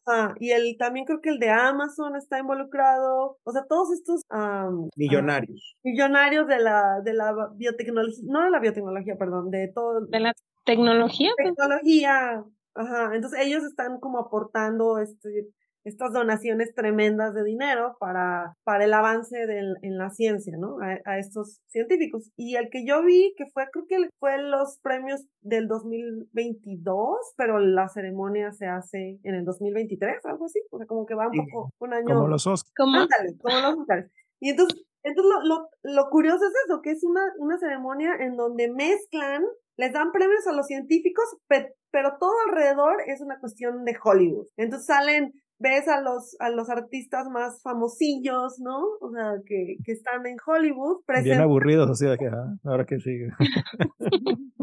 Ajá, 0.07 0.35
y 0.39 0.51
el, 0.51 0.77
también 0.79 1.07
creo 1.07 1.21
que 1.21 1.31
el 1.31 1.39
de 1.39 1.51
Amazon 1.51 2.15
está 2.17 2.39
involucrado. 2.39 3.39
O 3.43 3.53
sea, 3.53 3.65
todos 3.69 3.93
estos 3.93 4.23
am, 4.29 4.89
Millonarios. 4.97 5.77
millonarios 5.83 6.47
de 6.47 6.59
la, 6.61 7.01
de 7.03 7.15
la 7.15 7.35
biotecnología, 7.57 8.25
no 8.27 8.45
de 8.45 8.51
la 8.51 8.61
biotecnología, 8.61 9.17
perdón, 9.17 9.51
de 9.51 9.73
todo, 9.75 10.07
de 10.07 10.21
la 10.21 10.33
tecnología. 10.65 11.31
pues, 11.37 11.55
tecnología. 11.55 12.45
Ajá, 12.75 13.15
entonces 13.15 13.41
ellos 13.41 13.65
están 13.65 14.01
como 14.01 14.19
aportando 14.19 14.99
este, 14.99 15.49
estas 15.85 16.13
donaciones 16.13 16.75
tremendas 16.75 17.35
de 17.35 17.45
dinero 17.45 17.97
para, 18.01 18.55
para 18.65 18.85
el 18.85 18.93
avance 18.95 19.47
del, 19.47 19.77
en 19.83 19.99
la 19.99 20.11
ciencia, 20.11 20.57
¿no? 20.59 20.79
A, 20.81 20.99
a 21.05 21.19
estos 21.19 21.61
científicos. 21.69 22.31
Y 22.37 22.57
el 22.57 22.71
que 22.71 22.87
yo 22.87 23.03
vi, 23.05 23.35
que 23.37 23.45
fue, 23.53 23.65
creo 23.71 23.85
que 23.87 24.09
fue 24.19 24.41
los 24.43 24.79
premios 24.83 25.25
del 25.43 25.69
2022, 25.69 27.17
pero 27.37 27.59
la 27.59 27.89
ceremonia 27.89 28.53
se 28.53 28.67
hace 28.67 29.19
en 29.23 29.35
el 29.35 29.45
2023, 29.45 30.25
algo 30.25 30.47
así. 30.47 30.61
O 30.71 30.79
sea, 30.79 30.87
como 30.87 31.05
que 31.07 31.15
va 31.15 31.27
un 31.27 31.33
Sí, 31.33 31.41
poco, 31.53 31.71
un 31.81 31.93
año. 31.95 32.15
Como 32.15 32.29
los 32.29 32.47
Oscars. 32.47 32.73
como 32.77 32.97
Ándale, 32.97 33.37
como 33.41 33.61
los 33.61 33.79
Óscares. 33.81 34.11
Y 34.41 34.51
entonces, 34.51 34.83
entonces 35.03 35.33
lo, 35.33 35.57
lo, 35.57 35.69
lo 35.83 36.11
curioso 36.11 36.45
es 36.47 36.53
eso, 36.67 36.81
que 36.83 36.93
es 36.93 37.05
una, 37.05 37.23
una 37.39 37.59
ceremonia 37.59 38.15
en 38.21 38.37
donde 38.37 38.71
mezclan, 38.73 39.45
les 39.77 39.93
dan 39.93 40.13
premios 40.13 40.47
a 40.47 40.53
los 40.53 40.67
científicos, 40.67 41.25
pe- 41.49 41.75
pero 41.91 42.17
todo 42.19 42.33
alrededor 42.49 42.97
es 43.07 43.21
una 43.21 43.39
cuestión 43.41 43.85
de 43.85 43.97
Hollywood. 44.03 44.47
Entonces 44.57 44.87
salen, 44.87 45.33
ves 45.59 45.89
a 45.89 46.01
los, 46.01 46.37
a 46.41 46.51
los 46.51 46.69
artistas 46.71 47.29
más 47.31 47.61
famosillos, 47.63 48.59
¿no? 48.61 48.79
O 49.01 49.11
sea, 49.13 49.35
que, 49.47 49.77
que 49.85 49.93
están 49.93 50.27
en 50.27 50.37
Hollywood, 50.45 51.03
Bien 51.23 51.41
aburridos, 51.41 51.91
así 51.91 52.07
de 52.07 52.17
que, 52.19 52.27
ah, 52.27 52.55
ahora 52.65 52.85
que 52.85 52.99
sigue. 53.01 53.29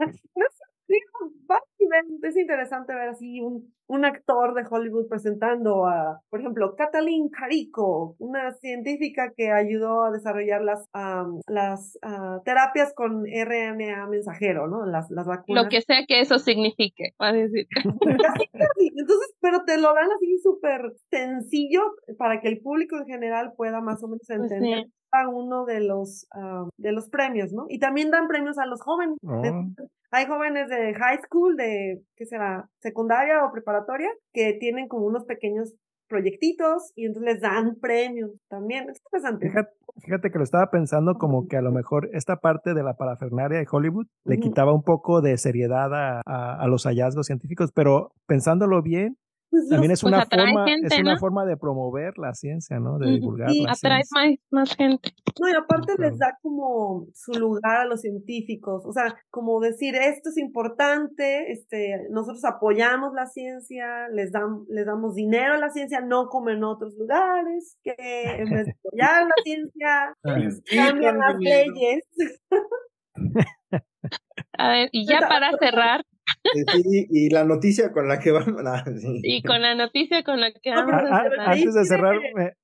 No 0.00 0.46
sé, 0.48 0.64
digo, 0.88 1.32
va 1.50 1.60
es 2.22 2.36
interesante 2.36 2.94
ver 2.94 3.08
así 3.08 3.40
un, 3.40 3.72
un 3.86 4.04
actor 4.04 4.54
de 4.54 4.62
Hollywood 4.68 5.08
presentando 5.08 5.86
a, 5.86 6.20
por 6.30 6.40
ejemplo, 6.40 6.74
Kathleen 6.76 7.28
Carico, 7.28 8.14
una 8.18 8.52
científica 8.52 9.32
que 9.36 9.50
ayudó 9.50 10.04
a 10.04 10.10
desarrollar 10.10 10.62
las, 10.62 10.86
am, 10.92 11.40
las 11.48 11.98
ah, 12.02 12.40
terapias 12.44 12.92
con 12.94 13.24
RNA 13.24 14.06
mensajero, 14.08 14.68
¿no? 14.68 14.86
Las, 14.86 15.10
las 15.10 15.26
vacunas. 15.26 15.64
lo 15.64 15.68
que 15.68 15.80
sea 15.80 16.04
que 16.06 16.20
eso 16.20 16.38
signifique, 16.38 17.14
va 17.20 17.28
a 17.28 17.32
decir. 17.32 17.66
Casi, 17.74 18.46
casi. 18.48 18.90
Entonces, 18.96 19.34
pero 19.40 19.64
te 19.64 19.78
lo 19.78 19.92
dan 19.94 20.10
así 20.16 20.38
súper 20.38 20.92
sencillo 21.10 21.80
para 22.18 22.40
que 22.40 22.48
el 22.48 22.60
público 22.60 22.96
en 22.96 23.06
general 23.06 23.52
pueda 23.56 23.80
más 23.80 24.02
o 24.04 24.08
menos 24.08 24.22
Pues 24.26 24.38
entender 24.38 24.84
sí. 24.84 24.92
a 25.12 25.28
uno 25.28 25.64
de 25.64 25.80
los, 25.80 26.26
ah, 26.32 26.68
de 26.76 26.92
los 26.92 27.08
premios, 27.08 27.52
¿no? 27.52 27.66
Y 27.68 27.78
también 27.78 28.10
dan 28.10 28.28
premios 28.28 28.58
a 28.58 28.66
los 28.66 28.80
jóvenes. 28.82 29.16
Oh. 29.24 29.42
Entonces, 29.44 29.90
Hay 30.12 30.26
jóvenes 30.26 30.68
de 30.68 30.94
high 30.94 31.18
school, 31.24 31.56
de, 31.56 32.02
¿qué 32.16 32.26
será? 32.26 32.68
Secundaria 32.80 33.44
o 33.44 33.52
preparatoria, 33.52 34.10
que 34.32 34.54
tienen 34.54 34.88
como 34.88 35.06
unos 35.06 35.24
pequeños 35.24 35.74
proyectitos 36.08 36.92
y 36.96 37.06
entonces 37.06 37.34
les 37.34 37.40
dan 37.40 37.76
premios 37.80 38.32
también. 38.48 38.90
Es 38.90 38.98
interesante. 39.06 39.48
Fíjate, 39.48 39.70
fíjate 40.02 40.30
que 40.32 40.38
lo 40.38 40.44
estaba 40.44 40.68
pensando 40.70 41.14
como 41.14 41.46
que 41.46 41.56
a 41.56 41.62
lo 41.62 41.70
mejor 41.70 42.10
esta 42.12 42.36
parte 42.36 42.74
de 42.74 42.82
la 42.82 42.94
parafernaria 42.94 43.58
de 43.58 43.66
Hollywood 43.70 44.06
le 44.24 44.40
quitaba 44.40 44.74
un 44.74 44.82
poco 44.82 45.20
de 45.20 45.36
seriedad 45.38 45.94
a, 45.94 46.20
a- 46.26 46.56
a 46.60 46.66
los 46.66 46.84
hallazgos 46.84 47.26
científicos, 47.26 47.70
pero 47.72 48.10
pensándolo 48.26 48.82
bien, 48.82 49.16
Pues 49.50 49.68
también 49.68 49.90
es 49.90 50.00
pues 50.00 50.12
una 50.12 50.24
forma, 50.26 50.64
es 50.70 50.98
una 51.00 51.18
forma 51.18 51.44
de 51.44 51.56
promover 51.56 52.16
la 52.18 52.34
ciencia, 52.34 52.78
¿no? 52.78 52.98
De 52.98 53.10
divulgar 53.10 53.50
Sí, 53.50 53.62
la 53.64 53.72
Atrae 53.72 54.04
ciencia. 54.04 54.38
más, 54.50 54.68
más 54.68 54.76
gente. 54.76 55.10
No, 55.40 55.48
y 55.48 55.52
aparte 55.54 55.96
Claro. 55.96 56.10
les 56.10 56.18
da 56.18 56.38
como 56.40 57.06
su 57.14 57.32
lugar 57.32 57.78
a 57.78 57.84
los 57.84 58.00
científicos, 58.02 58.84
o 58.86 58.92
sea, 58.92 59.16
como 59.30 59.58
decir, 59.60 59.96
esto 59.96 60.28
es 60.30 60.36
importante, 60.38 61.50
este, 61.50 62.06
nosotros 62.10 62.44
apoyamos 62.44 63.12
la 63.12 63.26
ciencia, 63.26 64.08
les, 64.12 64.30
dan, 64.30 64.64
les 64.68 64.86
damos 64.86 65.14
dinero 65.16 65.54
a 65.54 65.58
la 65.58 65.70
ciencia, 65.70 66.00
no 66.00 66.26
como 66.28 66.50
en 66.50 66.62
otros 66.62 66.94
lugares, 66.96 67.76
que 67.82 67.94
en 67.98 68.50
vez 68.50 68.66
de 68.66 68.72
apoyar 68.84 69.24
la 69.26 69.34
ciencia, 69.42 70.14
cambian 71.04 71.18
las 71.18 71.36
leyes. 71.38 72.04
A 74.58 74.68
ver, 74.70 74.88
y 74.92 75.06
ya 75.06 75.20
para 75.28 75.50
cerrar, 75.58 76.04
Sí, 76.52 77.06
y 77.10 77.30
la 77.30 77.44
noticia 77.44 77.92
con 77.92 78.08
la 78.08 78.18
que 78.18 78.30
vamos. 78.32 78.62
ah, 78.66 78.84
sí. 78.86 79.20
y 79.22 79.42
con 79.42 79.60
la 79.62 79.74
noticia 79.74 80.22
con 80.22 80.40
la 80.40 80.52
que 80.52 80.70
No, 80.70 80.86
vamos 80.86 80.94
pero 80.96 81.14
a 81.14 81.18
Ah, 81.18 81.28
ah, 81.38 81.50
antes 81.52 81.74
de 81.74 81.84
cerrar, 81.84 82.16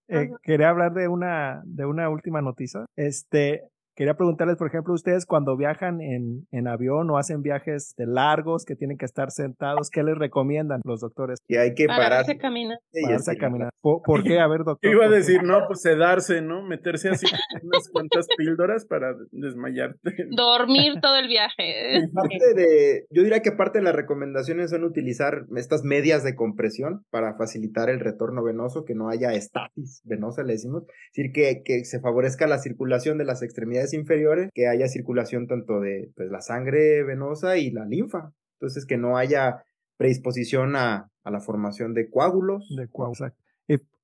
eh, 0.09 0.29
quería 0.43 0.71
hablar 0.71 0.93
de 0.93 1.09
una, 1.09 1.63
de 1.65 1.87
una 1.87 2.09
última 2.09 2.41
noticia. 2.41 2.87
Este, 2.97 3.63
quería 3.97 4.15
preguntarles, 4.15 4.57
por 4.57 4.69
ejemplo, 4.69 4.95
ustedes 4.95 5.25
cuando 5.27 5.57
viajan 5.57 6.01
en, 6.01 6.47
en 6.53 6.69
avión 6.69 7.11
o 7.11 7.17
hacen 7.17 7.43
viajes 7.43 7.95
de 7.97 8.07
largos 8.07 8.65
que 8.65 8.77
tienen 8.77 8.99
que 8.99 9.07
estar 9.07 9.31
sentados, 9.31 9.91
¿qué 9.91 10.03
les 10.03 10.17
recomiendan 10.17 10.83
los 10.85 11.01
doctores? 11.01 11.39
Y 11.49 11.57
hay 11.57 11.75
que 11.75 11.87
parar. 11.87 12.11
Pararse 12.11 12.33
a 12.33 12.39
caminar. 12.39 12.79
y 12.93 13.03
Pararse 13.03 13.33
a 13.33 13.37
caminar. 13.37 13.71
¿Por, 13.81 14.03
por 14.03 14.23
qué? 14.23 14.39
A 14.39 14.47
ver, 14.47 14.65
doctor. 14.65 14.91
Iba 14.93 15.07
a 15.07 15.09
decir, 15.09 15.43
no, 15.43 15.67
pues 15.67 15.81
sedarse, 15.81 16.43
¿no? 16.43 16.63
Meterse 16.63 17.09
así 17.09 17.27
unas 17.63 17.89
cuantas 17.91 18.27
píldoras 18.37 18.85
para 18.87 19.15
desmayarte. 19.33 19.99
Dormir 20.37 21.01
todo 21.01 21.17
el 21.17 21.29
viaje. 21.29 22.09
Parte 22.13 22.55
de, 22.55 23.07
yo 23.11 23.23
diría 23.23 23.41
que 23.41 23.53
parte 23.53 23.79
de 23.79 23.85
las 23.85 23.95
recomendaciones 23.95 24.71
son 24.71 24.85
utilizar 24.85 25.47
estas 25.57 25.85
medias 25.85 26.23
de 26.23 26.35
compresión 26.35 27.05
para 27.11 27.37
facilitar 27.37 27.89
el 27.89 28.01
retorno 28.01 28.45
venoso, 28.45 28.85
que 28.85 28.95
no 28.95 29.09
haya 29.09 29.33
estasis 29.33 30.03
venosa, 30.05 30.43
le 30.43 30.53
decimos. 30.53 30.83
Es 30.87 31.17
decir, 31.17 31.33
que, 31.33 31.63
que 31.65 31.85
se 31.85 32.01
favorezca 32.01 32.47
la 32.47 32.59
circulación 32.59 33.17
de 33.17 33.25
las 33.25 33.43
extremidades 33.43 33.86
inferiores, 33.95 34.51
que 34.55 34.69
haya 34.69 34.89
circulación 34.89 35.47
tanto 35.47 35.81
de 35.81 36.11
pues, 36.17 36.31
la 36.31 36.41
sangre 36.41 37.03
venosa 37.05 37.59
y 37.59 37.71
la 37.71 37.85
linfa. 37.85 38.33
Entonces, 38.59 38.87
que 38.87 38.97
no 38.97 39.19
haya 39.19 39.65
predisposición 39.97 40.77
a, 40.77 41.11
a 41.25 41.31
la 41.31 41.41
formación 41.41 41.95
de 41.95 42.09
coágulos. 42.09 42.67
De 42.77 42.89
coágulos, 42.89 43.33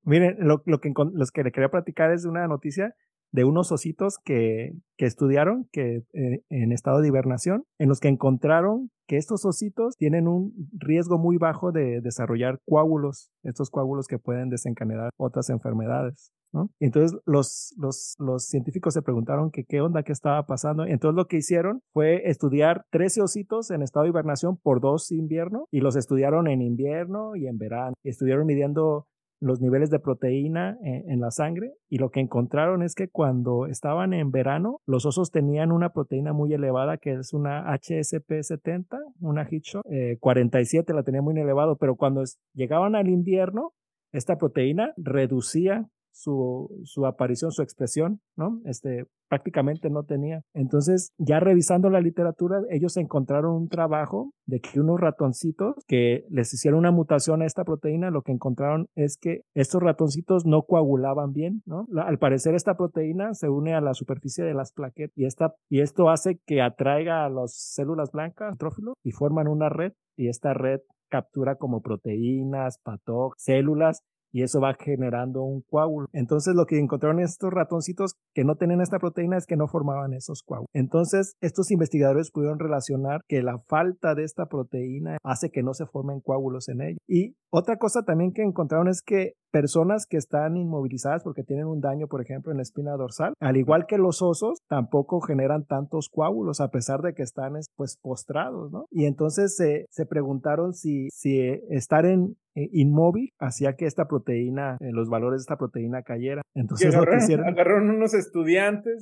miren, 0.05 0.37
lo, 0.41 0.63
lo 0.67 0.81
que, 0.81 0.93
los 1.15 1.31
que 1.31 1.45
le 1.45 1.53
quería 1.53 1.71
platicar 1.71 2.13
es 2.13 2.25
una 2.25 2.47
noticia 2.47 2.95
de 3.33 3.45
unos 3.45 3.73
ositos 3.73 4.19
que, 4.23 4.73
que 4.97 5.07
estudiaron 5.07 5.69
que 5.73 6.03
eh, 6.13 6.43
en 6.51 6.73
estado 6.73 7.01
de 7.01 7.09
hibernación, 7.09 7.65
en 7.79 7.89
los 7.89 7.99
que 7.99 8.09
encontraron 8.09 8.91
que 9.07 9.17
estos 9.17 9.45
ositos 9.45 9.97
tienen 9.97 10.29
un 10.29 10.53
riesgo 10.73 11.19
muy 11.19 11.39
bajo 11.39 11.73
de 11.73 12.01
desarrollar 12.01 12.61
coágulos, 12.67 13.31
estos 13.43 13.71
coágulos 13.71 14.07
que 14.07 14.19
pueden 14.19 14.49
desencadenar 14.49 15.11
otras 15.17 15.51
enfermedades. 15.51 16.33
¿no? 16.53 16.71
Entonces 16.81 17.19
los, 17.25 17.75
los, 17.79 18.15
los 18.19 18.45
científicos 18.47 18.95
se 18.95 19.03
preguntaron 19.03 19.51
que 19.51 19.65
qué 19.65 19.81
onda, 19.81 20.03
qué 20.03 20.13
estaba 20.13 20.45
pasando. 20.47 20.85
Entonces 20.85 21.17
lo 21.17 21.27
que 21.27 21.39
hicieron 21.39 21.81
fue 21.93 22.29
estudiar 22.29 22.85
13 22.91 23.23
ositos 23.23 23.71
en 23.71 23.83
estado 23.83 24.05
de 24.05 24.11
hibernación 24.11 24.59
por 24.59 24.81
dos 24.81 25.11
inviernos 25.11 25.65
y 25.71 25.81
los 25.81 25.97
estudiaron 25.97 26.49
en 26.49 26.61
invierno 26.61 27.37
y 27.37 27.47
en 27.47 27.59
verano. 27.59 27.95
Estuvieron 28.05 28.47
midiendo 28.47 29.07
los 29.43 29.61
niveles 29.61 29.91
de 29.91 29.99
proteína 29.99 30.79
en, 30.83 31.21
la 31.21 31.33
sangre 31.33 31.75
y 31.89 31.99
lo 31.99 32.11
que 32.11 32.21
encontraron 32.21 32.83
es 32.83 32.95
que 32.95 33.09
cuando 33.09 33.67
estaban 33.67 34.13
en 34.13 34.31
verano, 34.31 34.81
los 34.87 35.05
osos 35.05 35.33
tenían 35.33 35.73
una 35.73 35.91
proteína 35.91 36.33
muy 36.33 36.55
elevada 36.55 36.97
que 36.97 37.15
es 37.15 37.33
una 37.33 37.67
HSP70, 37.67 38.99
una 39.21 39.47
Hitchcock, 39.51 39.85
eh, 39.91 40.17
47 40.21 40.95
la 40.95 41.03
tenía 41.03 41.23
muy 41.23 41.39
elevado, 41.39 41.77
pero 41.77 41.97
cuando 41.97 42.23
llegaban 42.55 42.95
al 42.95 43.09
invierno, 43.09 43.73
esta 44.13 44.37
proteína 44.37 44.93
reducía 44.97 45.89
su, 46.13 46.81
su 46.85 47.07
aparición, 47.07 47.51
su 47.51 47.63
expresión, 47.63 48.21
¿no? 48.37 48.61
Este, 48.65 49.07
prácticamente 49.33 49.89
no 49.89 50.03
tenía. 50.05 50.43
Entonces, 50.53 51.13
ya 51.17 51.41
revisando 51.41 51.89
la 51.89 52.03
literatura, 52.03 52.61
ellos 52.69 52.99
encontraron 52.99 53.55
un 53.55 53.69
trabajo 53.69 54.33
de 54.47 54.61
que 54.61 54.79
unos 54.79 55.01
ratoncitos 55.01 55.75
que 55.89 56.27
les 56.29 56.53
hicieron 56.53 56.81
una 56.81 56.91
mutación 56.91 57.41
a 57.41 57.47
esta 57.47 57.65
proteína, 57.65 58.11
lo 58.11 58.21
que 58.21 58.33
encontraron 58.33 58.89
es 58.95 59.17
que 59.17 59.41
estos 59.55 59.83
ratoncitos 59.83 60.45
no 60.45 60.65
coagulaban 60.65 61.33
bien, 61.33 61.63
¿no? 61.65 61.87
al 61.97 62.19
parecer 62.19 62.55
esta 62.55 62.77
proteína 62.77 63.33
se 63.33 63.49
une 63.49 63.73
a 63.73 63.81
la 63.81 63.95
superficie 63.95 64.45
de 64.45 64.53
las 64.53 64.73
plaquetas 64.73 65.17
y, 65.17 65.25
esta, 65.25 65.55
y 65.71 65.81
esto 65.81 66.11
hace 66.11 66.39
que 66.45 66.61
atraiga 66.61 67.25
a 67.25 67.31
las 67.31 67.55
células 67.55 68.13
blancas, 68.13 68.59
trófilo, 68.59 68.93
y 69.03 69.13
forman 69.13 69.49
una 69.49 69.71
red 69.71 69.93
y 70.15 70.29
esta 70.29 70.53
red 70.53 70.81
captura 71.09 71.57
como 71.57 71.81
proteínas, 71.81 72.79
patógenos, 72.83 73.35
células 73.39 74.03
y 74.33 74.43
eso 74.43 74.61
va 74.61 74.75
generando 74.79 75.43
un 75.43 75.63
coágulo. 75.63 76.09
Entonces 76.13 76.55
lo 76.55 76.67
que 76.67 76.79
encontraron 76.79 77.21
estos 77.21 77.53
ratoncitos 77.53 78.15
que 78.35 78.45
no 78.45 78.57
tenían 78.57 78.81
esta 78.81 78.99
proteína 78.99 79.37
es 79.37 79.47
que 79.47 79.57
no 79.57 79.69
formaban 79.69 80.15
esos 80.15 80.43
coágulos. 80.43 80.71
Entonces 80.73 81.37
estos 81.41 81.71
investigadores 81.71 82.31
pudieron 82.31 82.59
relacionar 82.59 83.21
que 83.29 83.43
la 83.43 83.59
falta 83.69 84.15
de 84.15 84.25
esta 84.25 84.47
proteína 84.47 85.19
hace 85.23 85.51
que 85.51 85.63
no 85.63 85.75
se 85.75 85.87
formen 85.87 86.21
coágulos 86.21 86.69
en 86.69 86.81
ellos. 86.81 86.99
Y 87.07 87.37
otra 87.51 87.77
cosa 87.77 88.03
también 88.03 88.33
que 88.33 88.43
encontraron 88.43 88.89
es 88.89 89.03
que 89.03 89.35
personas 89.51 90.07
que 90.07 90.17
están 90.17 90.57
inmovilizadas 90.57 91.23
porque 91.23 91.43
tienen 91.43 91.67
un 91.67 91.81
daño, 91.81 92.07
por 92.09 92.23
ejemplo, 92.23 92.51
en 92.51 92.57
la 92.57 92.63
espina 92.63 92.93
dorsal, 92.93 93.35
al 93.39 93.57
igual 93.59 93.85
que 93.87 93.99
los 93.99 94.23
osos, 94.23 94.61
tampoco 94.67 95.21
generan 95.21 95.67
tantos 95.67 96.09
coágulos 96.09 96.63
a 96.63 96.69
pesar 96.69 97.03
de 97.03 97.13
que 97.13 97.23
están 97.23 97.53
pues 97.77 97.99
postrados, 98.01 98.73
¿no? 98.73 98.87
Y 98.91 99.05
entonces 99.05 99.55
se 99.57 100.07
preguntaron 100.07 100.73
si, 100.73 101.09
si 101.11 101.39
estar 101.69 102.07
en, 102.07 102.37
eh, 102.55 102.69
inmóvil 102.73 103.33
hacía 103.39 103.75
que 103.75 103.87
esta 103.87 104.07
proteína, 104.07 104.77
eh, 104.81 104.91
los 104.93 105.09
valores 105.09 105.41
de 105.41 105.43
esta 105.43 105.57
proteína 105.57 106.03
cayera. 106.03 106.43
Entonces 106.55 106.95
agarraron, 106.95 107.91
unos 107.91 108.15
estudiantes. 108.15 108.99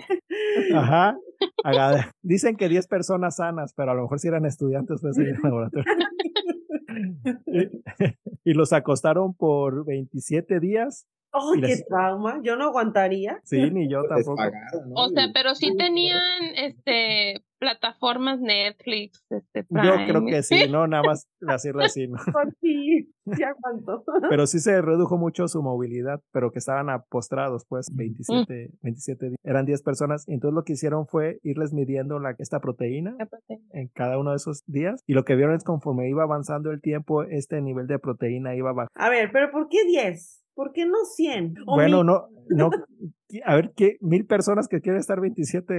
Ajá. 0.74 1.16
Dicen 2.22 2.56
que 2.56 2.68
10 2.68 2.86
personas 2.86 3.36
sanas, 3.36 3.74
pero 3.74 3.90
a 3.90 3.94
lo 3.94 4.02
mejor 4.02 4.20
si 4.20 4.28
eran 4.28 4.46
estudiantes 4.46 5.00
pues 5.00 5.18
en 5.18 5.26
el 5.26 5.38
laboratorio. 5.42 5.92
y, 8.44 8.54
los 8.54 8.72
acostaron 8.72 9.34
por 9.34 9.84
27 9.84 10.60
días 10.60 11.06
¡Oh, 11.32 11.52
qué 11.60 11.76
trauma! 11.88 12.40
Yo 12.42 12.56
no 12.56 12.64
aguantaría. 12.64 13.40
Sí, 13.44 13.70
ni 13.70 13.88
yo 13.88 14.02
tampoco. 14.08 14.42
O 14.94 15.08
sea, 15.08 15.28
pero 15.32 15.54
sí 15.54 15.76
tenían 15.76 16.42
este 16.56 17.42
plataformas 17.60 18.40
Netflix, 18.40 19.22
este 19.28 19.64
Prime. 19.64 19.86
Yo 19.86 19.94
creo 20.06 20.24
que 20.24 20.42
sí, 20.42 20.68
no, 20.68 20.86
nada 20.86 21.02
más 21.04 21.28
decirlo 21.40 21.84
así, 21.84 22.08
¿no? 22.08 22.16
sí, 22.60 23.12
sí 23.26 23.42
aguanto. 23.42 24.02
Pero 24.28 24.46
sí 24.46 24.58
se 24.58 24.80
redujo 24.80 25.18
mucho 25.18 25.46
su 25.46 25.62
movilidad, 25.62 26.20
pero 26.32 26.50
que 26.50 26.58
estaban 26.58 26.88
apostrados, 26.88 27.66
pues, 27.68 27.88
27, 27.94 28.70
27 28.80 29.26
días. 29.26 29.38
Eran 29.44 29.66
10 29.66 29.82
personas, 29.82 30.26
y 30.26 30.32
entonces 30.32 30.54
lo 30.54 30.64
que 30.64 30.72
hicieron 30.72 31.06
fue 31.06 31.38
irles 31.42 31.74
midiendo 31.74 32.18
la, 32.18 32.34
esta 32.38 32.60
proteína, 32.60 33.14
proteína 33.28 33.62
en 33.72 33.88
cada 33.88 34.18
uno 34.18 34.30
de 34.30 34.36
esos 34.36 34.64
días, 34.66 35.02
y 35.06 35.12
lo 35.12 35.24
que 35.24 35.36
vieron 35.36 35.54
es 35.54 35.62
conforme 35.62 36.08
iba 36.08 36.22
avanzando 36.22 36.70
el 36.70 36.80
tiempo, 36.80 37.24
este 37.24 37.60
nivel 37.60 37.86
de 37.86 37.98
proteína 37.98 38.56
iba 38.56 38.72
bajando. 38.72 38.90
A 38.94 39.10
ver, 39.10 39.30
pero 39.32 39.50
¿por 39.50 39.68
qué 39.68 39.84
10? 39.84 40.40
¿Por 40.60 40.74
qué 40.74 40.84
no 40.84 41.06
100? 41.06 41.54
Bueno, 41.64 42.04
no, 42.04 42.28
no, 42.50 42.68
a 43.44 43.54
ver, 43.54 43.72
¿qué, 43.76 43.96
mil 44.00 44.26
personas 44.26 44.68
que 44.68 44.80
quieren 44.80 45.00
estar 45.00 45.20
27. 45.20 45.72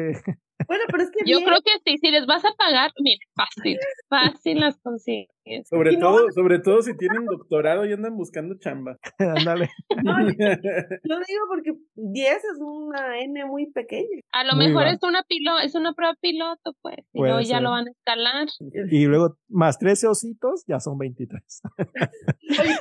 Bueno, 0.68 0.84
pero 0.88 1.04
es 1.04 1.12
que. 1.12 1.30
Yo 1.30 1.39
creo 1.39 1.60
que 1.64 1.72
sí, 1.86 1.97
si 1.97 2.12
les 2.12 2.26
vas 2.26 2.43
a 2.45 2.52
pagar, 2.58 2.91
mira, 2.99 3.20
fácil, 3.36 3.78
fácil 4.10 4.60
las 4.60 4.78
consigues. 4.80 5.30
Sobre 5.66 5.97
todo, 5.97 6.32
sobre 6.36 6.60
todo 6.60 6.82
si 6.82 6.95
tienen 6.95 7.26
doctorado 7.26 7.86
y 7.86 7.93
andan 7.93 8.16
buscando 8.16 8.56
chamba. 8.60 8.97
Ándale. 9.20 9.70
no, 10.04 10.20
lo 10.24 11.16
digo 11.28 11.43
porque 11.47 11.74
10 11.95 12.36
es 12.36 12.60
una 12.60 13.20
N 13.20 13.45
muy 13.45 13.72
pequeña. 13.72 14.22
A 14.32 14.43
lo 14.43 14.56
mejor 14.56 14.88
es 14.88 14.99
una 15.02 15.24
pilo, 15.24 15.58
es 15.60 15.74
una 15.74 15.93
prueba 15.93 16.14
piloto, 16.22 16.76
pues. 16.82 16.97
Y 17.14 17.20
luego 17.22 17.41
ya 17.41 17.60
lo 17.60 17.72
van 17.72 17.88
a 17.88 17.91
escalar. 17.91 18.47
Y 18.91 19.06
luego, 19.06 19.38
más 19.49 19.80
13 19.80 20.08
ositos, 20.08 20.64
ya 20.68 20.80
son 20.80 20.97
23. 20.99 21.62
Oye, 22.62 22.76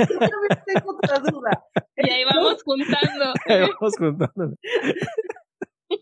tengo 0.67 0.97
otra 0.97 1.19
duda. 1.19 1.65
Y 1.97 2.11
ahí 2.11 2.25
vamos 2.25 2.63
juntando. 2.63 3.33
Ahí 3.47 3.61
vamos 3.61 3.95
juntando. 3.97 4.57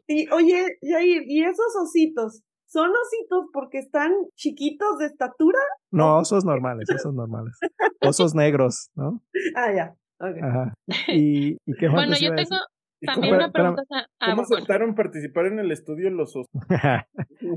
Y 0.07 0.29
oye, 0.31 0.79
Jair, 0.83 1.23
¿y 1.27 1.45
esos 1.45 1.75
ositos? 1.83 2.43
¿Son 2.67 2.91
ositos 2.91 3.47
porque 3.53 3.79
están 3.79 4.13
chiquitos 4.37 4.99
de 4.99 5.07
estatura? 5.07 5.59
No, 5.91 6.19
osos 6.19 6.45
normales, 6.45 6.89
osos 6.95 7.15
normales. 7.15 7.55
Osos 8.03 8.35
negros, 8.35 8.91
¿no? 8.95 9.23
Ah, 9.57 9.73
ya. 9.75 9.95
Ajá. 10.21 10.75
¿Y, 11.09 11.57
y 11.65 11.75
qué 11.79 11.89
Bueno, 11.89 12.15
yo 12.21 12.35
tengo 12.35 12.57
también 13.07 13.35
una 13.35 13.51
pregunta. 13.51 13.83
Ah, 14.21 14.31
¿Cómo 14.31 14.43
aceptaron 14.43 14.95
participar 14.95 15.47
en 15.47 15.59
el 15.59 15.71
estudio 15.73 16.11
los 16.11 16.37
osos? 16.37 16.47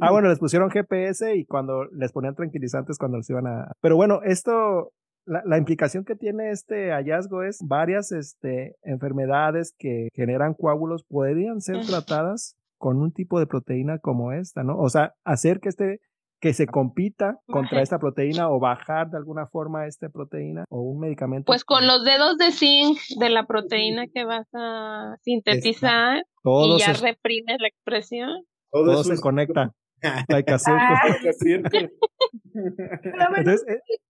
ah, 0.01 0.11
bueno, 0.11 0.29
les 0.29 0.39
pusieron 0.39 0.69
GPS 0.69 1.35
y 1.35 1.45
cuando 1.45 1.85
les 1.91 2.11
ponían 2.11 2.35
tranquilizantes 2.35 2.97
cuando 2.97 3.17
les 3.17 3.29
iban 3.29 3.47
a... 3.47 3.71
Pero 3.81 3.95
bueno, 3.95 4.21
esto 4.23 4.91
la, 5.26 5.57
implicación 5.57 6.03
que 6.03 6.15
tiene 6.15 6.51
este 6.51 6.91
hallazgo 6.91 7.43
es 7.43 7.59
varias 7.63 8.11
este, 8.11 8.76
enfermedades 8.84 9.74
que 9.78 10.09
generan 10.13 10.53
coágulos 10.53 11.03
podrían 11.03 11.61
ser 11.61 11.86
tratadas 11.86 12.55
con 12.78 12.97
un 12.97 13.11
tipo 13.11 13.39
de 13.39 13.47
proteína 13.47 13.99
como 13.99 14.32
esta, 14.32 14.63
¿no? 14.63 14.78
O 14.78 14.89
sea, 14.89 15.13
hacer 15.24 15.59
que 15.59 15.69
este 15.69 15.99
que 16.41 16.53
se 16.53 16.65
compita 16.65 17.38
contra 17.45 17.84
esta 17.84 17.99
proteína 17.99 18.49
o 18.49 18.59
bajar 18.59 19.11
de 19.11 19.17
alguna 19.17 19.45
forma 19.45 19.86
esta 19.86 20.09
proteína 20.09 20.65
o 20.69 20.82
un 20.82 20.99
medicamento. 20.99 21.45
Pues 21.45 21.63
con 21.63 21.86
los 21.86 22.03
dedos 22.03 22.38
de 22.38 22.51
zinc 22.51 22.97
de 23.19 23.30
la 23.30 23.45
proteína 23.45 24.07
que 24.11 24.26
vas 24.26 24.47
a 24.55 25.17
sintetizar 25.22 26.24
y 26.43 26.80
ya 26.80 26.93
reprimes 26.93 27.57
la 27.59 27.67
expresión. 27.67 28.30
Todo, 28.72 29.03
se 29.03 29.22
conecta. 29.22 29.72
Hay 30.03 30.43
que 30.43 30.53
hacer. 30.53 30.73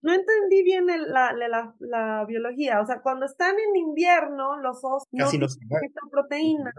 no 0.02 0.12
entendí 0.12 0.62
bien 0.62 0.86
la, 0.86 1.32
la, 1.32 1.74
la, 1.78 2.24
biología. 2.26 2.80
O 2.80 2.86
sea, 2.86 3.00
cuando 3.02 3.26
están 3.26 3.54
en 3.58 3.76
invierno, 3.76 4.56
los 4.58 4.78
osos 4.84 5.08
no 5.12 5.28
tienen 5.28 5.48
esta 5.48 6.00
proteína. 6.10 6.72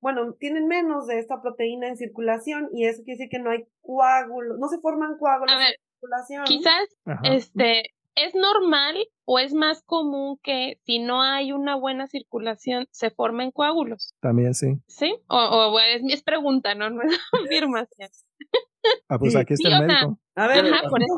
Bueno, 0.00 0.34
tienen 0.34 0.66
menos 0.66 1.06
de 1.06 1.18
esta 1.18 1.40
proteína 1.40 1.88
en 1.88 1.96
circulación 1.96 2.68
y 2.72 2.86
eso 2.86 3.02
quiere 3.02 3.18
decir 3.18 3.28
que 3.30 3.38
no 3.38 3.50
hay 3.50 3.66
coágulos, 3.80 4.58
no 4.58 4.68
se 4.68 4.78
forman 4.78 5.16
coágulos 5.18 5.54
en 5.54 5.74
circulación. 5.94 6.44
Quizás 6.44 6.86
este 7.24 7.95
¿Es 8.16 8.34
normal 8.34 8.96
o 9.26 9.38
es 9.38 9.52
más 9.52 9.82
común 9.82 10.38
que 10.42 10.80
si 10.84 10.98
no 10.98 11.22
hay 11.22 11.52
una 11.52 11.76
buena 11.76 12.06
circulación 12.06 12.86
se 12.90 13.10
formen 13.10 13.50
coágulos? 13.50 14.14
También 14.20 14.54
sí. 14.54 14.80
¿Sí? 14.86 15.16
O, 15.28 15.36
o 15.36 15.80
es, 15.80 16.02
es 16.08 16.22
pregunta, 16.22 16.74
¿no? 16.74 16.88
No 16.90 17.02
es 17.02 17.18
afirmación. 17.44 18.08
Ah, 19.08 19.18
pues 19.18 19.36
aquí 19.36 19.54
está 19.54 19.78
el 19.78 19.86
médico. 19.86 20.18
A 20.34 20.46
ver, 20.46 20.64
Ajá, 20.64 20.88
por 20.88 21.02
eso. 21.02 21.16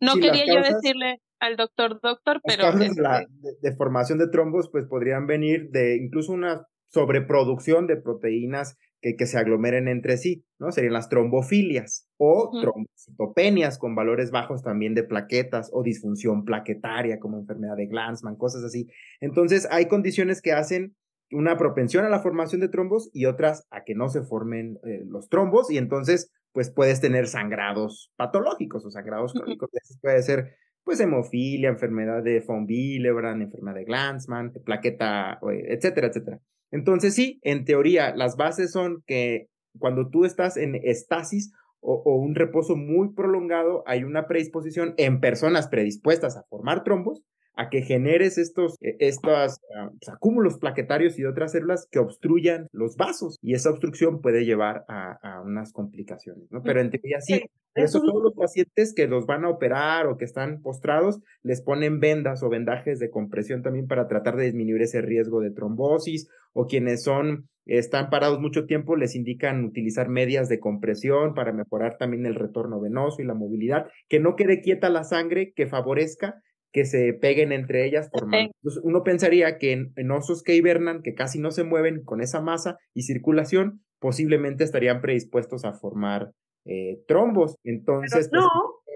No 0.00 0.14
quería 0.16 0.46
yo 0.46 0.60
decirle 0.60 1.22
al 1.38 1.56
doctor, 1.56 2.00
doctor, 2.00 2.40
pero... 2.44 2.64
Las 2.64 2.96
la 2.96 3.26
de, 3.60 3.76
formación 3.76 4.18
de 4.18 4.28
trombos 4.28 4.68
pues 4.70 4.86
podrían 4.86 5.26
venir 5.26 5.70
de 5.70 5.96
incluso 5.96 6.32
una 6.32 6.66
sobreproducción 6.88 7.86
de 7.86 7.96
proteínas 7.96 8.78
que, 9.02 9.16
que, 9.16 9.26
se 9.26 9.36
aglomeren 9.36 9.88
entre 9.88 10.16
sí, 10.16 10.46
¿no? 10.58 10.72
Serían 10.72 10.94
las 10.94 11.10
trombofilias 11.10 12.08
o 12.16 12.50
trombocitopenias 12.62 13.78
con 13.78 13.94
valores 13.94 14.30
bajos 14.30 14.62
también 14.62 14.94
de 14.94 15.02
plaquetas 15.02 15.68
o 15.72 15.82
disfunción 15.82 16.44
plaquetaria 16.44 17.20
como 17.20 17.38
enfermedad 17.38 17.76
de 17.76 17.86
Glanzmann, 17.86 18.36
cosas 18.36 18.64
así. 18.64 18.88
Entonces, 19.20 19.68
hay 19.70 19.86
condiciones 19.86 20.40
que 20.40 20.52
hacen 20.52 20.94
una 21.32 21.56
propensión 21.56 22.04
a 22.04 22.08
la 22.08 22.20
formación 22.20 22.60
de 22.60 22.68
trombos 22.68 23.10
y 23.12 23.26
otras 23.26 23.66
a 23.70 23.84
que 23.84 23.94
no 23.94 24.08
se 24.08 24.22
formen 24.22 24.78
eh, 24.84 25.02
los 25.06 25.28
trombos 25.28 25.70
y 25.70 25.78
entonces 25.78 26.30
pues 26.52 26.70
puedes 26.70 27.00
tener 27.00 27.26
sangrados 27.26 28.12
patológicos 28.16 28.84
o 28.84 28.90
sangrados 28.90 29.32
crónicos. 29.32 29.70
Puede 30.00 30.22
ser 30.22 30.56
pues 30.84 31.00
hemofilia, 31.00 31.70
enfermedad 31.70 32.22
de 32.22 32.40
von 32.40 32.66
Willebrand, 32.68 33.42
enfermedad 33.42 33.76
de 33.76 33.84
Glanzmann, 33.84 34.52
plaqueta, 34.64 35.38
etcétera, 35.42 36.08
etcétera. 36.08 36.40
Entonces 36.72 37.14
sí, 37.14 37.38
en 37.42 37.64
teoría, 37.64 38.14
las 38.16 38.36
bases 38.36 38.72
son 38.72 39.02
que 39.06 39.46
cuando 39.78 40.08
tú 40.08 40.24
estás 40.24 40.56
en 40.56 40.74
estasis 40.74 41.52
o, 41.80 42.16
un 42.16 42.34
reposo 42.34 42.76
muy 42.76 43.12
prolongado, 43.12 43.82
hay 43.86 44.04
una 44.04 44.26
predisposición 44.26 44.94
en 44.98 45.20
personas 45.20 45.68
predispuestas 45.68 46.36
a 46.36 46.44
formar 46.44 46.84
trombos 46.84 47.22
a 47.54 47.68
que 47.68 47.82
generes 47.82 48.38
estos, 48.38 48.76
e, 48.80 48.96
estos 49.00 49.58
ah, 49.76 49.90
pues, 49.90 50.08
acúmulos 50.08 50.58
plaquetarios 50.58 51.18
y 51.18 51.24
otras 51.24 51.52
células 51.52 51.86
que 51.90 51.98
obstruyan 51.98 52.68
los 52.72 52.96
vasos 52.96 53.36
y 53.42 53.54
esa 53.54 53.70
obstrucción 53.70 54.20
puede 54.20 54.44
llevar 54.44 54.84
a, 54.88 55.42
unas 55.44 55.72
complicaciones, 55.72 56.50
¿no? 56.50 56.62
Pero 56.62 56.80
en 56.80 56.90
teoría 56.90 57.20
sí, 57.20 57.42
eso 57.74 58.00
todos 58.00 58.22
los 58.22 58.34
pacientes 58.34 58.94
que 58.94 59.06
los 59.06 59.26
van 59.26 59.44
a 59.44 59.50
operar 59.50 60.06
o 60.06 60.16
que 60.16 60.24
están 60.24 60.62
postrados 60.62 61.20
les 61.42 61.62
ponen 61.62 62.00
vendas 62.00 62.42
o 62.42 62.48
vendajes 62.48 62.98
de 63.00 63.10
compresión 63.10 63.62
también 63.62 63.86
para 63.86 64.08
tratar 64.08 64.36
de 64.36 64.44
disminuir 64.44 64.82
ese 64.82 65.02
riesgo 65.02 65.40
de 65.40 65.50
trombosis 65.50 66.28
o 66.52 66.66
quienes 66.66 67.02
son 67.04 67.48
están 67.64 68.10
parados 68.10 68.40
mucho 68.40 68.66
tiempo 68.66 68.96
les 68.96 69.14
indican 69.14 69.64
utilizar 69.64 70.08
medias 70.08 70.48
de 70.48 70.58
compresión 70.58 71.34
para 71.34 71.52
mejorar 71.52 71.96
también 71.96 72.26
el 72.26 72.34
retorno 72.34 72.80
venoso 72.80 73.22
y 73.22 73.24
la 73.24 73.34
movilidad, 73.34 73.86
que 74.08 74.18
no 74.18 74.34
quede 74.34 74.60
quieta 74.60 74.88
la 74.88 75.04
sangre, 75.04 75.52
que 75.54 75.66
favorezca 75.66 76.42
que 76.72 76.86
se 76.86 77.12
peguen 77.12 77.52
entre 77.52 77.86
ellas 77.86 78.08
formando. 78.10 78.50
Entonces, 78.56 78.82
uno 78.82 79.02
pensaría 79.02 79.58
que 79.58 79.72
en, 79.72 80.10
osos 80.10 80.42
que 80.42 80.56
hibernan, 80.56 81.02
que 81.02 81.14
casi 81.14 81.38
no 81.38 81.50
se 81.50 81.64
mueven 81.64 82.02
con 82.02 82.22
esa 82.22 82.40
masa 82.40 82.78
y 82.94 83.02
circulación, 83.02 83.82
posiblemente 84.00 84.64
estarían 84.64 85.02
predispuestos 85.02 85.64
a 85.66 85.74
formar 85.74 86.32
eh, 86.64 87.02
trombos. 87.06 87.56
Entonces, 87.62 88.30
pues, 88.30 88.42
no, 88.42 88.48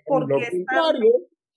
porque 0.06 0.48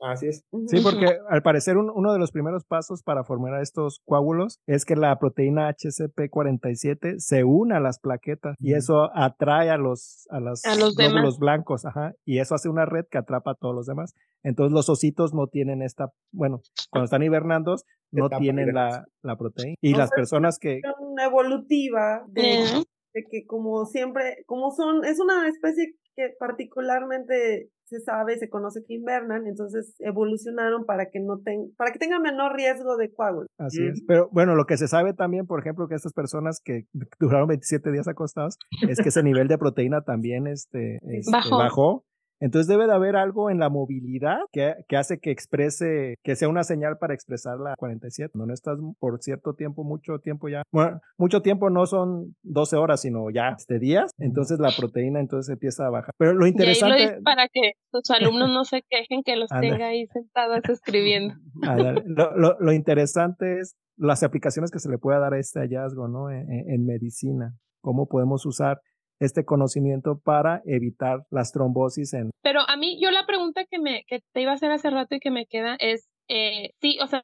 Así 0.02 0.28
es. 0.28 0.46
Sí, 0.68 0.82
porque 0.82 1.18
al 1.30 1.42
parecer 1.42 1.78
uno 1.78 2.14
de 2.14 2.20
los 2.20 2.32
primeros 2.32 2.64
pasos 2.66 3.04
para 3.04 3.24
formar 3.24 3.62
estos 3.62 4.02
coágulos 4.06 4.60
es 4.66 4.86
que 4.86 4.96
la 4.96 5.18
proteína 5.20 5.70
HCP47 5.70 7.20
se 7.20 7.44
una 7.44 7.78
a 7.78 7.80
las 7.80 8.00
plaquetas 8.00 8.56
y 8.60 8.74
eso 8.74 9.10
atrae 9.14 9.70
a 9.70 9.78
los, 9.78 10.28
a 10.30 10.40
los 10.40 10.62
glóbulos 10.96 11.40
blancos, 11.40 11.86
ajá, 11.86 12.14
y 12.26 12.40
eso 12.40 12.56
hace 12.56 12.70
una 12.70 12.86
red 12.86 13.06
que 13.10 13.18
atrapa 13.18 13.52
a 13.52 13.56
todos 13.56 13.76
los 13.76 13.86
demás. 13.86 14.14
Entonces 14.44 14.74
los 14.74 14.90
ositos 14.90 15.34
no 15.34 15.48
tienen 15.48 15.82
esta, 15.82 16.12
bueno, 16.32 16.62
cuando 16.92 17.06
están 17.06 17.24
hibernando 17.24 17.76
no 18.12 18.30
tienen 18.30 18.74
la, 18.74 19.06
la, 19.22 19.38
proteína. 19.38 19.76
Y 19.82 19.94
las 19.94 20.10
personas 20.12 20.58
que... 20.60 20.82
Evolutiva 21.22 22.24
de, 22.28 22.86
de 23.14 23.24
que 23.30 23.46
como 23.46 23.86
siempre, 23.86 24.44
como 24.46 24.72
son, 24.72 25.04
es 25.04 25.20
una 25.20 25.48
especie 25.48 25.94
que 26.16 26.34
particularmente 26.40 27.70
se 27.90 28.00
sabe, 28.02 28.38
se 28.38 28.50
conoce 28.50 28.84
que 28.88 28.94
invernan, 28.94 29.48
entonces 29.48 29.96
evolucionaron 30.00 30.86
para 30.86 31.10
que 31.10 31.20
no 31.20 31.40
tengan, 31.44 31.72
para 31.76 31.92
que 31.92 31.98
tengan 31.98 32.22
menor 32.22 32.56
riesgo 32.56 32.98
de 32.98 33.12
coágulo. 33.12 33.48
Así 33.58 33.84
es. 33.84 34.04
Pero 34.08 34.30
bueno, 34.32 34.56
lo 34.56 34.66
que 34.66 34.78
se 34.78 34.88
sabe 34.88 35.14
también, 35.14 35.48
por 35.48 35.60
ejemplo, 35.60 35.88
que 35.88 35.96
estas 35.96 36.14
personas 36.14 36.62
que 36.64 36.84
duraron 37.20 37.48
27 37.48 37.92
días 37.92 38.08
acostados, 38.08 38.58
es 38.88 39.00
que 39.02 39.10
ese 39.10 39.24
nivel 39.24 39.48
de 39.48 39.58
proteína 39.58 40.02
también 40.02 40.46
este, 40.46 41.00
este 41.02 41.32
bajó 41.50 42.06
entonces 42.40 42.68
debe 42.68 42.88
de 42.88 42.94
haber 42.94 43.16
algo 43.16 43.50
en 43.50 43.60
la 43.60 43.70
movilidad 43.70 44.40
que, 44.52 44.76
que, 44.88 44.98
hace 44.98 45.20
que 45.20 45.32
exprese, 45.32 46.16
que 46.24 46.36
sea 46.36 46.48
una 46.48 46.64
señal 46.64 46.98
para 46.98 47.14
expresar 47.14 47.58
la 47.60 47.76
47. 47.78 48.32
No, 48.36 48.46
no 48.46 48.54
estás 48.54 48.78
por 49.00 49.22
cierto 49.22 49.54
tiempo, 49.54 49.84
mucho 49.84 50.20
tiempo 50.20 50.48
ya. 50.48 50.64
Bueno, 50.72 51.02
mucho 51.18 51.42
tiempo 51.42 51.70
no 51.70 51.86
son 51.86 52.36
12 52.44 52.78
horas, 52.78 53.02
sino 53.02 53.30
ya 53.30 53.56
este 53.58 53.80
días. 53.80 54.12
Entonces 54.18 54.60
la 54.60 54.72
proteína 54.78 55.20
entonces 55.20 55.52
empieza 55.52 55.86
a 55.86 55.90
bajar. 55.90 56.14
Pero 56.18 56.34
lo 56.34 56.48
interesante... 56.48 57.18
Y 57.20 57.24
para 57.24 57.48
que 57.48 57.74
sus 57.92 58.10
alumnos 58.12 58.50
no 58.50 58.64
se 58.64 58.84
quejen 58.90 59.24
que 59.24 59.36
los 59.36 59.50
tenga 59.50 59.88
ahí 59.88 60.08
sentados 60.08 60.62
escribiendo. 60.70 61.36
Lo, 62.06 62.36
lo, 62.36 62.58
lo, 62.60 62.74
interesante 62.74 63.60
es 63.60 63.76
las 63.98 64.24
aplicaciones 64.24 64.72
que 64.72 64.80
se 64.80 64.90
le 64.90 64.98
puede 64.98 65.20
dar 65.20 65.34
a 65.34 65.40
este 65.40 65.60
hallazgo, 65.60 66.08
¿no? 66.08 66.30
en, 66.30 66.48
en 66.50 66.86
medicina. 66.86 67.54
Cómo 67.82 68.08
podemos 68.08 68.46
usar 68.46 68.80
este 69.20 69.46
conocimiento 69.46 70.20
para 70.20 70.62
evitar 70.66 71.26
las 71.30 71.52
trombosis 71.52 72.14
en... 72.14 72.32
Pero 72.42 72.62
a 72.68 72.78
mí, 72.78 73.00
yo 73.02 73.12
la 73.12 73.26
pregunta 73.26 73.66
que, 73.66 73.80
me, 73.80 74.04
que 74.08 74.22
te 74.34 74.42
iba 74.42 74.52
a 74.52 74.56
hacer 74.56 74.72
hace 74.72 74.90
rato 74.90 75.16
y 75.16 75.20
que 75.20 75.32
me 75.32 75.46
queda 75.46 75.76
es, 75.80 76.08
eh, 76.28 76.72
sí, 76.82 76.98
o 77.02 77.08
sea, 77.08 77.24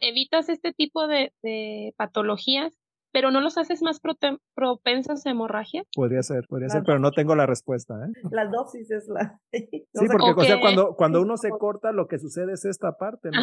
evitas 0.00 0.48
este 0.48 0.72
tipo 0.72 1.06
de, 1.06 1.32
de 1.42 1.92
patologías 1.96 2.72
pero 3.14 3.30
no 3.30 3.40
los 3.40 3.56
haces 3.58 3.80
más 3.80 4.00
propensos 4.00 5.24
a 5.24 5.30
hemorragia. 5.30 5.84
Podría 5.94 6.20
ser, 6.24 6.46
podría 6.48 6.68
ser, 6.68 6.82
pero 6.84 6.98
no 6.98 7.12
tengo 7.12 7.36
la 7.36 7.46
respuesta. 7.46 7.94
¿eh? 7.94 8.12
La 8.32 8.46
dosis 8.46 8.90
es 8.90 9.06
la. 9.06 9.38
sí, 9.52 9.86
porque 10.10 10.32
o 10.36 10.44
sea, 10.44 10.60
cuando, 10.60 10.96
cuando 10.96 11.22
uno 11.22 11.36
se 11.36 11.50
corta, 11.50 11.92
lo 11.92 12.08
que 12.08 12.18
sucede 12.18 12.54
es 12.54 12.64
esta 12.64 12.96
parte, 12.98 13.30
¿no? 13.30 13.40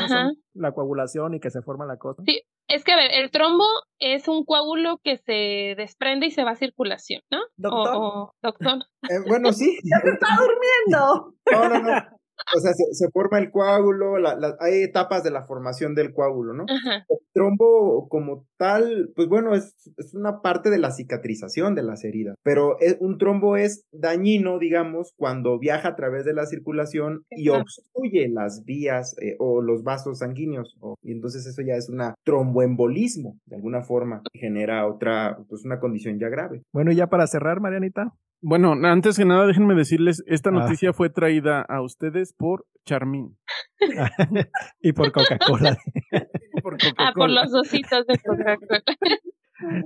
la 0.54 0.74
coagulación 0.74 1.36
y 1.36 1.40
que 1.40 1.50
se 1.50 1.62
forma 1.62 1.86
la 1.86 1.96
cosa. 1.96 2.22
Sí, 2.26 2.42
es 2.68 2.84
que 2.84 2.92
a 2.92 2.98
ver, 2.98 3.12
el 3.14 3.32
trombo 3.32 3.64
es 3.98 4.28
un 4.28 4.44
coágulo 4.44 5.00
que 5.02 5.16
se 5.16 5.76
desprende 5.78 6.26
y 6.26 6.32
se 6.32 6.44
va 6.44 6.52
a 6.52 6.56
circulación, 6.56 7.22
¿no? 7.32 7.40
Doctor. 7.56 8.32
doctor. 8.44 8.80
Eh, 9.10 9.24
bueno, 9.26 9.54
sí. 9.54 9.78
Ya 9.90 10.02
se 10.02 10.10
está 10.10 10.28
durmiendo. 10.38 11.34
No, 11.50 11.70
no, 11.70 11.80
no. 11.80 12.21
O 12.56 12.60
sea, 12.60 12.72
se, 12.74 13.10
forma 13.12 13.39
el 13.39 13.52
coágulo, 13.52 14.18
la, 14.18 14.56
hay 14.60 14.84
etapas 14.84 15.24
de 15.24 15.32
la 15.32 15.46
formación 15.46 15.96
del 15.96 16.14
coágulo, 16.14 16.54
¿no? 16.54 16.66
El 16.68 17.18
trombo 17.34 18.08
como 18.10 18.46
tal, 18.58 19.12
pues 19.16 19.28
bueno, 19.28 19.56
es, 19.56 19.76
es, 19.98 20.14
una 20.14 20.42
parte 20.42 20.70
de 20.70 20.78
la 20.78 20.92
cicatrización 20.92 21.76
de 21.76 21.84
las 21.84 22.04
heridas, 22.04 22.36
pero 22.44 22.78
un 23.00 23.18
trombo 23.18 23.58
es 23.58 23.86
dañino, 23.92 24.60
digamos, 24.60 25.14
cuando 25.16 25.60
viaja 25.60 25.89
a 25.89 25.96
través 25.96 26.26
de 26.26 26.34
la 26.34 26.46
circulación 26.46 27.24
y 27.30 27.50
obstruye 27.50 28.30
las 28.30 28.64
vías 28.66 29.16
eh, 29.22 29.36
o 29.39 29.62
los 29.62 29.84
vasos 29.84 30.20
sanguíneos, 30.20 30.78
y 31.02 31.12
entonces 31.12 31.46
eso 31.46 31.62
ya 31.62 31.76
es 31.76 31.89
una 31.89 32.16
tromboembolismo, 32.24 33.38
de 33.46 33.56
alguna 33.56 33.82
forma, 33.82 34.22
genera 34.34 34.88
otra, 34.88 35.38
pues 35.50 35.64
una 35.66 35.80
condición 35.80 36.20
ya 36.20 36.30
grave. 36.30 36.64
Bueno, 36.74 36.92
y 36.92 36.96
ya 36.96 37.08
para 37.08 37.28
cerrar, 37.28 37.62
Marianita. 37.62 38.14
Bueno, 38.42 38.74
antes 38.84 39.18
que 39.18 39.26
nada, 39.26 39.46
déjenme 39.46 39.76
decirles, 39.76 40.24
esta 40.26 40.50
ah. 40.50 40.54
noticia 40.54 40.94
fue 40.94 41.10
traída 41.10 41.62
a 41.62 41.82
ustedes 41.82 42.34
por 42.34 42.66
Charmin. 42.86 43.38
y 44.82 44.94
por 44.94 45.12
Coca-Cola. 45.12 45.78
ah, 46.98 47.12
por 47.14 47.30
los 47.30 47.54
ositos 47.54 48.08
de 48.08 48.18
Coca-Cola. 48.18 48.84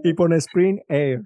y 0.04 0.14
por 0.14 0.34
Spring 0.34 0.80
Air. 0.88 1.22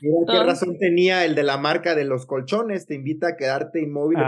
qué 0.00 0.44
razón 0.44 0.78
tenía 0.78 1.24
el 1.24 1.34
de 1.34 1.42
la 1.42 1.58
marca 1.58 1.96
de 1.96 2.04
los 2.04 2.26
colchones, 2.26 2.86
te 2.86 2.94
invita 2.94 3.30
a 3.30 3.36
quedarte 3.36 3.82
inmóvil 3.82 4.18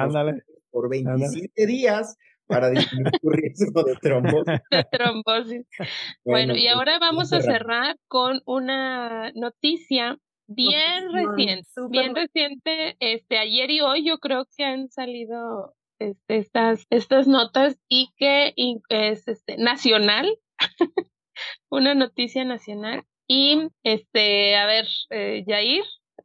por 0.70 0.90
27 0.90 1.66
días 1.66 2.16
para 2.46 2.70
disminuir 2.70 3.12
tu 3.20 3.30
riesgo 3.30 3.82
de 3.82 3.94
trombosis. 3.96 4.60
De 4.70 4.84
trombosis. 4.90 5.66
Bueno, 6.24 6.54
y 6.54 6.62
pues, 6.62 6.74
ahora 6.74 6.98
vamos 6.98 7.32
a 7.32 7.40
cerrar 7.40 7.96
con 8.08 8.40
una 8.46 9.32
noticia 9.34 10.18
bien 10.48 11.12
reciente, 11.12 11.68
bien 11.90 12.14
reciente, 12.14 12.96
este, 13.00 13.38
ayer 13.38 13.70
y 13.70 13.80
hoy 13.80 14.04
yo 14.04 14.18
creo 14.18 14.46
que 14.56 14.64
han 14.64 14.88
salido 14.90 15.74
este, 15.98 16.36
estas, 16.36 16.86
estas 16.90 17.26
notas 17.26 17.78
y 17.88 18.10
que 18.16 18.54
es 18.88 19.26
este, 19.26 19.56
nacional, 19.56 20.38
una 21.70 21.94
noticia 21.94 22.44
nacional. 22.44 23.02
Y 23.28 23.68
este, 23.82 24.56
a 24.56 24.66
ver, 24.66 24.86
eh, 25.10 25.44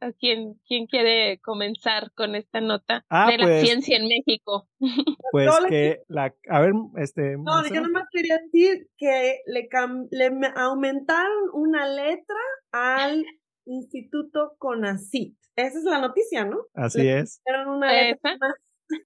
¿Quién, 0.20 0.54
¿Quién 0.66 0.86
quiere 0.86 1.40
comenzar 1.40 2.12
con 2.14 2.34
esta 2.34 2.60
nota 2.60 3.04
ah, 3.08 3.30
de 3.30 3.38
la 3.38 3.44
pues 3.44 3.62
ciencia 3.62 3.96
en 3.96 4.08
México? 4.08 4.68
Pues 5.32 5.50
que 5.70 6.02
la, 6.08 6.34
a 6.50 6.60
ver, 6.60 6.72
este. 6.96 7.38
No, 7.38 7.66
yo 7.66 7.80
nomás 7.80 8.04
quería 8.12 8.36
decir 8.36 8.86
que 8.98 9.38
le, 9.46 9.66
le 10.10 10.30
aumentaron 10.56 11.48
una 11.54 11.88
letra 11.88 12.36
al 12.70 13.24
Instituto 13.64 14.54
CONACIT. 14.58 15.34
Esa 15.56 15.78
es 15.78 15.84
la 15.84 16.00
noticia, 16.00 16.44
¿no? 16.44 16.66
Así 16.74 17.08
es. 17.08 17.40
una 17.66 17.90
letra 17.92 18.36
más 18.38 18.56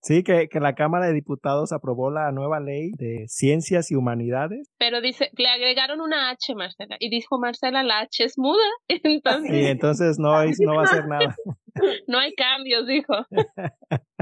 Sí, 0.03 0.23
que, 0.23 0.49
que, 0.49 0.61
la 0.61 0.75
Cámara 0.75 1.07
de 1.07 1.13
Diputados 1.13 1.73
aprobó 1.73 2.11
la 2.11 2.33
nueva 2.33 2.61
ley 2.61 2.93
de 2.97 3.25
ciencias 3.29 3.91
y 3.91 3.95
humanidades. 3.95 4.71
Pero 4.79 5.01
dice, 5.01 5.31
le 5.37 5.49
agregaron 5.49 6.01
una 6.01 6.31
H, 6.31 6.55
Marcela, 6.55 6.97
y 7.01 7.11
dijo 7.11 7.39
Marcela, 7.39 7.83
la 7.83 8.01
H 8.01 8.25
es 8.25 8.39
muda. 8.39 8.65
Entonces... 8.89 9.51
Sí, 9.57 9.67
entonces 9.67 10.19
no, 10.19 10.29
no 10.29 10.75
va 10.75 10.81
a 10.81 10.85
hacer 10.85 11.07
nada. 11.07 11.35
No 12.07 12.19
hay 12.19 12.35
cambios, 12.35 12.87
dijo. 12.87 13.15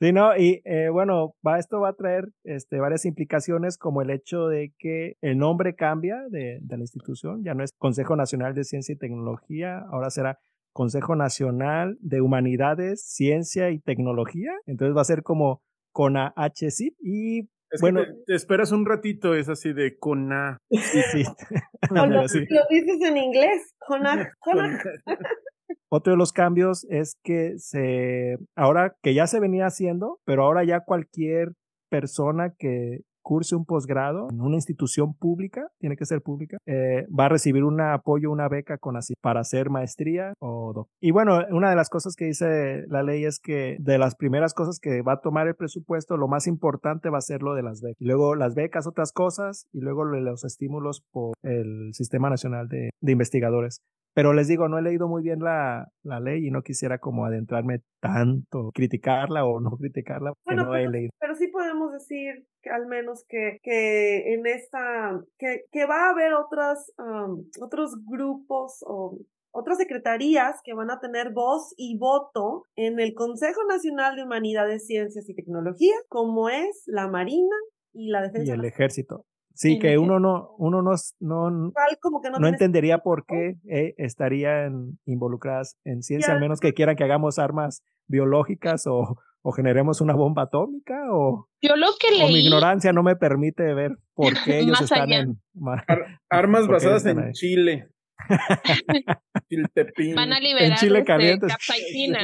Sí, 0.00 0.12
no, 0.12 0.36
y 0.36 0.62
eh, 0.64 0.88
bueno, 0.90 1.34
va, 1.44 1.58
esto 1.58 1.80
va 1.80 1.88
a 1.88 1.94
traer 1.94 2.28
este, 2.44 2.78
varias 2.78 3.04
implicaciones 3.04 3.76
como 3.76 4.02
el 4.02 4.10
hecho 4.10 4.46
de 4.46 4.72
que 4.78 5.16
el 5.20 5.36
nombre 5.38 5.74
cambia 5.74 6.22
de, 6.30 6.58
de 6.60 6.76
la 6.76 6.82
institución, 6.82 7.42
ya 7.42 7.54
no 7.54 7.64
es 7.64 7.72
Consejo 7.76 8.14
Nacional 8.14 8.54
de 8.54 8.62
Ciencia 8.62 8.92
y 8.92 8.98
Tecnología, 8.98 9.80
ahora 9.90 10.10
será 10.10 10.38
Consejo 10.78 11.16
Nacional 11.16 11.98
de 12.00 12.20
Humanidades, 12.20 13.02
Ciencia 13.02 13.70
y 13.70 13.80
Tecnología. 13.80 14.52
Entonces 14.64 14.96
va 14.96 15.00
a 15.00 15.06
ser 15.06 15.24
como 15.24 15.60
CONAHCIP 15.90 16.94
y 17.00 17.48
bueno, 17.80 18.02
te, 18.28 18.36
esperas 18.36 18.70
un 18.70 18.86
ratito, 18.86 19.34
es 19.34 19.48
así 19.48 19.72
de 19.72 19.98
CONA. 19.98 20.58
Sí, 20.70 21.02
sí. 21.10 21.24
lo, 21.90 22.22
dices 22.70 23.00
en 23.02 23.16
inglés, 23.16 23.74
CONA. 23.88 24.32
otro 25.90 26.12
de 26.12 26.16
los 26.16 26.32
cambios 26.32 26.86
es 26.88 27.16
que 27.24 27.58
se, 27.58 28.36
ahora 28.54 28.94
que 29.02 29.14
ya 29.14 29.26
se 29.26 29.40
venía 29.40 29.66
haciendo, 29.66 30.20
pero 30.24 30.44
ahora 30.44 30.62
ya 30.62 30.84
cualquier 30.84 31.54
persona 31.90 32.54
que 32.56 33.00
curse 33.28 33.54
un 33.54 33.66
posgrado 33.66 34.28
en 34.30 34.40
una 34.40 34.56
institución 34.56 35.12
pública, 35.12 35.68
tiene 35.80 35.98
que 35.98 36.06
ser 36.06 36.22
pública, 36.22 36.56
eh, 36.64 37.06
va 37.08 37.26
a 37.26 37.28
recibir 37.28 37.62
un 37.62 37.78
apoyo, 37.78 38.30
una 38.30 38.48
beca 38.48 38.78
con 38.78 38.96
así 38.96 39.12
para 39.20 39.40
hacer 39.40 39.68
maestría 39.68 40.32
o 40.38 40.72
doctorado. 40.72 40.88
Y 40.98 41.10
bueno, 41.10 41.38
una 41.50 41.68
de 41.68 41.76
las 41.76 41.90
cosas 41.90 42.16
que 42.16 42.24
dice 42.24 42.86
la 42.88 43.02
ley 43.02 43.26
es 43.26 43.38
que 43.38 43.76
de 43.80 43.98
las 43.98 44.14
primeras 44.14 44.54
cosas 44.54 44.80
que 44.80 45.02
va 45.02 45.12
a 45.12 45.20
tomar 45.20 45.46
el 45.46 45.56
presupuesto, 45.56 46.16
lo 46.16 46.26
más 46.26 46.46
importante 46.46 47.10
va 47.10 47.18
a 47.18 47.20
ser 47.20 47.42
lo 47.42 47.54
de 47.54 47.62
las 47.62 47.82
becas. 47.82 48.00
Y 48.00 48.06
luego 48.06 48.34
las 48.34 48.54
becas, 48.54 48.86
otras 48.86 49.12
cosas, 49.12 49.66
y 49.74 49.80
luego 49.80 50.06
los 50.06 50.44
estímulos 50.44 51.02
por 51.12 51.34
el 51.42 51.90
Sistema 51.92 52.30
Nacional 52.30 52.68
de, 52.68 52.88
de 53.02 53.12
Investigadores. 53.12 53.82
Pero 54.18 54.32
les 54.32 54.48
digo, 54.48 54.68
no 54.68 54.80
he 54.80 54.82
leído 54.82 55.06
muy 55.06 55.22
bien 55.22 55.38
la, 55.38 55.92
la, 56.02 56.18
ley 56.18 56.44
y 56.44 56.50
no 56.50 56.62
quisiera 56.62 56.98
como 56.98 57.24
adentrarme 57.24 57.82
tanto, 58.00 58.72
criticarla 58.74 59.44
o 59.44 59.60
no 59.60 59.70
criticarla, 59.78 60.32
bueno, 60.44 60.64
no 60.64 60.70
pero, 60.72 60.88
he 60.88 60.90
leído. 60.90 61.10
Pero 61.20 61.36
sí 61.36 61.46
podemos 61.46 61.92
decir 61.92 62.44
que 62.60 62.68
al 62.68 62.88
menos 62.88 63.24
que, 63.28 63.58
que 63.62 64.34
en 64.34 64.44
esta, 64.48 65.20
que, 65.38 65.66
que 65.70 65.86
va 65.86 66.06
a 66.06 66.10
haber 66.10 66.34
otras, 66.34 66.92
um, 66.98 67.44
otros 67.60 67.92
grupos 68.10 68.84
o 68.88 69.20
otras 69.52 69.78
secretarías 69.78 70.62
que 70.64 70.74
van 70.74 70.90
a 70.90 70.98
tener 70.98 71.30
voz 71.32 71.72
y 71.76 71.96
voto 71.96 72.64
en 72.74 72.98
el 72.98 73.14
Consejo 73.14 73.60
Nacional 73.68 74.16
de 74.16 74.24
Humanidades, 74.24 74.84
Ciencias 74.84 75.28
y 75.28 75.34
Tecnología, 75.36 75.94
como 76.08 76.48
es 76.48 76.82
la 76.86 77.06
Marina 77.06 77.54
y 77.92 78.10
la 78.10 78.22
Defensa. 78.22 78.50
Y 78.50 78.58
el 78.58 78.64
Ejército. 78.64 79.26
Sí, 79.60 79.80
que 79.80 79.98
uno 79.98 80.20
no, 80.20 80.54
uno 80.56 80.82
no, 80.82 80.92
no, 81.18 81.72
como 82.00 82.20
que 82.20 82.30
no, 82.30 82.38
no 82.38 82.46
entendería 82.46 82.98
por 82.98 83.26
qué 83.26 83.56
eh, 83.68 83.92
estarían 83.98 85.00
involucradas 85.04 85.76
en 85.84 86.04
ciencia, 86.04 86.32
al 86.32 86.38
menos 86.38 86.60
que 86.60 86.74
quieran 86.74 86.94
que 86.94 87.02
hagamos 87.02 87.40
armas 87.40 87.82
biológicas 88.06 88.86
o, 88.86 89.18
o 89.42 89.50
generemos 89.50 90.00
una 90.00 90.14
bomba 90.14 90.42
atómica 90.44 90.94
o, 91.10 91.48
Yo 91.60 91.74
lo 91.74 91.88
que 91.98 92.12
leí, 92.12 92.22
o 92.22 92.28
mi 92.28 92.44
ignorancia 92.46 92.92
no 92.92 93.02
me 93.02 93.16
permite 93.16 93.74
ver 93.74 93.96
por 94.14 94.32
qué 94.44 94.60
ellos 94.60 94.80
están 94.80 95.02
allá. 95.10 95.18
en 95.22 95.40
Ar 95.88 96.06
armas 96.30 96.68
basadas 96.68 97.04
en 97.06 97.18
ahí. 97.18 97.32
Chile. 97.32 97.88
Chiltepín. 99.48 100.14
van 100.14 100.34
a 100.34 100.38
liberar 100.38 100.70
en 100.70 100.74
Chile 100.76 100.98
este, 101.00 101.04
caliente. 101.04 101.46
capsaicina. 101.48 102.20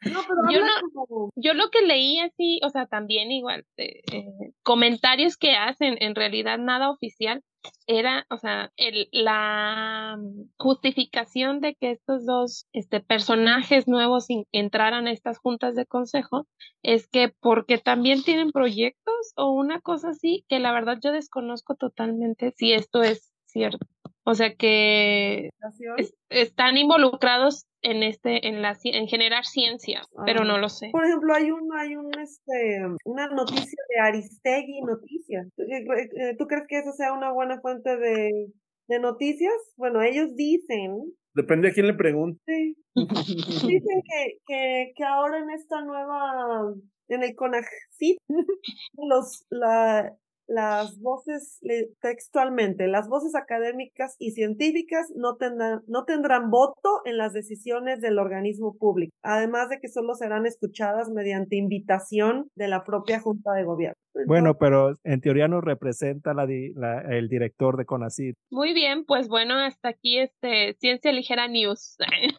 Ándale. 0.00 0.14
No, 0.14 0.20
pero 0.28 0.42
Yo 0.52 0.60
habla 0.60 0.72
no- 0.82 1.04
como- 1.06 1.30
Yo 1.36 1.54
lo 1.54 1.70
que 1.70 1.82
leí 1.82 2.18
así, 2.20 2.60
o 2.62 2.70
sea, 2.70 2.86
también 2.86 3.30
igual, 3.32 3.64
eh, 3.76 4.02
eh, 4.12 4.24
comentarios 4.62 5.36
que 5.36 5.52
hacen, 5.56 5.96
en 6.00 6.14
realidad 6.14 6.58
nada 6.58 6.90
oficial, 6.90 7.42
era, 7.88 8.26
o 8.30 8.36
sea, 8.38 8.70
el, 8.76 9.08
la 9.10 10.16
mm, 10.18 10.50
justificación 10.56 11.60
de 11.60 11.74
que 11.74 11.90
estos 11.90 12.24
dos 12.24 12.66
este, 12.72 13.00
personajes 13.00 13.88
nuevos 13.88 14.30
in- 14.30 14.44
entraran 14.52 15.06
a 15.08 15.12
estas 15.12 15.38
juntas 15.38 15.74
de 15.74 15.84
consejo 15.86 16.46
es 16.84 17.08
que 17.08 17.34
porque 17.40 17.78
también 17.78 18.22
tienen 18.22 18.52
proyectos 18.52 19.32
o 19.36 19.50
una 19.50 19.80
cosa 19.80 20.10
así, 20.10 20.44
que 20.48 20.60
la 20.60 20.72
verdad 20.72 20.98
yo 21.02 21.10
desconozco 21.10 21.74
totalmente 21.74 22.52
si 22.56 22.72
esto 22.72 23.02
es 23.02 23.32
cierto. 23.46 23.84
O 24.28 24.34
sea 24.34 24.54
que 24.56 25.50
es- 25.98 26.14
están 26.30 26.76
involucrados 26.76 27.66
en 27.82 28.02
este, 28.02 28.48
en 28.48 28.60
la, 28.60 28.74
ci- 28.74 28.92
en 28.92 29.06
generar 29.06 29.44
ciencia, 29.44 30.02
pero 30.24 30.40
Ah. 30.42 30.44
no 30.44 30.58
lo 30.58 30.68
sé. 30.68 30.88
Por 30.90 31.04
ejemplo, 31.04 31.32
hay 31.32 31.50
un, 31.52 31.68
hay 31.78 31.94
un, 31.94 32.10
este, 32.18 32.82
una 33.04 33.28
noticia 33.28 33.78
de 33.88 34.00
Aristegui 34.00 34.80
Noticias. 34.82 35.46
¿Tú, 35.56 35.62
eh, 35.62 35.84
eh, 36.20 36.34
¿tú 36.36 36.46
crees 36.46 36.64
que 36.68 36.78
esa 36.78 36.92
sea 36.92 37.12
una 37.12 37.32
buena 37.32 37.60
fuente 37.60 37.96
de, 37.96 38.48
de 38.88 38.98
noticias? 38.98 39.54
Bueno, 39.76 40.02
ellos 40.02 40.34
dicen, 40.34 40.96
Depende 41.34 41.68
a 41.68 41.72
quién 41.72 41.86
le 41.86 41.94
pregunte. 41.94 42.40
sí, 42.46 42.74
dicen 42.96 44.02
que, 44.02 44.38
que, 44.46 44.92
que 44.96 45.04
ahora 45.04 45.38
en 45.38 45.50
esta 45.50 45.82
nueva, 45.82 46.72
en 47.08 47.22
el 47.22 47.36
CONACYT, 47.36 48.18
los, 48.96 49.44
la, 49.50 50.12
las 50.48 51.00
voces, 51.00 51.58
le- 51.62 51.88
textualmente, 52.00 52.86
las 52.88 53.08
voces 53.08 53.34
académicas 53.34 54.16
y 54.18 54.30
científicas 54.32 55.12
no 55.16 55.36
tendrán, 55.36 55.80
no 55.86 56.04
tendrán 56.04 56.50
voto 56.50 57.00
en 57.04 57.16
las 57.18 57.32
decisiones 57.32 58.00
del 58.00 58.18
organismo 58.18 58.76
público, 58.78 59.12
además 59.22 59.68
de 59.68 59.78
que 59.80 59.88
solo 59.88 60.14
serán 60.14 60.46
escuchadas 60.46 61.10
mediante 61.10 61.56
invitación 61.56 62.48
de 62.54 62.68
la 62.68 62.84
propia 62.84 63.20
Junta 63.20 63.52
de 63.52 63.64
Gobierno. 63.64 63.94
Bueno, 64.26 64.54
pero 64.58 64.94
en 65.04 65.20
teoría 65.20 65.46
nos 65.46 65.62
representa 65.62 66.32
la, 66.32 66.46
di- 66.46 66.72
la- 66.74 67.00
el 67.02 67.28
director 67.28 67.76
de 67.76 67.84
CONACYT. 67.84 68.34
Muy 68.50 68.72
bien, 68.72 69.04
pues 69.04 69.28
bueno, 69.28 69.54
hasta 69.58 69.90
aquí 69.90 70.18
este 70.18 70.74
Ciencia 70.80 71.12
Ligera 71.12 71.48
News. 71.48 71.96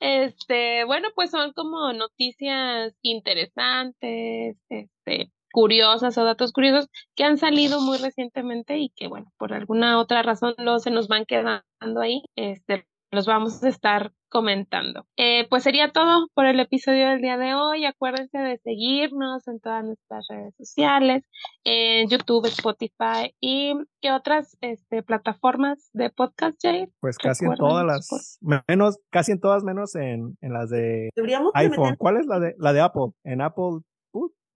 Este, 0.00 0.84
bueno, 0.84 1.08
pues 1.14 1.30
son 1.30 1.52
como 1.54 1.92
noticias 1.94 2.94
interesantes, 3.02 4.58
este, 4.68 5.30
curiosas 5.54 6.18
o 6.18 6.24
datos 6.24 6.52
curiosos 6.52 6.88
que 7.14 7.22
han 7.22 7.38
salido 7.38 7.80
muy 7.80 7.98
recientemente 7.98 8.76
y 8.78 8.90
que, 8.90 9.06
bueno, 9.06 9.32
por 9.38 9.52
alguna 9.52 10.00
otra 10.00 10.24
razón 10.24 10.54
no 10.58 10.80
se 10.80 10.90
nos 10.90 11.06
van 11.06 11.24
quedando 11.26 12.00
ahí. 12.02 12.22
Este, 12.34 12.86
los 13.12 13.26
vamos 13.26 13.62
a 13.62 13.68
estar 13.68 14.10
comentando. 14.28 15.06
Eh, 15.16 15.46
pues 15.48 15.62
sería 15.62 15.92
todo 15.92 16.26
por 16.34 16.46
el 16.46 16.58
episodio 16.58 17.08
del 17.10 17.20
día 17.20 17.36
de 17.36 17.54
hoy. 17.54 17.84
Acuérdense 17.84 18.36
de 18.38 18.58
seguirnos 18.58 19.46
en 19.46 19.60
todas 19.60 19.84
nuestras 19.84 20.26
redes 20.28 20.52
sociales, 20.56 21.22
en 21.62 22.08
YouTube, 22.08 22.46
Spotify 22.46 23.32
y 23.40 23.74
qué 24.00 24.10
otras 24.10 24.56
este, 24.60 25.04
plataformas 25.04 25.88
de 25.92 26.10
podcast, 26.10 26.58
Jay. 26.60 26.88
Pues 26.98 27.16
casi 27.16 27.44
en 27.44 27.54
todas 27.54 27.86
las, 27.86 28.38
menos, 28.66 28.98
casi 29.10 29.30
en 29.30 29.38
todas 29.40 29.62
menos 29.62 29.94
en, 29.94 30.36
en 30.40 30.52
las 30.52 30.68
de 30.70 31.10
Deberíamos 31.14 31.52
de 31.52 31.60
iPhone. 31.60 31.84
meter- 31.90 31.98
¿Cuál 31.98 32.16
es 32.16 32.26
la 32.26 32.40
de, 32.40 32.54
la 32.58 32.72
de 32.72 32.80
Apple? 32.80 33.12
En 33.22 33.40
Apple, 33.40 33.78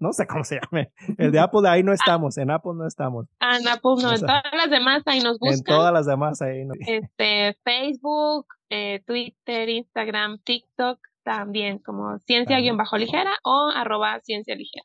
no 0.01 0.12
sé 0.12 0.26
cómo 0.26 0.44
se 0.44 0.61
llame. 0.61 0.90
El 1.18 1.32
de 1.32 1.40
Apple 1.40 1.68
ahí 1.68 1.82
no 1.82 1.92
estamos, 1.92 2.38
en 2.38 2.51
Apple 2.51 2.72
no 2.76 2.86
estamos. 2.86 3.26
Ah, 3.40 3.59
no, 3.64 3.70
pues 3.82 4.05
no, 4.05 4.12
en 4.12 4.20
todas 4.20 4.42
las 4.53 4.70
demás 4.70 5.03
ahí 5.07 5.20
nos 5.20 5.34
En 5.34 5.38
buscan. 5.40 5.64
todas 5.64 5.92
las 5.92 6.07
demás 6.07 6.40
ahí 6.42 6.64
no. 6.64 6.74
Este, 6.80 7.57
Facebook, 7.64 8.46
eh, 8.70 9.01
Twitter, 9.07 9.68
Instagram, 9.68 10.38
TikTok, 10.44 10.99
también 11.24 11.78
como 11.78 12.18
ciencia-ligera 12.20 13.32
o 13.44 13.70
arroba 13.74 14.18
ciencia 14.20 14.55
ligera. 14.55 14.84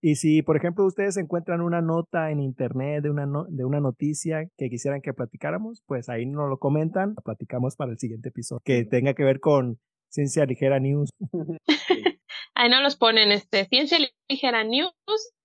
Y 0.00 0.14
si, 0.14 0.42
por 0.42 0.56
ejemplo, 0.56 0.84
ustedes 0.86 1.16
encuentran 1.16 1.60
una 1.60 1.80
nota 1.82 2.30
en 2.30 2.38
internet 2.38 3.02
de 3.02 3.10
una, 3.10 3.26
no- 3.26 3.44
de 3.48 3.64
una 3.64 3.80
noticia 3.80 4.48
que 4.56 4.70
quisieran 4.70 5.00
que 5.02 5.12
platicáramos, 5.12 5.82
pues 5.86 6.08
ahí 6.08 6.26
nos 6.26 6.48
lo 6.48 6.58
comentan, 6.58 7.16
platicamos 7.24 7.74
para 7.74 7.90
el 7.90 7.98
siguiente 7.98 8.28
episodio, 8.28 8.62
que 8.64 8.84
tenga 8.84 9.14
que 9.14 9.24
ver 9.24 9.40
con 9.40 9.78
Ciencia 10.10 10.44
Ligera 10.46 10.78
News. 10.78 11.10
Ahí 12.54 12.68
nos 12.70 12.82
los 12.82 12.96
ponen, 12.96 13.32
este, 13.32 13.66
ciencia 13.66 13.98
ligera 14.28 14.64
news 14.64 14.92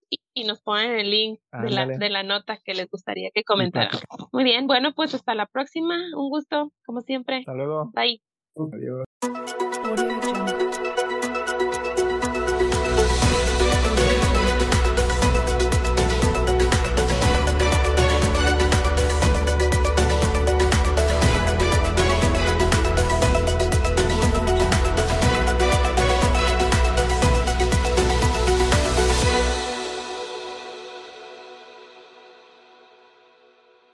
y, 0.09 0.17
y 0.33 0.43
nos 0.43 0.61
ponen 0.61 0.91
el 0.91 1.09
link 1.09 1.39
de 1.63 1.69
la, 1.69 1.85
de 1.85 2.09
la 2.09 2.23
nota 2.23 2.59
que 2.63 2.73
les 2.73 2.89
gustaría 2.89 3.31
que 3.33 3.43
comentaran. 3.43 3.99
Muy 4.31 4.43
bien, 4.43 4.67
bueno, 4.67 4.93
pues 4.93 5.13
hasta 5.13 5.35
la 5.35 5.45
próxima. 5.45 5.95
Un 6.15 6.29
gusto, 6.29 6.71
como 6.85 7.01
siempre. 7.01 7.37
Hasta 7.37 7.53
luego. 7.53 7.91
Bye. 7.93 8.21
Adiós. 8.55 9.08